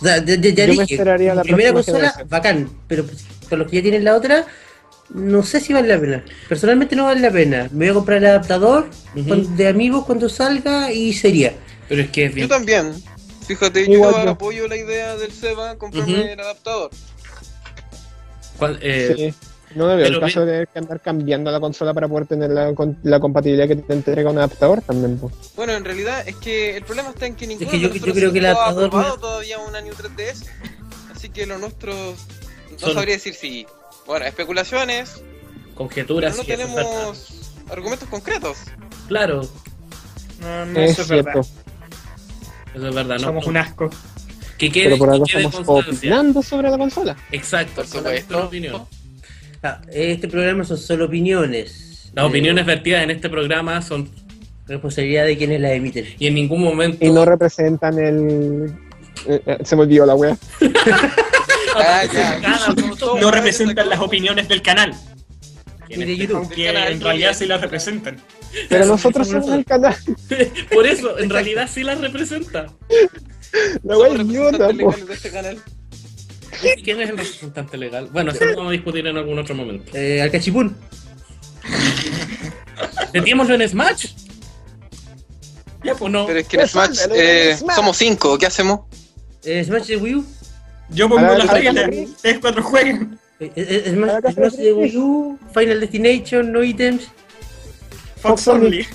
O 0.00 0.04
sea, 0.04 0.22
ya, 0.24 0.34
ya- 0.36 0.66
me 0.66 0.82
esperaría 0.84 1.34
la 1.34 1.42
primera 1.42 1.72
consola, 1.72 1.98
generación. 1.98 2.28
bacán. 2.28 2.70
Pero 2.86 3.04
pues, 3.06 3.24
con 3.48 3.58
los 3.60 3.68
que 3.70 3.76
ya 3.76 3.82
tienen 3.82 4.04
la 4.04 4.14
otra, 4.14 4.46
no 5.10 5.42
sé 5.42 5.60
si 5.60 5.72
vale 5.72 5.88
la 5.88 6.00
pena. 6.00 6.24
Personalmente 6.48 6.94
no 6.96 7.04
vale 7.04 7.20
la 7.20 7.30
pena. 7.30 7.68
Me 7.72 7.86
voy 7.86 7.88
a 7.88 7.94
comprar 7.94 8.18
el 8.18 8.26
adaptador 8.26 8.88
de 9.14 9.68
amigos 9.68 10.04
cuando 10.04 10.28
salga 10.28 10.92
y 10.92 11.12
sería. 11.12 11.54
Pero 11.88 12.02
es 12.02 12.10
que 12.10 12.24
es 12.26 12.30
Yo 12.32 12.36
bien. 12.36 12.48
también. 12.48 12.92
Fíjate, 13.46 13.80
Igual 13.90 14.14
yo 14.14 14.24
yo. 14.24 14.30
apoyo 14.30 14.68
la 14.68 14.76
idea 14.76 15.16
del 15.16 15.32
Seba, 15.32 15.76
comprarme 15.76 16.32
el 16.34 16.40
adaptador. 16.40 16.90
eh, 18.80 19.14
Sí. 19.16 19.34
No 19.74 19.86
me 19.86 19.96
veo 19.96 20.06
el 20.06 20.18
caso 20.18 20.40
de 20.40 20.46
tener 20.52 20.68
que 20.68 20.78
andar 20.78 21.00
cambiando 21.02 21.50
la 21.50 21.60
consola 21.60 21.92
para 21.92 22.08
poder 22.08 22.26
tener 22.26 22.50
la, 22.50 22.74
con- 22.74 22.98
la 23.02 23.20
compatibilidad 23.20 23.68
que 23.68 23.76
te 23.76 23.92
entrega 23.92 24.30
un 24.30 24.38
adaptador 24.38 24.80
también. 24.80 25.20
Bueno, 25.56 25.74
en 25.74 25.84
realidad 25.84 26.26
es 26.26 26.36
que 26.36 26.74
el 26.78 26.84
problema 26.84 27.10
está 27.10 27.26
en 27.26 27.36
que 27.36 27.46
ninguno 27.46 27.70
que 27.70 27.78
yo- 27.78 27.88
de 27.88 27.94
yo 27.98 28.00
nosotros 28.06 28.16
creo 28.16 28.32
que 28.32 28.38
el 28.38 28.46
ha 28.46 28.50
adaptador 28.52 28.86
aprobado 28.86 29.14
no- 29.16 29.20
todavía 29.20 29.58
un 29.58 29.76
año 29.76 29.92
3DS. 29.92 30.46
Así 31.14 31.28
que 31.28 31.44
lo 31.46 31.58
nuestro 31.58 31.92
no 31.92 32.78
Son- 32.78 32.94
sabría 32.94 33.16
decir 33.16 33.34
si. 33.34 33.66
Bueno, 34.08 34.24
especulaciones, 34.26 35.22
conjeturas 35.74 36.34
pero 36.34 36.48
no 36.48 36.52
es 36.54 36.58
tenemos 36.72 37.52
argumentos 37.70 38.08
concretos. 38.08 38.56
Claro, 39.06 39.42
No, 40.40 40.66
no, 40.66 40.80
Es 40.80 40.92
eso 40.92 41.02
es 41.02 41.08
cierto. 41.08 41.24
verdad. 41.26 41.46
eso 42.74 42.88
es 42.88 42.94
verdad, 42.94 43.14
¿no? 43.18 43.20
Somos 43.24 43.46
un 43.46 43.56
asco. 43.58 43.90
Que 44.56 44.72
quede, 44.72 44.84
Pero 44.86 44.98
por 44.98 45.10
algo 45.10 45.24
estamos 45.26 45.54
constancia. 45.54 45.98
opinando 45.98 46.42
sobre 46.42 46.70
la 46.70 46.78
consola. 46.78 47.16
Exacto, 47.30 47.74
Por 47.82 47.86
supuesto. 47.86 48.44
opinión. 48.46 48.82
Ah, 49.62 49.80
este 49.92 50.26
programa 50.26 50.64
son 50.64 50.78
solo 50.78 51.04
opiniones. 51.04 52.10
Las 52.14 52.24
Eh, 52.24 52.28
opiniones 52.28 52.64
vertidas 52.66 53.02
en 53.04 53.10
este 53.10 53.28
programa 53.28 53.80
son 53.82 54.10
Responsabilidad 54.66 55.24
de 55.26 55.36
quienes 55.38 55.60
las 55.60 55.72
emiten. 55.72 56.06
y 56.18 56.26
en 56.26 56.34
ningún 56.34 56.62
momento 56.62 56.98
Y 57.04 57.10
no 57.10 57.24
representan 57.24 57.98
el. 57.98 58.74
eh, 59.26 59.42
eh, 59.46 59.58
se 59.64 59.76
me 59.76 59.82
olvidó 59.82 60.04
la 60.06 60.14
wea. 60.14 60.36
Ah, 61.80 62.74
No 63.20 63.30
representan 63.30 63.88
las 63.88 64.00
opiniones 64.00 64.48
del 64.48 64.62
canal, 64.62 64.94
que 65.86 65.94
en 65.94 66.02
Y 66.02 66.04
de 66.04 66.16
YouTube. 66.16 66.48
canal, 66.54 66.92
en 66.92 67.00
realidad 67.00 67.34
sí 67.36 67.46
las 67.46 67.60
representan. 67.60 68.20
Pero 68.68 68.86
nosotros 68.86 69.28
somos 69.28 69.50
el 69.50 69.64
canal. 69.64 69.96
Por 70.72 70.86
eso, 70.86 71.18
en 71.18 71.30
realidad 71.30 71.68
sí 71.72 71.82
las 71.82 72.00
representa. 72.00 72.66
La 73.82 73.96
wea 73.98 74.14
de 74.14 75.14
este 75.14 75.30
canal. 75.30 75.58
¿Y 76.62 76.82
¿Quién 76.82 77.00
es 77.00 77.10
el 77.10 77.16
representante 77.18 77.76
legal? 77.76 78.08
Bueno, 78.10 78.32
eso 78.32 78.44
lo 78.44 78.56
vamos 78.56 78.70
a 78.70 78.72
discutir 78.72 79.06
en 79.06 79.16
algún 79.16 79.38
otro 79.38 79.54
momento. 79.54 79.92
Eh, 79.94 80.20
al 80.20 80.30
cachipún. 80.30 80.76
Metíamoslo 83.12 83.54
en 83.54 83.68
Smash. 83.68 84.06
Ya, 85.84 85.92
¿O 85.92 85.96
pues, 85.96 86.12
no? 86.12 86.26
Pero 86.26 86.40
es 86.40 86.48
que 86.48 86.56
en 86.60 86.68
Smash, 86.68 86.98
eh, 87.12 87.54
Smash. 87.56 87.76
somos 87.76 87.96
cinco, 87.96 88.36
¿qué 88.38 88.46
hacemos? 88.46 88.80
Eh, 89.44 89.62
Smash 89.64 89.86
de 89.86 89.96
Wii 89.96 90.14
U. 90.16 90.26
Yo 90.90 91.08
pongo 91.08 91.34
las 91.34 91.50
reglas. 91.50 91.88
Ustedes 92.08 92.38
cuatro 92.40 92.62
jueguen. 92.62 93.18
Eh, 93.40 93.52
eh, 93.54 93.98
A 94.02 94.06
la 94.06 94.20
casa 94.20 94.50
Smash 94.50 94.54
de. 94.54 95.36
Final 95.54 95.80
Destination, 95.80 96.52
no 96.52 96.62
items. 96.62 97.04
Fox 98.16 98.44
Fox 98.44 98.48
Only. 98.48 98.66
Only. 98.66 98.86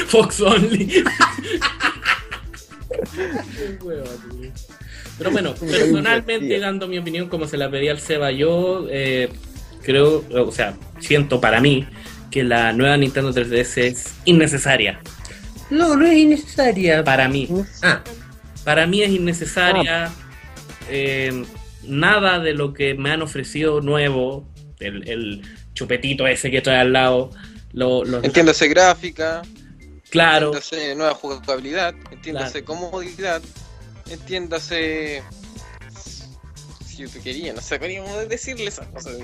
Fox 0.06 0.40
Only. 0.40 1.04
Pero 5.18 5.30
bueno, 5.30 5.54
personalmente 5.54 6.58
dando 6.58 6.88
mi 6.88 6.98
opinión 6.98 7.28
como 7.28 7.46
se 7.46 7.56
la 7.56 7.70
pedí 7.70 7.88
al 7.88 8.00
Seba, 8.00 8.32
yo 8.32 8.86
eh, 8.90 9.28
creo, 9.82 10.24
o 10.30 10.50
sea, 10.50 10.74
siento 10.98 11.40
para 11.40 11.60
mí 11.60 11.86
que 12.30 12.42
la 12.42 12.72
nueva 12.72 12.96
Nintendo 12.96 13.32
3DS 13.32 13.78
es 13.82 14.14
innecesaria. 14.24 15.00
No, 15.70 15.96
no 15.96 16.06
es 16.06 16.16
innecesaria. 16.16 17.04
Para 17.04 17.28
mí. 17.28 17.48
Ah, 17.82 18.00
Para 18.64 18.86
mí 18.86 19.02
es 19.02 19.10
innecesaria. 19.10 20.10
Eh, 20.88 21.44
nada 21.84 22.38
de 22.38 22.52
lo 22.54 22.72
que 22.74 22.94
me 22.94 23.10
han 23.10 23.22
ofrecido 23.22 23.80
nuevo. 23.80 24.48
El, 24.80 25.08
el 25.08 25.42
chupetito 25.74 26.26
ese 26.26 26.50
que 26.50 26.60
trae 26.60 26.80
al 26.80 26.92
lado. 26.92 27.30
Lo, 27.72 28.04
lo- 28.04 28.22
Entiéndase 28.22 28.68
gráfica, 28.68 29.42
claro. 30.10 30.46
entiéndase 30.54 30.94
nueva 30.94 31.14
jugabilidad, 31.14 31.94
entiéndase 32.10 32.64
comodidad, 32.64 33.40
entiéndase. 34.10 35.22
Si 36.86 36.98
yo 36.98 37.08
te 37.08 37.20
quería, 37.20 37.54
no 37.54 37.60
sé 37.62 37.78
cómo 37.78 38.16
decirle 38.28 38.66
esas 38.66 38.86
cosas. 38.88 39.14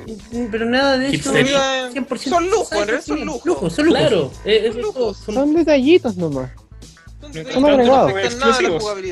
pero 0.50 0.64
nada 0.64 0.96
de 0.96 1.09
eso. 1.14 1.34
Hipster. 1.34 1.46
100% 1.92 2.18
Son 2.28 2.48
lujos, 2.48 2.72
en 2.72 2.78
realidad 2.78 2.94
necesario. 2.94 3.02
son 3.04 3.26
lujos. 3.26 3.44
Lujos, 3.46 3.72
son 3.74 3.86
lujos. 3.86 4.00
Claro, 4.00 4.32
todo. 4.72 4.80
lujos. 4.80 5.16
Son- 5.18 5.34
Son 5.34 5.54
detallitos 5.54 6.16
nomás. 6.16 6.50
Son 7.52 7.64
agregados. 7.66 8.12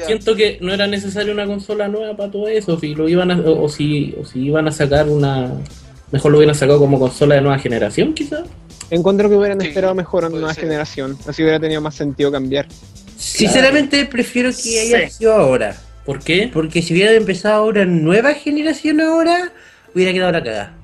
Siento 0.06 0.34
que 0.34 0.58
no 0.60 0.72
era 0.72 0.86
necesaria 0.86 1.32
una 1.32 1.46
consola 1.46 1.88
nueva 1.88 2.16
para 2.16 2.30
todo 2.30 2.48
eso. 2.48 2.78
Si 2.78 2.94
lo 2.94 3.08
iban 3.08 3.30
a, 3.30 3.38
o, 3.40 3.64
o 3.64 3.68
si, 3.68 4.14
o 4.20 4.24
si 4.24 4.40
iban 4.40 4.68
a 4.68 4.72
sacar 4.72 5.08
una. 5.08 5.52
Mejor 6.12 6.30
lo 6.32 6.38
hubieran 6.38 6.54
sacado 6.54 6.78
como 6.78 6.98
consola 7.00 7.34
de 7.34 7.40
nueva 7.40 7.58
generación, 7.58 8.14
quizás. 8.14 8.42
Encuentro 8.90 9.28
que 9.28 9.34
hubieran 9.36 9.60
Sí, 9.60 9.68
esperado 9.68 9.94
mejor 9.94 10.24
a 10.24 10.28
nueva 10.28 10.54
ser. 10.54 10.64
generación. 10.64 11.18
Así 11.26 11.42
hubiera 11.42 11.58
tenido 11.58 11.80
más 11.80 11.94
sentido 11.96 12.30
cambiar. 12.30 12.66
Sinceramente, 13.16 14.06
prefiero 14.06 14.50
que 14.50 14.80
haya 14.80 15.08
Sí. 15.10 15.16
sido 15.18 15.34
ahora. 15.34 15.76
¿Por 16.04 16.20
qué? 16.20 16.48
Porque 16.52 16.82
si 16.82 16.94
hubiera 16.94 17.12
empezado 17.12 17.64
una 17.66 17.84
nueva 17.84 18.34
generación 18.34 19.00
ahora, 19.00 19.52
hubiera 19.94 20.12
quedado 20.12 20.30
la 20.32 20.42
cagada. 20.44 20.74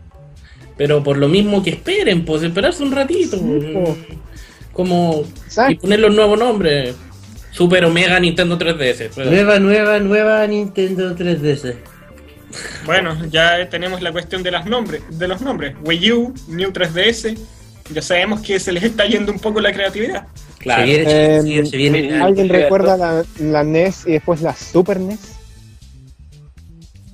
Pero 0.76 1.04
por 1.04 1.16
lo 1.18 1.28
mismo 1.28 1.62
que 1.62 1.70
esperen, 1.70 2.24
pues 2.24 2.42
esperarse 2.42 2.82
un 2.82 2.90
ratito. 2.90 3.38
po. 3.38 3.96
Como. 4.72 5.22
Y 5.68 5.74
poner 5.76 6.00
los 6.00 6.12
nuevos 6.14 6.38
nombres. 6.38 6.94
Super 7.52 7.84
Omega 7.84 8.18
Nintendo 8.18 8.58
3DS. 8.58 9.10
pero- 9.14 9.30
Nueva, 9.30 9.58
nueva, 9.60 9.98
nueva 10.00 10.46
Nintendo 10.46 11.14
3DS. 11.14 11.76
Bueno, 12.84 13.16
ya 13.30 13.68
tenemos 13.70 14.02
la 14.02 14.12
cuestión 14.12 14.42
de, 14.42 14.50
las 14.50 14.66
nombres, 14.66 15.02
de 15.10 15.28
los 15.28 15.40
nombres. 15.40 15.74
Wii 15.84 16.12
U, 16.12 16.34
New 16.48 16.70
3DS. 16.72 17.36
Ya 17.92 18.02
sabemos 18.02 18.40
que 18.40 18.58
se 18.60 18.72
les 18.72 18.82
está 18.82 19.06
yendo 19.06 19.32
un 19.32 19.38
poco 19.38 19.60
la 19.60 19.72
creatividad. 19.72 20.26
Claro. 20.58 20.82
Se 20.82 20.86
viene, 20.88 21.36
Eh, 21.36 21.42
sí, 21.42 21.66
se 21.66 21.76
viene. 21.76 22.20
¿Alguien 22.20 22.48
recuerda 22.48 22.96
la, 22.96 23.24
la 23.38 23.64
NES 23.64 24.04
y 24.06 24.12
después 24.12 24.40
la 24.42 24.54
Super 24.54 25.00
NES? 25.00 25.18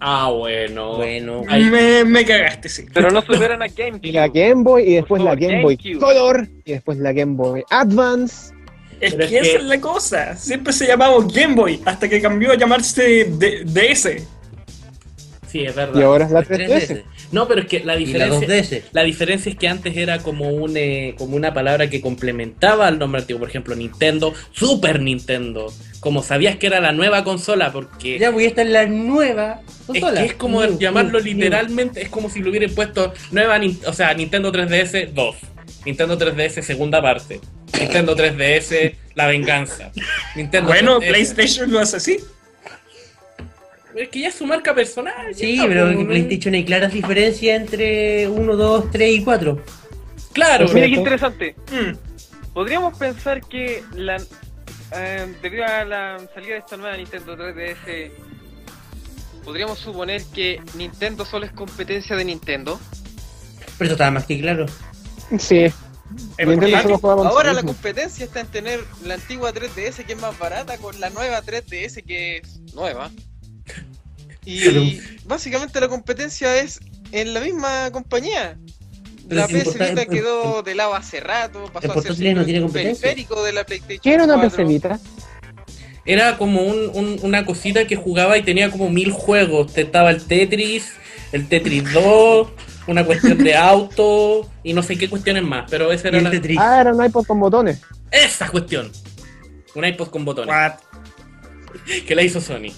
Ah, 0.01 0.30
bueno. 0.30 0.97
Bueno, 0.97 1.43
Ay. 1.49 1.64
Me, 1.64 2.05
me 2.05 2.24
cagaste, 2.24 2.68
sí. 2.68 2.86
Pero 2.95 3.11
no 3.11 3.20
superan 3.22 3.62
a 3.62 3.66
Y 3.66 3.70
GameCube. 3.70 4.12
la 4.12 4.28
Game 4.28 4.62
Boy 4.62 4.82
y 4.84 4.95
después 4.95 5.22
la 5.22 5.34
Game 5.34 5.62
Boy 5.62 5.76
GameCube. 5.76 6.01
Color 6.05 6.49
y 6.64 6.72
después 6.72 6.99
la 6.99 7.12
Game 7.12 7.34
Boy 7.34 7.64
Advance. 7.70 8.55
Es 9.01 9.14
Pero 9.14 9.28
que 9.28 9.38
es 9.38 9.42
esa 9.46 9.51
que- 9.59 9.62
es 9.64 9.64
la 9.64 9.80
cosa. 9.80 10.36
Siempre 10.36 10.72
se 10.72 10.86
llamaba 10.86 11.16
Game 11.32 11.55
Boy 11.55 11.80
hasta 11.84 12.09
que 12.09 12.20
cambió 12.20 12.53
a 12.53 12.57
llamarse 12.57 13.24
D- 13.30 13.62
DS. 13.64 14.22
Sí, 15.51 15.61
es 15.64 15.74
verdad. 15.74 15.99
Y 15.99 16.03
ahora 16.03 16.24
es 16.26 16.30
la 16.30 16.42
3DS. 16.42 16.88
3DS. 16.88 17.05
No, 17.32 17.46
pero 17.49 17.61
es 17.62 17.66
que 17.66 17.80
la 17.80 17.96
diferencia. 17.96 18.46
2DS. 18.49 18.82
La 18.92 19.03
diferencia 19.03 19.51
es 19.51 19.57
que 19.59 19.68
antes 19.68 19.96
era 19.96 20.18
como 20.18 20.49
un 20.51 20.76
eh, 20.76 21.14
como 21.16 21.36
una 21.36 21.53
palabra 21.55 21.88
que 21.88 22.01
complementaba 22.01 22.86
al 22.86 22.99
nombre 22.99 23.20
antiguo, 23.20 23.40
por 23.40 23.49
ejemplo, 23.49 23.74
Nintendo, 23.74 24.34
Super 24.53 25.01
Nintendo. 25.01 25.72
Como 26.01 26.22
sabías 26.22 26.57
que 26.57 26.68
era 26.68 26.80
la 26.80 26.92
nueva 26.92 27.24
consola, 27.24 27.72
porque 27.72 28.18
Ya 28.18 28.30
voy 28.30 28.44
a 28.44 28.49
estar 28.49 28.64
en 28.66 28.72
la 28.72 28.86
nueva 28.86 29.61
es 29.66 29.86
consola. 29.86 30.20
que 30.20 30.26
es 30.28 30.34
como 30.34 30.62
New, 30.62 30.78
llamarlo 30.78 31.20
new, 31.20 31.34
literalmente, 31.34 32.03
es 32.03 32.09
como 32.09 32.30
si 32.30 32.40
lo 32.40 32.51
hubieran 32.51 32.70
puesto 32.74 33.12
nueva, 33.32 33.61
o 33.86 33.92
sea, 33.92 34.14
Nintendo 34.14 34.53
3DS 34.53 35.12
2, 35.12 35.36
Nintendo 35.86 36.16
3DS 36.16 36.62
segunda 36.62 37.03
parte, 37.03 37.40
Nintendo 37.80 38.16
3DS 38.16 38.94
La 39.14 39.26
Venganza, 39.26 39.90
Nintendo 40.36 40.68
Bueno, 40.68 41.01
3DS. 41.01 41.09
PlayStation 41.09 41.72
lo 41.72 41.80
hace 41.80 41.96
así. 41.96 42.18
Es 43.96 44.09
que 44.11 44.20
ya 44.20 44.28
es 44.28 44.34
su 44.36 44.46
marca 44.46 44.72
personal. 44.74 45.34
Sí, 45.34 45.55
está, 45.55 45.66
pero 45.66 45.86
pues, 45.86 45.96
en 45.99 46.07
PlayStation 46.07 46.55
hay 46.55 46.64
claras 46.64 46.92
diferencias 46.92 47.61
entre 47.61 48.28
1, 48.28 48.57
2, 48.57 48.90
3 48.92 49.12
y 49.18 49.24
4. 49.24 49.64
Claro, 50.32 50.64
Pues 50.66 50.74
Mira 50.74 50.86
qué 50.86 50.92
interesante. 50.94 51.57
Mm. 51.72 52.53
Podríamos 52.53 52.96
pensar 52.96 53.40
que 53.49 53.82
la, 53.96 54.22
eh, 54.93 55.34
debido 55.43 55.64
a 55.64 55.84
la 55.84 56.18
salida 56.34 56.55
de 56.55 56.59
esta 56.59 56.76
nueva 56.76 56.97
Nintendo 56.97 57.36
3DS, 57.36 58.11
podríamos 59.45 59.78
suponer 59.78 60.22
que 60.34 60.61
Nintendo 60.74 61.24
solo 61.24 61.47
es 61.47 61.53
competencia 61.53 62.16
de 62.16 62.24
Nintendo. 62.24 62.80
Pero 63.78 63.86
eso 63.86 63.95
estaba 63.95 64.11
más 64.11 64.26
que 64.26 64.41
claro. 64.41 64.66
Sí. 65.39 65.72
Con 66.43 67.26
Ahora 67.26 67.53
la 67.53 67.62
competencia 67.62 68.24
está 68.24 68.41
en 68.41 68.47
tener 68.47 68.80
la 69.05 69.14
antigua 69.14 69.53
3DS 69.53 70.07
que 70.07 70.14
es 70.14 70.20
más 70.20 70.39
barata 70.39 70.78
con 70.78 70.99
la 71.01 71.11
nueva 71.11 71.43
3DS 71.43 72.05
que 72.05 72.39
es 72.39 72.61
nueva. 72.74 73.11
Y 74.45 75.01
básicamente 75.24 75.78
la 75.80 75.89
competencia 75.89 76.57
es 76.57 76.80
en 77.12 77.34
la 77.34 77.41
misma 77.41 77.91
compañía. 77.91 78.59
Pero 79.29 79.41
La 79.43 79.47
si 79.47 79.61
porta- 79.61 79.87
Vita 79.89 80.07
quedó 80.07 80.62
de 80.62 80.74
lado 80.74 80.95
hace 80.95 81.20
rato, 81.20 81.64
pasó 81.72 81.93
a 81.99 82.03
ser 82.03 82.35
no 82.37 82.45
tiene 82.45 82.66
periférico 82.68 83.43
de 83.43 83.53
la 83.53 83.64
PlayStation 83.64 84.01
¿Qué 84.03 84.14
era 84.14 84.24
una 84.24 84.35
4. 84.35 84.51
PC 84.51 84.64
Vita? 84.64 84.99
Era 86.07 86.39
como 86.39 86.62
un- 86.62 86.91
un- 86.95 87.18
una 87.22 87.45
cosita 87.45 87.87
que 87.87 87.97
jugaba 87.97 88.39
y 88.39 88.43
tenía 88.43 88.70
como 88.70 88.89
mil 88.89 89.12
juegos. 89.12 89.74
Te 89.74 89.83
Estaba 89.83 90.11
el 90.11 90.24
Tetris, 90.24 90.93
el 91.33 91.49
Tetris 91.49 91.93
2, 91.93 92.49
una 92.87 93.05
cuestión 93.05 93.37
de 93.39 93.55
auto 93.55 94.49
y 94.62 94.72
no 94.72 94.83
sé 94.83 94.97
qué 94.97 95.11
cuestiones 95.11 95.43
más. 95.43 95.70
Pero 95.70 95.93
esa 95.93 96.09
era 96.09 96.18
el 96.18 96.24
la... 96.24 96.31
Tetris. 96.31 96.59
Ah, 96.59 96.81
era 96.81 96.95
un 96.95 97.05
iPod 97.05 97.26
con 97.26 97.39
botones. 97.39 97.83
Esa 98.11 98.49
cuestión. 98.49 98.91
Un 99.74 99.85
iPod 99.85 100.09
con 100.09 100.24
botones. 100.24 100.49
What? 100.55 100.72
Que 102.07 102.14
la 102.14 102.22
hizo 102.22 102.41
Sony. 102.41 102.72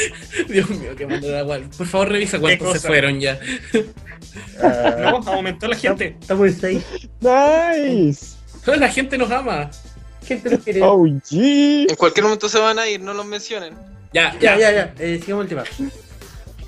Dios 0.48 0.70
mío, 0.70 0.94
qué 0.96 1.06
mando 1.06 1.28
de 1.28 1.38
agua. 1.38 1.60
Por 1.76 1.86
favor, 1.86 2.08
revisa 2.10 2.38
cuántos 2.38 2.72
se 2.80 2.86
fueron 2.86 3.20
ya. 3.20 3.38
No, 4.98 5.16
aumentó 5.26 5.68
la 5.68 5.76
gente. 5.76 6.16
Estamos 6.20 6.48
en 6.48 6.60
6. 6.60 6.84
Nice. 7.20 8.26
La 8.78 8.88
gente 8.88 9.18
nos 9.18 9.30
ama. 9.30 9.70
Gente 10.24 10.50
lo 10.50 10.58
quiere. 10.60 10.80
Oh, 10.82 11.04
gee. 11.28 11.86
En 11.88 11.96
cualquier 11.96 12.22
momento 12.22 12.48
se 12.48 12.60
van 12.60 12.78
a 12.78 12.88
ir, 12.88 13.00
no 13.00 13.12
los 13.12 13.26
mencionen. 13.26 13.74
Ya, 14.12 14.32
Ya, 14.38 14.56
ya, 14.56 14.70
ya, 14.70 14.72
ya. 14.72 14.94
Eh, 15.00 15.20
sigamos 15.20 15.44
el 15.44 15.48
tema. 15.48 15.64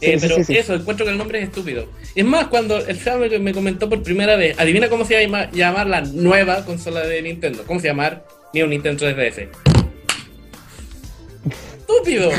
Eh, 0.01 0.19
Sí, 0.19 0.19
pero 0.21 0.37
sí, 0.37 0.45
sí. 0.45 0.57
eso, 0.57 0.75
encuentro 0.75 1.07
que 1.07 1.13
el 1.13 1.19
nombre 1.19 1.41
es 1.41 1.49
estúpido. 1.49 1.89
Es 2.15 2.25
más, 2.25 2.49
cuando 2.49 2.79
el 2.79 2.99
Sam 2.99 3.21
me 3.41 3.55
comentó 3.55 3.89
por 3.89 4.03
primera 4.03 4.37
vez, 4.37 4.59
adivina 4.59 4.89
cómo 4.89 5.05
se 5.05 5.23
llama 5.23 5.51
llamar 5.53 5.87
la 5.87 6.01
nueva 6.03 6.65
consola 6.65 7.01
de 7.01 7.23
Nintendo. 7.23 7.65
¿Cómo 7.67 7.81
se 7.81 7.89
llama? 7.89 8.23
New 8.53 8.67
Nintendo 8.67 9.07
3DS. 9.07 9.49
Estúpido. 11.79 12.31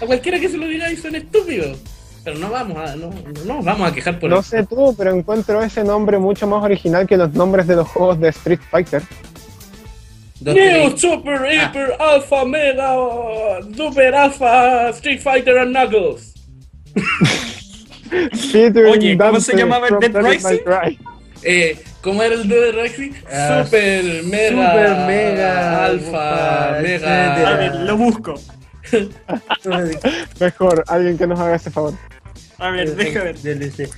A 0.00 0.06
cualquiera 0.06 0.38
que 0.38 0.48
se 0.48 0.56
lo 0.56 0.66
diga 0.66 0.86
son 1.00 1.14
estúpidos. 1.16 1.78
Pero 2.24 2.38
no 2.38 2.50
vamos 2.50 2.76
a, 2.76 2.96
no, 2.96 3.10
no 3.44 3.62
vamos 3.62 3.88
a 3.90 3.94
quejar 3.94 4.18
por 4.18 4.28
No 4.28 4.40
eso. 4.40 4.50
sé 4.50 4.66
tú, 4.66 4.94
pero 4.98 5.14
encuentro 5.14 5.62
ese 5.62 5.84
nombre 5.84 6.18
mucho 6.18 6.46
más 6.46 6.62
original 6.64 7.06
que 7.06 7.16
los 7.16 7.32
nombres 7.34 7.66
de 7.68 7.76
los 7.76 7.86
juegos 7.88 8.18
de 8.18 8.28
Street 8.30 8.58
Fighter. 8.70 9.02
Tres. 10.44 11.00
Super 11.00 11.40
Ah. 11.42 11.70
Hyper 11.70 11.96
Alpha 11.98 12.44
Mega 12.44 12.94
Super 13.76 14.14
Alpha 14.14 14.88
Street 14.90 15.20
Fighter 15.20 15.58
and 15.58 15.70
Knuckles. 15.70 16.34
Oye, 18.90 19.16
¿cómo 19.18 19.40
se 19.40 19.56
llamaba 19.56 19.88
el 19.88 19.98
Dead 19.98 20.22
Rising? 20.22 20.58
Eh, 21.42 21.76
¿Cómo 22.02 22.22
era 22.22 22.34
el 22.36 22.48
de 22.48 22.72
Rexy? 22.72 23.12
Ah, 23.32 23.62
Super 23.64 24.22
Mega 24.24 24.48
Super 24.50 25.06
Mega 25.06 25.84
Alpha 25.86 26.68
Alpha, 26.76 26.82
Mega. 26.82 27.34
A 27.52 27.56
ver, 27.56 27.74
lo 27.76 27.96
busco. 27.96 28.34
Mejor, 30.40 30.84
alguien 30.88 31.18
que 31.18 31.26
nos 31.26 31.38
haga 31.40 31.56
ese 31.56 31.70
favor. 31.70 31.94
A 32.58 32.70
ver, 32.70 32.94
deja 32.96 33.22
ver. 33.22 33.36
DLC. 33.38 33.88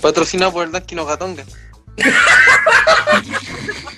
Patrocinado 0.00 0.52
por 0.52 0.64
el 0.66 0.72
Danky 0.72 0.94
no 0.94 1.04
Gatonga. 1.04 1.44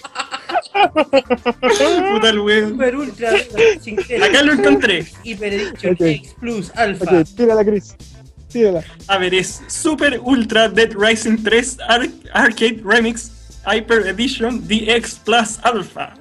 Puta 2.12 2.28
el 2.30 2.40
weón. 2.40 2.70
Super 2.70 2.96
Ultra. 2.96 3.30
sin. 3.80 3.98
Acá 4.22 4.42
lo 4.42 4.52
encontré. 4.52 5.06
Hyper 5.24 5.52
Edition 5.52 5.94
Ok. 5.94 6.00
X 6.00 6.34
Plus 6.40 6.70
Alpha. 6.74 7.04
Ok, 7.20 7.26
tírala, 7.36 7.64
Chris. 7.64 7.94
Tírala. 8.48 8.84
A 9.06 9.18
ver, 9.18 9.34
es 9.34 9.62
Super 9.68 10.18
Ultra 10.20 10.68
Dead 10.68 10.90
Rising 10.96 11.42
3 11.42 11.78
Ar- 11.88 12.08
Arcade 12.32 12.80
Remix 12.84 13.30
Hyper 13.66 14.06
Edition 14.06 14.66
DX 14.66 15.14
Plus 15.24 15.58
Alpha. 15.62 16.14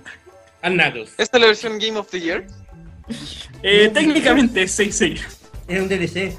and. 0.61 0.79
¿Esta 1.17 1.37
es 1.37 1.41
la 1.41 1.47
versión 1.47 1.79
Game 1.79 1.97
of 1.97 2.09
the 2.09 2.19
Year? 2.19 2.45
Eh, 3.63 3.89
técnicamente, 3.93 4.67
sí, 4.67 4.91
sí. 4.91 5.15
Es 5.67 5.81
un 5.81 5.89
DLC. 5.89 6.33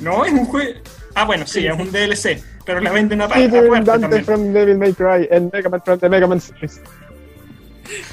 No, 0.00 0.24
es 0.24 0.32
un 0.32 0.44
juego. 0.44 0.80
Ah, 1.14 1.24
bueno, 1.24 1.46
sí, 1.46 1.66
es 1.66 1.72
un 1.72 1.90
DLC. 1.90 2.42
Pero 2.64 2.80
la 2.80 2.92
venden 2.92 3.20
aparte. 3.20 3.48
Featuring 3.48 3.72
aparte 3.72 3.90
Dante 3.90 4.02
también. 4.02 4.24
from 4.24 4.52
Devil 4.52 4.78
May 4.78 4.92
Cry 4.92 5.28
and 5.30 5.52
Mega 5.52 5.68
Man 5.68 5.80
from 5.84 5.98
the 5.98 6.08
Mega 6.08 6.26
Man 6.26 6.40
series. 6.40 6.80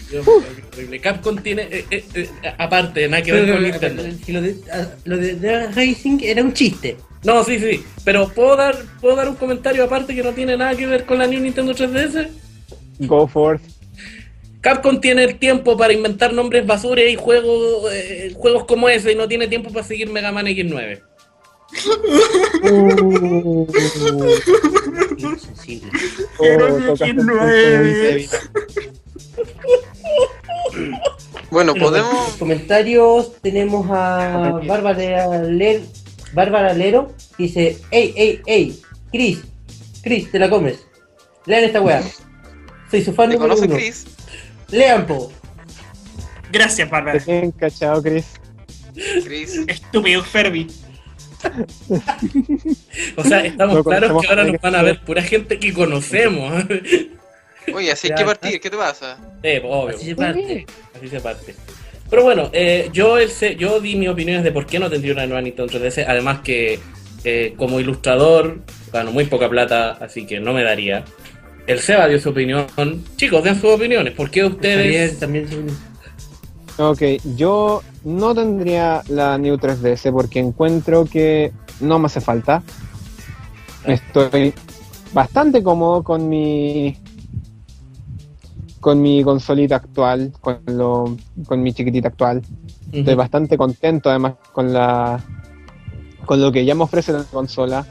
Dios 0.09 0.27
horrible. 0.27 1.01
Capcom 1.01 1.37
tiene, 1.37 1.63
eh, 1.63 1.85
eh, 1.89 2.05
eh, 2.13 2.29
aparte, 2.57 3.07
nada 3.07 3.23
que 3.23 3.31
ver 3.31 3.51
con 3.51 3.63
Nintendo. 3.63 4.03
lo 4.27 4.41
de, 4.41 4.55
ah, 4.71 4.87
lo 5.05 5.17
de 5.17 5.35
Drag 5.35 5.75
Racing 5.75 6.19
era 6.21 6.43
un 6.43 6.53
chiste. 6.53 6.97
No, 7.23 7.43
sí, 7.43 7.59
sí. 7.59 7.83
Pero 8.03 8.27
¿puedo 8.29 8.55
dar, 8.55 8.77
¿puedo 9.01 9.15
dar 9.15 9.29
un 9.29 9.35
comentario 9.35 9.83
aparte 9.83 10.13
que 10.13 10.21
no 10.21 10.33
tiene 10.33 10.57
nada 10.57 10.75
que 10.75 10.85
ver 10.85 11.05
con 11.05 11.17
la 11.17 11.25
New 11.25 11.39
Nintendo 11.39 11.73
3DS? 11.73 12.29
Go 12.99 13.27
forth. 13.27 13.61
Capcom 14.63 15.01
tiene 15.01 15.25
el 15.25 15.37
tiempo 15.39 15.75
para 15.77 15.91
inventar 15.91 16.31
nombres 16.33 16.65
basura 16.65 17.03
y 17.03 17.15
juegos, 17.15 17.91
eh, 17.93 18.31
juegos 18.35 18.63
como 18.63 18.87
ese 18.87 19.11
y 19.11 19.15
no 19.15 19.27
tiene 19.27 19.47
tiempo 19.49 19.69
para 19.71 19.85
seguir 19.85 20.09
Mega 20.09 20.31
Man 20.31 20.45
X9. 20.47 21.01
Uh, 22.63 23.67
Sensible. 25.37 25.91
oh, 26.39 26.79
tocaste 26.85 27.05
el 27.09 27.15
punto 27.17 27.33
muy 27.33 27.93
débil. 27.93 28.29
Bueno, 31.51 31.73
Bueno, 31.73 31.73
en 31.75 31.79
podemos. 31.81 32.33
comentarios 32.39 33.33
tenemos 33.41 33.85
a 33.89 34.59
Bárbara 34.65 35.39
Lero, 35.43 35.83
Bárbara 36.33 36.73
Lero, 36.73 37.13
dice, 37.37 37.77
ey, 37.91 38.13
ey, 38.15 38.41
ey, 38.45 38.81
Chris, 39.11 39.41
Chris, 40.01 40.31
te 40.31 40.39
la 40.39 40.49
comes. 40.49 40.85
Lean 41.45 41.63
esta 41.65 41.81
weá. 41.81 42.01
Soy 42.89 43.03
su 43.03 43.13
fan 43.13 43.29
¿Te 43.29 43.35
número 43.35 43.55
conoce 43.55 43.67
uno. 43.67 43.75
Chris? 43.75 44.05
Lean, 44.73 45.05
po. 45.05 45.31
Gracias, 46.51 46.89
Bárbara. 46.89 47.19
Bien 47.25 47.51
cachado, 47.51 48.01
Chris. 48.01 48.25
Chris. 49.23 49.61
Estúpido 49.67 50.23
Ferbi. 50.23 50.67
O 53.17 53.23
sea, 53.23 53.41
estamos 53.41 53.83
claros 53.83 54.21
que 54.21 54.27
ahora 54.29 54.45
nos 54.45 54.61
van 54.61 54.75
a 54.75 54.81
ver 54.81 55.01
pura 55.01 55.21
gente 55.21 55.59
que 55.59 55.73
conocemos. 55.73 56.63
Oye, 57.73 57.91
así 57.91 58.07
hay 58.07 58.15
que 58.15 58.25
partir, 58.25 58.61
¿qué 58.61 58.69
te 58.69 58.77
pasa? 58.77 59.17
Eh, 59.43 59.61
obvio. 59.63 59.95
Así 59.95 60.05
se 60.05 60.15
parte. 60.15 60.65
Así 60.95 61.07
se 61.09 61.19
parte. 61.19 61.55
Pero 62.09 62.23
bueno, 62.23 62.49
eh, 62.53 62.89
yo, 62.93 63.17
el 63.17 63.29
yo 63.57 63.79
di 63.81 63.95
mis 63.95 64.09
opiniones 64.09 64.43
de 64.43 64.51
por 64.53 64.65
qué 64.65 64.79
no 64.79 64.89
tendría 64.89 65.13
una 65.13 65.25
nueva 65.25 65.41
Nintendo 65.41 65.71
3DS. 65.71 66.05
Además 66.07 66.39
que 66.39 66.79
eh, 67.25 67.53
como 67.57 67.79
ilustrador 67.79 68.61
gano 68.91 69.11
muy 69.11 69.25
poca 69.25 69.49
plata, 69.49 69.91
así 69.99 70.25
que 70.25 70.39
no 70.39 70.53
me 70.53 70.63
daría. 70.63 71.03
El 71.67 71.79
Seba 71.79 72.07
dio 72.07 72.19
su 72.19 72.29
opinión. 72.29 72.65
Chicos, 73.15 73.43
den 73.43 73.55
sus 73.55 73.71
opiniones. 73.71 74.13
¿Por 74.13 74.29
qué 74.29 74.43
ustedes... 74.45 75.19
también 75.19 75.47
se- 75.47 75.63
Ok, 76.83 77.01
yo 77.35 77.83
no 78.03 78.33
tendría 78.33 79.03
la 79.07 79.37
New 79.37 79.55
3DS 79.57 80.11
porque 80.11 80.39
encuentro 80.39 81.05
que 81.05 81.51
no 81.79 81.99
me 81.99 82.07
hace 82.07 82.19
falta. 82.19 82.63
Estoy 83.85 84.53
bastante 85.13 85.61
cómodo 85.61 86.03
con 86.03 86.27
mi 86.27 86.97
con 88.79 89.01
mi 89.01 89.23
consolita 89.23 89.77
actual, 89.77 90.33
con 90.41 90.59
lo, 90.65 91.15
con 91.45 91.61
mi 91.61 91.71
chiquitita 91.73 92.09
actual. 92.09 92.41
Estoy 92.91 93.15
bastante 93.15 93.55
contento 93.57 94.09
además 94.09 94.33
con 94.51 94.73
la 94.73 95.23
con 96.25 96.41
lo 96.41 96.51
que 96.51 96.65
ya 96.65 96.73
me 96.75 96.83
ofrece 96.83 97.11
la 97.13 97.23
consola 97.23 97.85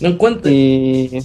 No 0.00 0.08
encuentro... 0.08 0.50
y 0.50 1.18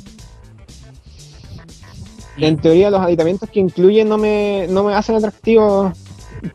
en 2.37 2.57
teoría 2.57 2.89
los 2.89 3.01
aditamentos 3.01 3.49
que 3.49 3.59
incluye 3.59 4.03
no 4.03 4.17
me, 4.17 4.67
no 4.69 4.83
me 4.83 4.93
hacen 4.93 5.15
atractivo 5.15 5.93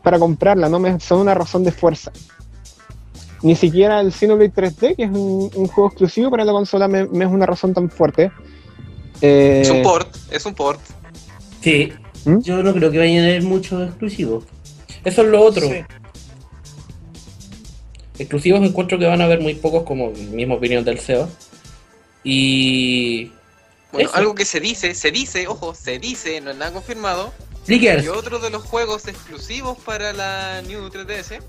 para 0.03 0.19
comprarla, 0.19 0.69
no 0.69 0.79
me 0.79 0.99
son 0.99 1.19
una 1.19 1.33
razón 1.33 1.63
de 1.63 1.71
fuerza. 1.71 2.11
Ni 3.41 3.55
siquiera 3.55 4.01
el 4.01 4.11
Xenoblade 4.11 4.51
3D, 4.53 4.95
que 4.97 5.03
es 5.03 5.09
un, 5.09 5.49
un 5.55 5.67
juego 5.67 5.87
exclusivo 5.87 6.29
para 6.29 6.43
la 6.43 6.51
consola, 6.51 6.87
me, 6.87 7.05
me 7.07 7.23
es 7.25 7.31
una 7.31 7.45
razón 7.45 7.73
tan 7.73 7.89
fuerte. 7.89 8.31
Eh, 9.21 9.61
Es 9.63 9.69
un 9.69 9.81
port, 9.81 10.13
es 10.31 10.45
un 10.45 10.53
port. 10.53 10.79
Sí, 11.61 11.93
Yo 12.25 12.61
no 12.63 12.73
creo 12.73 12.91
que 12.91 12.97
vayan 12.97 13.23
a 13.23 13.27
haber 13.27 13.43
muchos 13.43 13.87
exclusivos. 13.87 14.43
eso 15.05 15.21
es 15.21 15.27
lo 15.27 15.41
otro. 15.41 15.67
Sí. 15.67 15.81
Exclusivos 18.17 18.61
encuentro 18.61 18.99
que 18.99 19.05
van 19.05 19.21
a 19.21 19.25
haber 19.25 19.39
muy 19.39 19.55
pocos, 19.55 19.83
como 19.83 20.11
misma 20.11 20.55
opinión 20.55 20.83
del 20.83 20.99
Seba. 20.99 21.27
Y... 22.23 23.31
Bueno, 23.91 24.09
Eso. 24.09 24.17
algo 24.17 24.35
que 24.35 24.45
se 24.45 24.59
dice, 24.59 24.93
se 24.93 25.11
dice, 25.11 25.47
ojo, 25.47 25.73
se 25.73 25.97
dice, 25.99 26.39
no 26.41 26.51
es 26.51 26.57
nada 26.57 26.71
confirmado. 26.73 27.33
Y 27.67 28.07
otro 28.07 28.39
de 28.39 28.49
los 28.49 28.63
juegos 28.63 29.07
exclusivos 29.07 29.77
para 29.79 30.11
la 30.13 30.61
New 30.63 30.89
3DS 30.89 31.39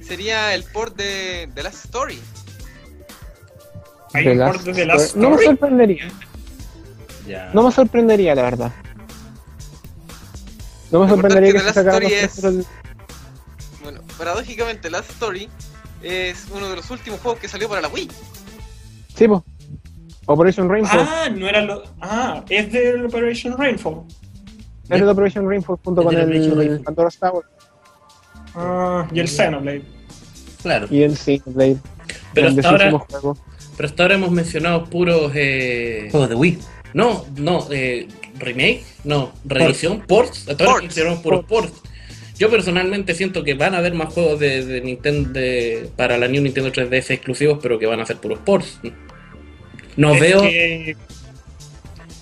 sería 0.00 0.54
el 0.54 0.64
port 0.64 0.94
de 0.96 1.48
The 1.54 1.62
Last 1.62 1.86
Story. 1.86 2.20
Hay 4.12 4.24
The 4.24 4.30
un 4.32 4.38
Last 4.38 4.52
port 4.54 4.66
de 4.66 4.72
The 4.74 4.86
Last 4.86 5.16
No 5.16 5.30
me 5.30 5.36
Story. 5.36 5.46
sorprendería, 5.46 6.12
no 7.54 7.62
me 7.62 7.72
sorprendería 7.72 8.34
la 8.34 8.42
verdad. 8.42 8.72
No 10.90 11.00
me 11.00 11.08
sorprendería 11.08 11.52
que 11.52 11.58
que 11.58 11.64
The 11.64 11.72
se 11.72 11.82
Last 11.82 11.86
sacaran 11.86 12.02
los 12.02 12.12
Story 12.12 12.56
el- 12.58 12.66
Bueno, 13.82 14.00
paradójicamente 14.18 14.90
Last 14.90 15.10
Story 15.10 15.48
es 16.02 16.44
uno 16.52 16.68
de 16.68 16.76
los 16.76 16.90
últimos 16.90 17.20
juegos 17.20 17.40
que 17.40 17.48
salió 17.48 17.68
para 17.68 17.80
la 17.80 17.88
Wii. 17.88 18.10
Sí, 19.16 19.28
po. 19.28 19.44
Operation 20.26 20.68
Rainfall. 20.68 21.00
Ah, 21.00 21.28
no 21.34 21.46
era 21.48 21.62
lo. 21.62 21.82
Ah, 22.00 22.44
es 22.48 22.72
de 22.72 23.04
Operation 23.04 23.56
Rainfall. 23.58 24.02
Es 24.88 25.00
de 25.00 25.06
Operation 25.08 25.48
Rainfall 25.48 25.78
junto 25.84 26.02
con 26.02 26.16
el. 26.16 26.80
Pandora's 26.80 27.18
Tower 27.18 27.44
Ah, 28.54 29.08
y 29.12 29.20
el 29.20 29.28
Xenoblade. 29.28 29.82
Claro. 30.62 30.86
y 30.90 31.02
el 31.02 31.16
Xenoblade. 31.16 31.76
Pero 32.32 32.48
hasta 32.48 32.68
ahora, 32.68 32.90
juego. 32.90 33.36
pero 33.76 33.88
hasta 33.88 34.02
ahora 34.02 34.14
hemos 34.16 34.30
mencionado 34.30 34.84
puros... 34.84 35.30
Eh... 35.34 36.08
Juegos 36.10 36.28
de 36.28 36.34
Wii. 36.34 36.58
No, 36.94 37.24
no, 37.36 37.66
eh, 37.70 38.06
remake, 38.38 38.84
no, 39.04 39.32
reedición, 39.44 40.00
ports, 40.06 40.48
hasta 40.48 40.64
ahora 40.64 40.84
hicieron 40.84 41.20
puros 41.22 41.44
ports. 41.44 41.72
Yo 42.38 42.50
personalmente 42.50 43.14
siento 43.14 43.42
que 43.44 43.54
van 43.54 43.74
a 43.74 43.78
haber 43.78 43.94
más 43.94 44.12
juegos 44.12 44.38
de, 44.40 44.64
de 44.64 44.80
Nintendo 44.80 45.30
de- 45.30 45.90
para 45.96 46.18
la 46.18 46.26
New 46.28 46.42
Nintendo 46.42 46.70
3DS 46.72 47.10
exclusivos, 47.10 47.58
pero 47.62 47.78
que 47.78 47.86
van 47.86 48.00
a 48.00 48.06
ser 48.06 48.16
puros 48.18 48.38
ports. 48.40 48.78
No 49.96 50.14
Es 50.14 50.20
veo, 50.20 50.42
que 50.42 50.96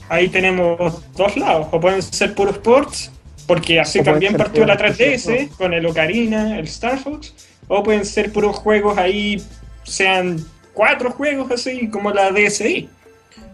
ahí 0.08 0.28
tenemos 0.28 1.02
dos 1.14 1.36
lados. 1.36 1.68
O 1.72 1.80
pueden 1.80 2.02
ser 2.02 2.34
puros 2.34 2.58
ports, 2.58 3.10
porque 3.46 3.80
así 3.80 4.00
O 4.00 4.04
también 4.04 4.36
partió 4.36 4.66
la 4.66 4.76
puros 4.76 4.98
3DS 4.98 5.48
con 5.56 5.72
el 5.74 5.86
Ocarina, 5.86 6.58
el 6.58 6.66
Star 6.66 6.98
Fox. 6.98 7.32
O 7.68 7.82
pueden 7.82 8.04
ser 8.04 8.32
puros 8.32 8.56
juegos 8.56 8.98
ahí, 8.98 9.42
sean 9.84 10.44
cuatro 10.74 11.10
juegos 11.10 11.50
así, 11.50 11.88
como 11.88 12.10
la 12.10 12.30
DSi. 12.30 12.88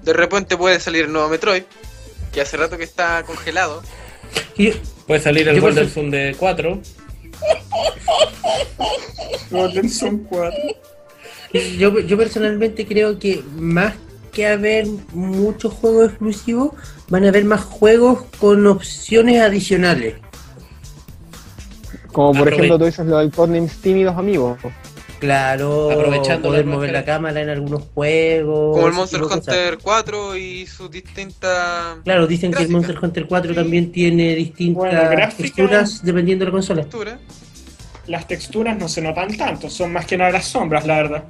De 0.03 0.12
repente 0.12 0.57
puede 0.57 0.81
salir 0.81 1.05
el 1.05 1.12
nuevo 1.12 1.29
Metroid, 1.29 1.62
que 2.33 2.41
hace 2.41 2.57
rato 2.57 2.77
que 2.79 2.85
está 2.85 3.23
congelado. 3.25 3.83
Y- 4.57 4.73
puede 5.07 5.21
salir 5.21 5.49
el 5.49 5.61
Golden 5.61 5.85
su- 5.89 5.95
Sun 5.95 6.11
de 6.11 6.35
4. 6.39 6.81
Golden 9.51 9.89
Sun 9.89 10.25
4. 10.29 10.59
Yo, 11.79 11.99
yo 12.01 12.16
personalmente 12.19 12.87
creo 12.87 13.19
que 13.19 13.43
más 13.57 13.95
que 14.29 14.47
haber 14.47 14.87
muchos 15.12 15.72
juegos 15.74 16.11
exclusivos, 16.11 16.70
van 17.09 17.24
a 17.24 17.29
haber 17.29 17.45
más 17.45 17.62
juegos 17.62 18.22
con 18.39 18.66
opciones 18.66 19.41
adicionales. 19.41 20.14
Como 22.12 22.33
por 22.33 22.49
Aprove- 22.49 22.53
ejemplo 22.55 22.79
tú 22.79 22.85
dices 22.87 23.07
lo 23.07 23.18
del 23.18 23.31
Codename 23.31 23.68
Steam 23.68 23.99
y 23.99 24.05
los 24.05 24.16
amigos. 24.16 24.59
Claro, 25.20 25.91
Aprovechando 25.91 26.49
poder 26.49 26.64
la 26.64 26.72
mover 26.72 26.93
la 26.93 27.05
cámara 27.05 27.41
en 27.41 27.49
algunos 27.49 27.83
juegos. 27.93 28.76
Como 28.76 28.87
el 28.87 28.93
Monster 28.93 29.20
cosas. 29.20 29.39
Hunter 29.49 29.79
4 29.83 30.37
y 30.37 30.64
sus 30.66 30.89
distintas 30.91 31.97
Claro, 32.05 32.26
dicen 32.29 32.53
que 32.53 32.62
el. 32.62 32.68
Monster 32.68 32.97
Hunter 33.03 33.26
4 33.26 33.53
también 33.55 33.91
tiene 33.91 34.37
distintas 34.37 34.76
Bueno, 34.76 35.11
gráfica- 35.11 35.37
texturas 35.43 36.05
dependiendo 36.05 36.45
de 36.45 36.51
la 36.51 36.53
consola. 36.53 36.83
texturas. 36.83 37.18
Las 38.07 38.26
texturas 38.29 38.79
no 38.79 38.89
se 38.89 39.03
notan 39.03 39.37
tanto, 39.37 39.68
son 39.68 39.93
más 39.93 40.07
que 40.07 40.16
nada 40.16 40.31
las 40.31 40.47
sombras, 40.47 40.87
la 40.87 40.97
verdad. 40.97 41.24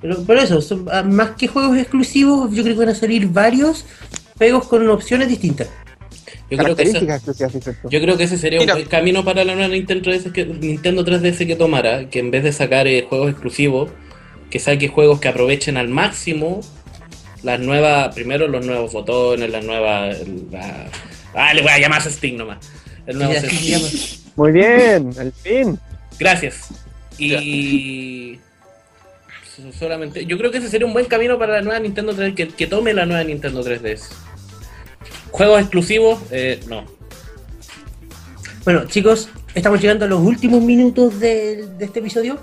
Pero 0.00 0.22
por 0.24 0.36
eso, 0.38 0.60
son, 0.60 0.86
ah, 0.90 1.02
más 1.02 1.30
que 1.32 1.46
juegos 1.46 1.76
exclusivos, 1.76 2.54
yo 2.54 2.62
creo 2.62 2.74
que 2.74 2.80
van 2.80 2.88
a 2.90 2.94
salir 2.94 3.26
varios 3.28 3.84
juegos 4.38 4.66
con 4.68 4.88
opciones 4.88 5.28
distintas. 5.28 5.68
Yo 6.50 6.58
creo, 6.58 6.74
que 6.74 6.82
ese, 6.82 7.06
yo 7.90 8.00
creo 8.00 8.16
que 8.16 8.26
sería 8.26 8.58
Mira. 8.58 8.74
un 8.74 8.80
buen 8.80 8.88
camino 8.88 9.24
para 9.24 9.44
la 9.44 9.54
nueva 9.54 9.68
Nintendo 9.72 10.10
3DS 10.10 10.32
que, 10.32 10.44
Nintendo 10.46 11.04
3DS 11.04 11.46
que 11.46 11.54
tomara, 11.54 12.08
que 12.08 12.18
en 12.18 12.32
vez 12.32 12.42
de 12.42 12.52
sacar 12.52 12.88
eh, 12.88 13.06
juegos 13.08 13.30
exclusivos, 13.30 13.90
que 14.50 14.58
saque 14.58 14.88
juegos 14.88 15.20
que 15.20 15.28
aprovechen 15.28 15.76
al 15.76 15.88
máximo 15.88 16.60
las 17.44 17.60
nuevas, 17.60 18.12
primero 18.14 18.48
los 18.48 18.66
nuevos 18.66 18.92
botones, 18.92 19.48
las 19.48 19.64
nuevas... 19.64 20.16
la- 20.50 20.88
ah, 21.34 21.54
le 21.54 21.62
voy 21.62 21.70
a 21.70 21.78
llamar 21.78 22.02
nomás. 22.32 22.58
El 23.06 23.18
nuevo 23.18 23.32
Steam. 23.34 23.50
se 23.50 23.66
llama. 23.70 23.88
Muy 24.36 24.52
bien, 24.52 25.10
al 25.18 25.32
fin. 25.32 25.78
Gracias. 26.18 26.68
Y 27.16 28.38
solamente, 29.78 30.26
yo 30.26 30.36
creo 30.38 30.50
que 30.50 30.58
ese 30.58 30.68
sería 30.68 30.86
un 30.86 30.92
buen 30.92 31.06
camino 31.06 31.38
para 31.38 31.54
la 31.54 31.62
nueva 31.62 31.78
Nintendo 31.80 32.14
3 32.14 32.34
que, 32.34 32.48
que 32.48 32.66
tome 32.66 32.92
la 32.94 33.06
nueva 33.06 33.24
Nintendo 33.24 33.62
3DS. 33.64 34.08
Juegos 35.30 35.60
exclusivos, 35.60 36.20
eh, 36.30 36.60
no. 36.68 36.84
Bueno, 38.64 38.84
chicos, 38.86 39.28
estamos 39.54 39.80
llegando 39.80 40.04
a 40.04 40.08
los 40.08 40.20
últimos 40.20 40.62
minutos 40.62 41.18
de, 41.20 41.66
de 41.78 41.84
este 41.84 42.00
episodio. 42.00 42.38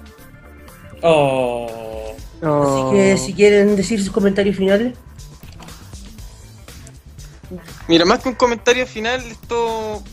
Oh. 1.01 2.15
Así 2.41 2.95
que 2.95 3.17
si 3.17 3.33
quieren 3.33 3.75
decir 3.75 4.01
sus 4.01 4.11
comentarios 4.11 4.55
finales. 4.55 4.93
Mira, 7.87 8.05
más 8.05 8.19
que 8.21 8.29
un 8.29 8.35
comentario 8.35 8.85
final, 8.85 9.21
esto 9.25 10.03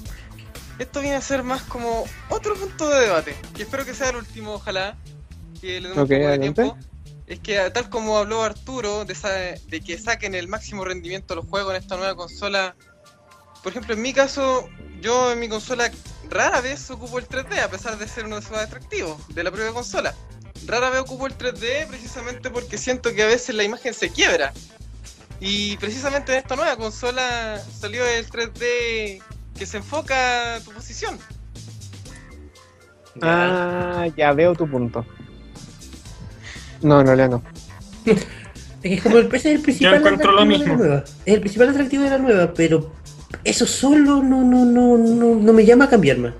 esto 0.78 1.00
viene 1.00 1.16
a 1.16 1.20
ser 1.20 1.42
más 1.42 1.62
como 1.62 2.04
otro 2.28 2.54
punto 2.54 2.88
de 2.88 3.00
debate, 3.00 3.34
que 3.54 3.62
espero 3.62 3.84
que 3.84 3.94
sea 3.94 4.10
el 4.10 4.16
último, 4.16 4.54
ojalá, 4.54 4.96
que 5.60 5.80
le 5.80 5.88
demos 5.90 6.04
Ok, 6.04 6.10
un 6.10 6.18
poco 6.18 6.18
de 6.18 6.26
adelante. 6.26 6.62
tiempo. 6.62 6.78
Es 7.26 7.40
que 7.40 7.58
tal 7.70 7.88
como 7.88 8.18
habló 8.18 8.42
Arturo 8.42 9.04
de, 9.04 9.14
sa- 9.14 9.30
de 9.30 9.80
que 9.84 9.98
saquen 9.98 10.34
el 10.34 10.46
máximo 10.48 10.84
rendimiento 10.84 11.32
a 11.32 11.36
los 11.36 11.46
juegos 11.46 11.74
en 11.74 11.80
esta 11.82 11.96
nueva 11.96 12.14
consola, 12.14 12.76
por 13.62 13.72
ejemplo, 13.72 13.94
en 13.94 14.02
mi 14.02 14.12
caso, 14.12 14.68
yo 15.00 15.32
en 15.32 15.38
mi 15.40 15.48
consola 15.48 15.90
rara 16.28 16.60
vez 16.60 16.90
ocupo 16.90 17.18
el 17.18 17.26
3D, 17.26 17.60
a 17.60 17.68
pesar 17.70 17.96
de 17.96 18.06
ser 18.06 18.26
uno 18.26 18.40
de 18.40 18.50
más 18.50 18.60
atractivos 18.60 19.26
de 19.34 19.42
la 19.42 19.50
propia 19.50 19.72
consola. 19.72 20.14
Rara 20.66 20.90
vez 20.90 21.00
ocupo 21.00 21.26
el 21.26 21.36
3D 21.36 21.86
precisamente 21.88 22.50
porque 22.50 22.76
siento 22.76 23.12
que 23.14 23.22
a 23.22 23.26
veces 23.26 23.54
la 23.54 23.64
imagen 23.64 23.94
se 23.94 24.10
quiebra. 24.10 24.52
Y 25.40 25.76
precisamente 25.78 26.32
en 26.32 26.38
esta 26.38 26.56
nueva 26.56 26.76
consola 26.76 27.58
salió 27.80 28.06
el 28.06 28.28
3D 28.28 29.22
que 29.58 29.66
se 29.66 29.78
enfoca 29.78 30.56
a 30.56 30.60
tu 30.60 30.72
posición. 30.72 31.18
Ah, 33.22 34.06
ya 34.16 34.32
veo 34.32 34.54
tu 34.54 34.68
punto. 34.68 35.06
No, 36.84 37.00
en 37.00 37.06
realidad 37.06 37.30
no. 37.30 37.42
Es 38.82 38.96
que 38.96 39.00
como 39.00 39.16
el 39.16 39.28
PC 39.28 39.48
es 39.48 39.56
el 39.56 39.62
principal 39.62 39.94
encuentro 39.94 40.30
lo 40.30 40.42
atractivo 40.42 40.58
de 40.58 40.58
la 40.58 40.64
mismo. 40.66 40.84
nueva. 40.84 41.04
Es 41.24 41.34
el 41.34 41.40
principal 41.40 41.68
atractivo 41.70 42.02
de 42.02 42.10
la 42.10 42.18
nueva, 42.18 42.52
pero 42.54 42.92
eso 43.42 43.66
solo 43.66 44.22
no, 44.22 44.42
no, 44.42 44.66
no, 44.66 44.98
no, 44.98 45.34
no 45.36 45.52
me 45.54 45.64
llama 45.64 45.86
a 45.86 45.88
cambiar 45.88 46.18
más. 46.18 46.34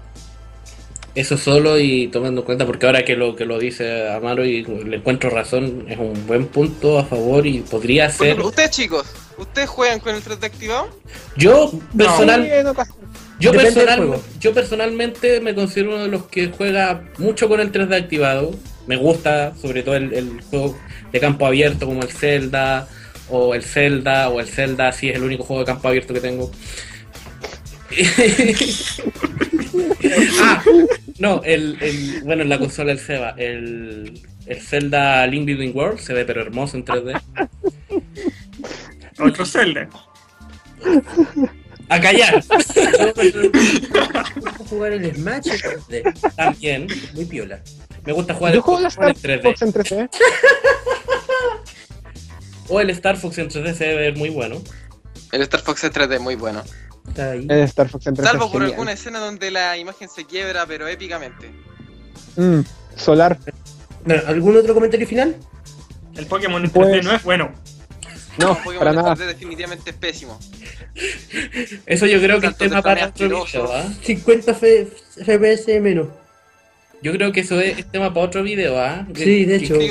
Eso 1.15 1.39
solo 1.39 1.79
y 1.79 2.09
tomando 2.09 2.43
en 2.43 2.45
cuenta, 2.45 2.67
porque 2.67 2.85
ahora 2.85 3.05
que 3.05 3.17
lo 3.17 3.35
que 3.35 3.47
lo 3.47 3.59
dice 3.59 4.13
Amaro 4.13 4.45
y 4.45 4.65
le 4.65 4.97
encuentro 4.97 5.31
razón, 5.31 5.87
es 5.89 5.97
un 5.97 6.27
buen 6.27 6.47
punto 6.47 6.99
a 6.99 7.05
favor 7.05 7.47
y 7.47 7.61
podría 7.61 8.11
ser. 8.11 8.39
ustedes 8.41 8.71
chicos, 8.71 9.07
¿ustedes 9.39 9.71
juegan 9.71 10.01
con 10.01 10.15
el 10.15 10.23
3D 10.23 10.45
activado? 10.45 10.89
Yo 11.37 11.73
personal, 11.97 12.41
ocasiones. 12.67 13.05
yo, 13.39 13.53
personal, 13.53 14.15
yo 14.41 14.53
personalmente 14.53 15.41
me 15.41 15.55
considero 15.55 15.95
uno 15.95 16.03
de 16.03 16.09
los 16.09 16.25
que 16.27 16.49
juega 16.49 17.05
mucho 17.17 17.49
con 17.49 17.61
el 17.61 17.73
3D 17.73 17.97
activado. 17.97 18.51
Me 18.87 18.97
gusta, 18.97 19.55
sobre 19.57 19.83
todo 19.83 19.97
el, 19.97 20.13
el 20.13 20.41
juego 20.43 20.79
de 21.13 21.21
campo 21.21 21.47
abierto 21.47 21.87
como 21.87 22.03
el 22.03 22.11
Zelda 22.11 22.87
o 23.31 23.55
el 23.55 23.63
Zelda 23.63 24.29
o 24.29 24.41
el 24.41 24.47
Zelda, 24.47 24.93
sí 24.93 25.09
es 25.09 25.17
el 25.17 25.23
único 25.23 25.45
juego 25.45 25.61
de 25.61 25.67
campo 25.67 25.89
abierto 25.89 26.13
que 26.15 26.21
tengo. 26.21 26.51
ah, 30.43 30.63
no, 31.19 31.43
el, 31.45 31.77
el- 31.81 32.23
bueno, 32.25 32.43
en 32.43 32.49
la 32.49 32.59
consola 32.59 32.91
del 32.91 32.99
Seba, 32.99 33.35
el, 33.37 34.21
el 34.47 34.61
Zelda 34.61 35.27
Link 35.27 35.47
Between 35.47 35.77
Worlds 35.77 36.03
se 36.05 36.13
ve 36.13 36.25
pero 36.25 36.43
hermoso 36.43 36.77
en 36.77 36.85
3D. 36.85 37.21
Otro 39.21 39.47
Zelda. 39.47 39.89
¡A 41.89 42.01
callar! 42.01 42.43
Yo 42.43 43.15
prefiero 43.15 43.51
jugar 44.69 44.93
el 44.93 45.15
Smash 45.15 45.47
en 45.49 45.59
3D, 45.59 46.35
También, 46.35 46.87
muy 47.15 47.25
piola. 47.27 47.61
Me 48.05 48.13
gusta 48.13 48.35
jugar 48.35 48.53
Yo 48.53 48.59
el 48.59 48.63
juego 48.63 48.83
Pokémon 48.83 49.11
Star 49.13 49.31
en 49.31 49.41
3D. 49.41 49.43
Fox 49.43 49.63
en 49.63 49.73
3D. 49.73 50.11
O 52.69 52.81
el 52.81 52.89
Star 52.91 53.17
Fox 53.19 53.37
en 53.39 53.49
3D 53.51 53.75
se 53.75 53.85
debe 53.85 54.01
ver 54.03 54.17
muy 54.17 54.31
bueno. 54.31 54.61
El 55.33 55.43
Star 55.43 55.61
Fox 55.61 55.85
en 55.85 55.93
3D 55.93 56.19
muy 56.19 56.35
bueno. 56.35 56.63
Está 57.07 57.33
ahí. 57.33 57.47
El 57.49 57.59
Star 57.65 57.89
Fox 57.91 58.07
en 58.07 58.17
3D. 58.17 58.23
Salvo 58.25 58.51
por 58.51 58.63
alguna 58.63 58.93
escena 58.93 59.19
donde 59.19 59.51
la 59.51 59.77
imagen 59.77 60.09
se 60.09 60.25
quiebra, 60.25 60.65
pero 60.67 60.89
épicamente. 60.89 61.51
Mm, 62.37 62.61
Solar. 62.97 63.39
¿Algún 64.27 64.57
otro 64.57 64.73
comentario 64.75 65.07
final? 65.07 65.37
El 66.17 66.27
Pokémon 66.27 66.65
en 66.65 66.73
3D 66.73 66.73
Pues- 66.73 67.05
no 67.05 67.13
es 67.13 67.23
bueno. 67.23 67.53
No, 68.39 68.55
Pokémon 68.57 68.79
para 68.79 68.91
en 68.91 68.97
nada. 68.97 69.15
3D 69.15 69.27
definitivamente 69.27 69.91
es 69.91 69.97
pésimo. 69.97 70.39
Eso 71.87 72.07
yo 72.07 72.19
creo 72.21 72.41
que 72.41 72.47
es 72.49 72.57
tema 72.57 72.81
para 72.81 73.05
¿ah? 73.07 73.93
50 74.03 74.51
F- 74.53 74.89
FPS 75.23 75.81
menos. 75.81 76.09
Yo 77.05 77.13
creo 77.13 77.33
que 77.33 77.41
eso 77.41 77.61
es, 77.61 77.85
tema 77.91 78.15
para 78.15 78.25
otro 78.25 78.43
video, 78.43 78.81
¿ah? 78.81 79.07
Sí, 79.15 79.45
de 79.45 79.57
hecho. 79.57 79.79
Sí, 79.79 79.89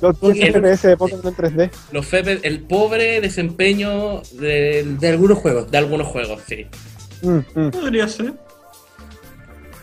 los 0.00 0.20
10 0.20 0.44
El- 0.44 0.52
FPS 0.62 0.88
de 0.88 0.96
Pokémon 0.96 1.26
en 1.26 1.34
3D. 1.34 1.70
Los 1.90 2.06
FP 2.06 2.38
el 2.46 2.60
pobre 2.60 3.20
desempeño 3.20 4.22
del- 4.38 4.96
De 4.98 5.08
algunos 5.08 5.38
juegos. 5.38 5.72
de 5.72 5.78
algunos 5.78 6.06
juegos, 6.06 6.40
sí. 6.48 6.66
Mm, 7.22 7.38
mm. 7.52 7.70
Podría 7.72 8.06
ser. 8.06 8.34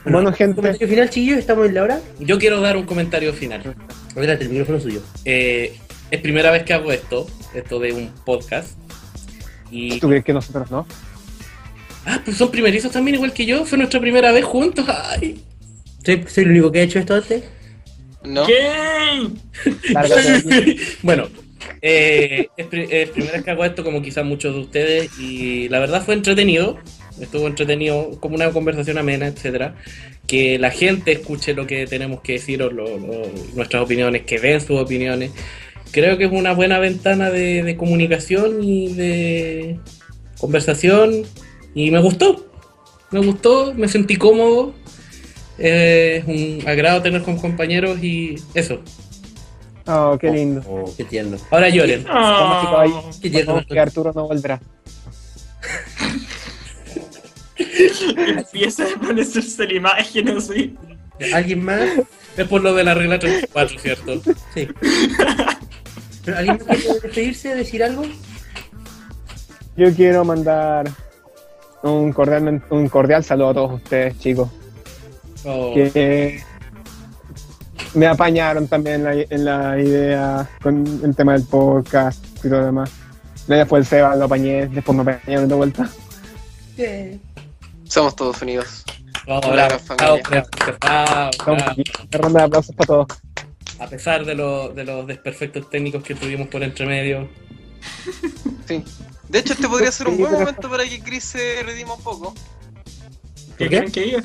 Bueno, 0.06 0.32
gente, 0.32 0.56
Comentario 0.56 0.88
final, 0.88 1.10
chiquillos, 1.10 1.38
estamos 1.40 1.68
en 1.68 1.76
la 1.76 1.84
hora. 1.84 2.00
Yo 2.18 2.40
quiero 2.40 2.62
dar 2.62 2.78
un 2.78 2.86
comentario 2.86 3.34
final. 3.34 3.76
Adelante, 4.16 4.46
el 4.46 4.50
micrófono 4.50 4.78
es 4.78 4.84
suyo. 4.84 5.02
Eh, 5.26 5.78
es 6.10 6.22
primera 6.22 6.50
vez 6.50 6.64
que 6.64 6.74
hago 6.74 6.94
esto, 6.94 7.28
esto 7.54 7.80
de 7.80 7.92
un 7.92 8.10
podcast. 8.24 8.78
Y. 9.70 10.00
¿tú 10.00 10.08
crees 10.08 10.24
que 10.24 10.32
nosotros 10.32 10.72
no? 10.72 10.88
Ah, 12.06 12.22
pues 12.24 12.38
son 12.38 12.50
primerizos 12.50 12.90
también, 12.94 13.16
igual 13.16 13.34
que 13.34 13.46
yo. 13.46 13.66
Fue 13.66 13.78
nuestra 13.78 14.00
primera 14.00 14.32
vez 14.32 14.46
juntos. 14.46 14.86
Ay. 14.88 15.44
¿Soy, 16.04 16.24
soy 16.28 16.44
el 16.46 16.52
único 16.52 16.72
que 16.72 16.80
ha 16.80 16.84
hecho 16.84 17.00
esto 17.00 17.16
antes? 17.16 17.44
¿No? 18.24 18.46
¿Qué? 18.46 19.28
Bueno, 21.04 21.28
eh, 21.82 22.48
es, 22.58 22.68
es 22.72 23.10
primera 23.10 23.34
vez 23.34 23.44
que 23.44 23.52
hago 23.52 23.66
esto, 23.66 23.84
como 23.84 24.02
quizás 24.02 24.26
muchos 24.26 24.54
de 24.56 24.62
ustedes, 24.62 25.20
y 25.20 25.70
la 25.70 25.80
verdad 25.80 26.04
fue 26.04 26.14
entretenido. 26.16 26.78
Estuvo 27.20 27.48
entretenido, 27.48 28.12
como 28.22 28.36
una 28.36 28.50
conversación 28.52 28.98
amena, 28.98 29.28
etcétera. 29.28 29.76
Que 30.26 30.58
la 30.60 30.72
gente 30.72 31.12
escuche 31.12 31.54
lo 31.54 31.68
que 31.68 31.86
tenemos 31.88 32.22
que 32.22 32.34
decir, 32.34 32.62
o 32.64 32.70
lo- 32.72 32.98
lo- 32.98 33.32
nuestras 33.56 33.84
opiniones, 33.84 34.24
que 34.24 34.40
den 34.40 34.62
sus 34.62 34.80
opiniones. 34.80 35.32
Creo 35.92 36.18
que 36.18 36.26
es 36.26 36.32
una 36.32 36.54
buena 36.54 36.80
ventana 36.80 37.30
de, 37.32 37.64
de 37.64 37.76
comunicación 37.76 38.64
y 38.64 38.94
de 38.94 39.80
conversación. 40.40 41.24
Y 41.74 41.92
me 41.92 42.00
gustó. 42.00 42.46
Me 43.12 43.20
gustó, 43.20 43.74
me 43.74 43.88
sentí 43.88 44.16
cómodo. 44.16 44.74
Eh, 45.60 46.24
es 46.26 46.62
un 46.62 46.68
agrado 46.68 47.02
tener 47.02 47.22
con 47.22 47.38
compañeros 47.38 48.02
y 48.02 48.36
eso. 48.54 48.82
Oh, 49.86 50.18
qué 50.20 50.32
lindo. 50.32 50.62
Oh, 50.68 50.94
qué 50.96 51.04
tierno. 51.04 51.38
Ahora 51.52 51.70
lloren. 51.70 52.06
Ah, 52.08 52.86
Qué 53.22 53.30
tierno. 53.30 53.54
Vamos, 53.54 53.68
que 53.68 53.80
Arturo 53.80 54.14
no 54.14 54.28
volverá. 54.28 54.60
empieza 58.28 58.84
a 58.84 58.96
aparecerse 58.96 59.66
la 59.68 59.74
imagen 59.74 60.30
así. 60.30 60.76
¿Alguien 61.34 61.64
más? 61.64 61.82
Es 62.38 62.48
por 62.48 62.62
lo 62.62 62.74
de 62.74 62.84
la 62.84 62.94
regla 62.94 63.20
34, 63.20 63.80
¿cierto? 63.80 64.22
Sí. 64.54 64.68
¿Pero 66.24 66.38
¿Alguien 66.38 66.60
más 66.68 66.78
quiere 66.78 67.00
despedirse, 67.02 67.56
decir 67.56 67.84
algo? 67.84 68.04
Yo 69.76 69.94
quiero 69.94 70.24
mandar 70.24 70.90
un 71.84 72.14
cordial, 72.14 72.64
un 72.70 72.90
cordial 72.90 73.24
saludo 73.24 73.50
a 73.50 73.54
todos 73.54 73.74
ustedes, 73.74 74.18
chicos. 74.20 74.50
O- 75.46 75.74
Que 75.74 76.44
me 77.94 78.08
apañaron 78.08 78.68
también 78.68 78.96
en 78.96 79.04
la, 79.06 79.14
en 79.14 79.46
la 79.46 79.80
idea 79.82 80.50
con 80.62 80.86
el 81.04 81.16
tema 81.16 81.34
del 81.34 81.44
podcast 81.44 82.24
y 82.38 82.50
todo 82.50 82.60
lo 82.60 82.66
demás. 82.68 82.92
Después 83.48 83.82
el 83.82 83.86
Seba 83.88 84.16
lo 84.16 84.26
apañé, 84.26 84.68
después 84.68 84.96
me 84.98 85.12
apañaron 85.12 85.48
de 85.50 85.56
vuelta. 85.56 85.90
Somos 87.86 88.16
todos 88.16 88.42
unidos. 88.42 88.84
Vamos, 89.28 89.52
bravo, 89.52 89.76
bravo, 89.98 90.20
bravo, 90.80 91.32
aquí. 91.70 91.84
Una 92.12 92.18
ronda 92.20 92.40
de 92.42 92.46
aplausos 92.46 92.76
para 92.76 92.88
todos. 92.88 93.08
A 93.80 93.88
pesar 93.88 94.26
de, 94.26 94.36
lo- 94.36 94.70
de 94.70 94.84
los 94.84 95.08
desperfectos 95.08 95.70
técnicos 95.70 96.04
que 96.04 96.14
tuvimos 96.16 96.48
por 96.48 96.62
entre 96.64 96.86
medio. 96.86 97.30
Sí. 98.68 98.84
De 99.30 99.40
hecho, 99.40 99.54
este 99.54 99.68
podría 99.68 99.92
ser 99.92 100.08
un 100.08 100.18
buen 100.18 100.32
momento 100.34 100.70
para 100.70 100.84
que 100.88 101.00
Chris 101.02 101.24
se 101.24 101.64
redima 101.64 101.94
un 101.94 102.02
poco. 102.02 102.34
¿Qué 103.58 103.66
qué? 103.66 103.70
quieren 103.70 103.92
que 103.92 104.02
diga? 104.02 104.24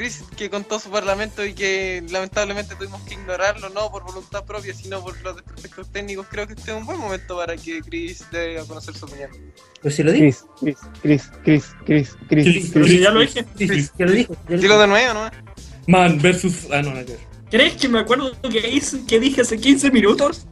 Chris, 0.00 0.24
que 0.34 0.48
contó 0.48 0.80
su 0.80 0.88
parlamento 0.90 1.44
y 1.44 1.52
que 1.52 2.02
lamentablemente 2.08 2.74
tuvimos 2.74 3.02
que 3.02 3.12
ignorarlo, 3.12 3.68
no 3.68 3.90
por 3.90 4.02
voluntad 4.02 4.46
propia, 4.46 4.72
sino 4.72 5.02
por 5.02 5.20
los 5.20 5.36
desperfectos 5.36 5.92
técnicos, 5.92 6.26
creo 6.30 6.46
que 6.46 6.54
este 6.54 6.70
es 6.70 6.76
un 6.78 6.86
buen 6.86 6.98
momento 6.98 7.36
para 7.36 7.54
que 7.54 7.82
Chris 7.82 8.24
dé 8.32 8.58
a 8.58 8.64
conocer 8.64 8.96
su 8.96 9.04
opinión. 9.04 9.30
Pues 9.82 9.96
si 9.96 10.02
lo 10.02 10.10
dijo. 10.12 10.24
Chris, 10.58 10.78
Chris, 11.02 11.30
Chris, 11.44 11.64
Chris, 11.84 11.84
Chris, 11.84 12.16
Chris, 12.30 12.70
Chris, 12.72 12.88
si 12.88 12.98
ya 13.00 13.10
lo 13.10 13.20
dije. 13.20 13.44
Sí, 13.58 13.68
sí, 13.68 13.90
ya 13.98 14.06
lo 14.06 14.12
dijo. 14.12 14.32
ya 14.32 14.40
lo 14.48 14.56
Dilo 14.56 14.74
dijo. 14.74 14.78
de 14.80 14.86
nuevo, 14.86 15.12
¿no? 15.12 15.30
Man 15.86 16.18
versus. 16.22 16.66
Ah, 16.72 16.80
no, 16.80 16.94
no, 16.94 17.02
no. 17.02 17.06
¿Crees 17.50 17.74
que 17.74 17.86
me 17.90 17.98
acuerdo 17.98 18.32
que, 18.40 18.70
hice, 18.70 19.04
que 19.06 19.20
dije 19.20 19.42
hace 19.42 19.58
15 19.58 19.90
minutos? 19.90 20.46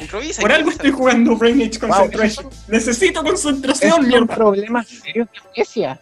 Improvisa. 0.00 0.40
Por 0.40 0.52
algo 0.52 0.70
estoy 0.70 0.92
jugando 0.92 1.36
Brain 1.36 1.60
Age 1.62 1.80
Concentration. 1.80 2.48
Necesito 2.68 3.22
Es 3.24 3.26
concentración, 3.26 4.02
un 4.02 4.06
mierda. 4.06 4.36
problema 4.36 4.84
serio 4.84 5.26
de. 5.56 5.98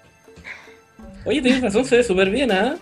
Oye, 1.25 1.41
tienes 1.43 1.62
razón, 1.62 1.85
se 1.85 1.99
ve 1.99 2.05
súper 2.05 2.31
bien, 2.31 2.51
¿ah? 2.53 2.77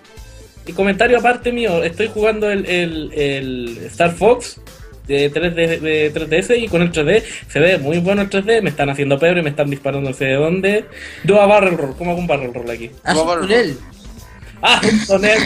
Y 0.66 0.72
comentario 0.72 1.18
aparte 1.18 1.53
mío, 1.53 1.82
estoy 1.82 2.09
jugando 2.09 2.51
el, 2.51 2.64
el, 2.66 3.12
el 3.14 3.78
Star 3.86 4.12
Fox 4.12 4.61
de, 5.07 5.32
3D, 5.32 5.80
de 5.80 6.14
3DS 6.14 6.62
y 6.62 6.68
con 6.68 6.82
el 6.82 6.93
3D 6.93 7.22
se 7.49 7.59
ve 7.59 7.78
muy 7.78 7.99
bueno 7.99 8.22
el 8.22 8.30
3D, 8.30 8.62
me 8.62 8.70
están 8.70 8.88
haciendo 8.91 9.18
pebre, 9.18 9.43
me 9.43 9.51
están 9.51 9.68
disparando 9.70 10.11
no 10.11 10.14
sé 10.16 10.26
de 10.26 10.34
dónde. 10.34 10.84
Dua 11.24 11.47
barrel 11.47 11.76
roll, 11.76 11.97
¿cómo 11.97 12.12
hago 12.12 12.20
un 12.20 12.26
barrel 12.26 12.55
roll 12.55 12.70
aquí? 12.70 12.91
Haz 13.05 13.16
un 13.16 13.41
túnel. 13.41 13.78
Ah, 14.62 14.78
un 14.84 15.07
tonel. 15.07 15.43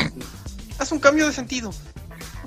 Haz 0.77 0.91
un 0.91 0.99
cambio 0.99 1.27
de 1.27 1.33
sentido. 1.33 1.73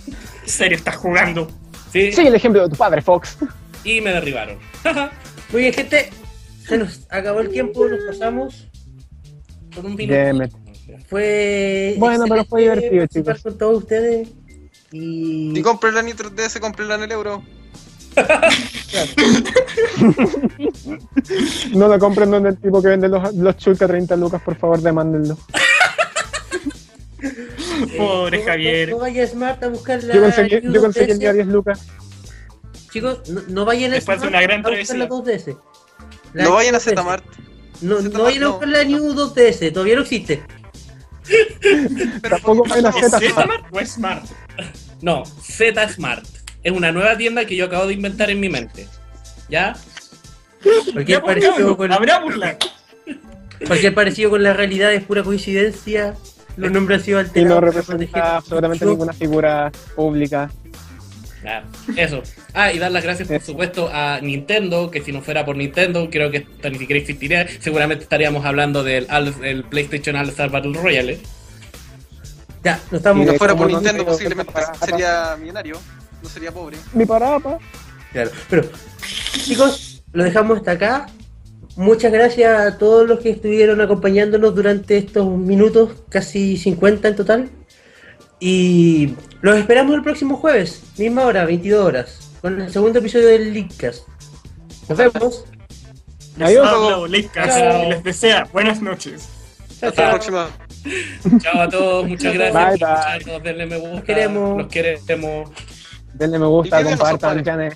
¿En 0.05 0.49
serio 0.49 0.77
estás 0.77 0.97
jugando? 0.97 1.49
Sí, 1.93 2.11
Sigue 2.11 2.27
el 2.27 2.35
ejemplo 2.35 2.61
de 2.63 2.69
tu 2.69 2.75
padre, 2.75 3.01
Fox. 3.01 3.37
y 3.85 4.01
me 4.01 4.11
derribaron. 4.11 4.57
Muy 5.53 5.61
bien, 5.61 5.73
gente. 5.73 6.09
Se 6.67 6.77
nos 6.77 7.07
acabó 7.09 7.39
el 7.39 7.49
tiempo, 7.51 7.87
nos 7.87 8.01
pasamos. 8.03 8.67
Por 9.77 9.85
un 9.85 9.95
minuto. 9.95 10.57
Fue. 11.07 11.95
Bueno, 11.97 12.25
pero 12.27 12.43
fue 12.45 12.61
divertido, 12.61 13.05
chicos. 13.07 13.41
con 13.41 13.57
todos 13.57 13.77
ustedes. 13.83 14.27
Y. 14.91 15.51
Si 15.55 15.61
compre 15.61 15.91
la 15.91 16.01
Nitro 16.01 16.29
DS, 16.31 16.59
compre 16.59 16.85
la 16.85 16.95
en 16.95 17.03
el 17.03 17.11
euro. 17.11 17.43
No 21.73 21.87
lo 21.87 21.99
compren 21.99 22.31
donde 22.31 22.49
el 22.49 22.57
tipo 22.57 22.81
que 22.81 22.87
vende 22.89 23.07
los, 23.07 23.31
los 23.35 23.55
chulca 23.57 23.85
a 23.85 23.87
30 23.89 24.15
lucas, 24.15 24.41
por 24.41 24.55
favor, 24.55 24.81
demándenlo. 24.81 25.37
Pobre 27.97 28.39
No- 28.39 28.45
Javier. 28.45 28.89
No, 28.89 28.95
no 28.95 29.01
vaya 29.01 29.27
Smart 29.27 29.63
a 29.63 29.67
buscar 29.69 30.03
la. 30.03 30.15
Yo 30.15 30.21
conseguí, 30.21 30.59
yo 30.63 30.81
conseguí 30.81 31.11
el 31.11 31.17
2DS. 31.17 31.19
día 31.19 31.33
10 31.33 31.47
lucas. 31.47 31.87
Chicos, 32.91 33.29
no, 33.29 33.41
no 33.49 33.65
vayan 33.65 33.91
a 33.91 33.95
Después 33.95 34.19
de 34.21 34.27
Smart 34.27 34.33
una 34.33 34.41
gran 34.41 34.65
a 34.65 34.69
buscar 34.69 34.97
la 34.97 35.07
travesía. 35.07 35.53
2DS. 35.53 35.57
La 36.33 36.43
No 36.45 36.51
vayan 36.53 36.75
a 36.75 36.79
2DS. 36.79 37.01
Zmart. 37.01 37.23
No, 37.81 37.99
no 38.01 38.23
vayan 38.23 38.43
a 38.43 38.45
no. 38.45 38.51
buscar 38.53 38.69
la 38.69 38.83
New 38.83 39.13
2DS, 39.13 39.71
todavía 39.73 39.95
no 39.95 40.01
existe. 40.01 40.41
Tampoco 42.29 42.63
por 42.63 42.69
vayan 42.69 42.85
a 42.87 42.91
favor, 42.91 43.09
Z 43.09 43.25
¿Es 43.25 43.33
Smart 43.33 43.65
o 43.71 43.79
es 43.79 43.91
Smart? 43.91 44.25
No, 45.01 45.23
Z 45.25 45.89
Smart. 45.89 46.25
Es 46.63 46.71
una 46.71 46.91
nueva 46.91 47.15
tienda 47.17 47.45
que 47.45 47.55
yo 47.55 47.65
acabo 47.65 47.85
de 47.87 47.93
inventar 47.93 48.29
en 48.29 48.39
mi 48.39 48.49
mente. 48.49 48.87
¿Ya? 49.49 49.75
Cualquier 50.93 51.05
Ya, 51.05 51.21
pues, 51.21 51.35
parecido, 51.35 51.53
cabrón, 51.55 51.75
con, 51.77 51.91
Habrá 51.91 52.19
burla. 52.19 52.57
cualquier 53.67 53.93
parecido 53.93 54.29
con 54.31 54.43
la 54.43 54.53
realidad 54.53 54.93
es 54.93 55.03
pura 55.03 55.23
coincidencia. 55.23 56.15
Los 56.57 56.71
nombres 56.71 56.99
han 56.99 57.05
sido 57.05 57.19
Y 57.19 57.21
alterados. 57.23 57.49
no 57.55 57.59
para 57.61 57.71
representa 57.71 58.37
absolutamente 58.37 58.85
ninguna 58.85 59.13
figura 59.13 59.71
pública. 59.95 60.49
Claro, 61.41 61.67
eso. 61.95 62.23
Ah, 62.53 62.71
y 62.71 62.79
dar 62.79 62.91
las 62.91 63.03
gracias, 63.03 63.27
por 63.27 63.41
supuesto, 63.41 63.89
a 63.91 64.19
Nintendo, 64.21 64.89
que 64.89 65.01
si 65.01 65.11
no 65.11 65.21
fuera 65.21 65.45
por 65.45 65.55
Nintendo, 65.57 66.09
creo 66.09 66.31
que 66.31 66.37
esto 66.37 66.69
ni 66.69 66.79
siquiera 66.79 66.99
existiría. 66.99 67.45
Seguramente 67.59 68.03
estaríamos 68.03 68.45
hablando 68.45 68.83
del 68.83 69.05
All- 69.11 69.43
el 69.43 69.63
PlayStation 69.63 70.15
All 70.15 70.29
Star 70.29 70.49
Battle 70.49 70.73
Royale. 70.73 71.19
Ya, 72.63 72.79
no 72.91 72.97
estamos. 72.97 73.25
Si 73.25 73.31
no 73.31 73.37
fuera 73.37 73.55
por 73.55 73.67
Nintendo, 73.67 74.05
posiblemente 74.05 74.51
para- 74.51 74.73
sería 74.75 75.35
millonario. 75.39 75.77
No 76.23 76.29
sería 76.29 76.51
pobre. 76.51 76.77
Mi 76.93 77.05
parapa. 77.05 77.59
Claro. 78.11 78.31
Pero, 78.49 78.63
chicos, 79.43 80.03
lo 80.13 80.23
dejamos 80.23 80.57
hasta 80.57 80.71
acá. 80.71 81.07
Muchas 81.75 82.11
gracias 82.11 82.59
a 82.59 82.77
todos 82.79 83.07
los 83.07 83.19
que 83.19 83.29
estuvieron 83.29 83.81
acompañándonos 83.81 84.55
durante 84.55 84.97
estos 84.97 85.27
minutos, 85.37 85.91
casi 86.09 86.57
50 86.57 87.09
en 87.09 87.15
total. 87.15 87.49
Y 88.39 89.13
los 89.41 89.57
esperamos 89.57 89.95
el 89.95 90.01
próximo 90.01 90.37
jueves, 90.37 90.81
misma 90.97 91.25
hora, 91.25 91.45
22 91.45 91.85
horas, 91.85 92.26
con 92.41 92.61
el 92.61 92.71
segundo 92.71 92.99
episodio 92.99 93.27
del 93.27 93.53
Leadcast. 93.53 94.07
Nos 94.89 94.97
vemos. 94.97 95.45
Les 96.37 96.49
Adiós. 96.49 97.09
y 97.09 97.89
les 97.89 98.03
desea 98.03 98.47
buenas 98.53 98.81
noches. 98.81 99.27
Chao, 99.79 99.89
Hasta 99.89 100.03
la 100.03 100.09
próxima. 100.11 100.49
Chao 101.41 101.61
a 101.61 101.69
todos, 101.69 102.07
muchas 102.07 102.33
gracias 102.33 103.25
bye. 103.25 103.39
Denle 103.41 103.65
me 103.65 103.77
gusta. 103.77 103.95
Los 103.95 104.03
queremos. 104.03 104.57
Los 104.57 104.67
queremos. 104.67 105.49
Denle 106.13 106.39
me 106.39 106.45
gusta, 106.45 106.83
compartan. 106.83 107.75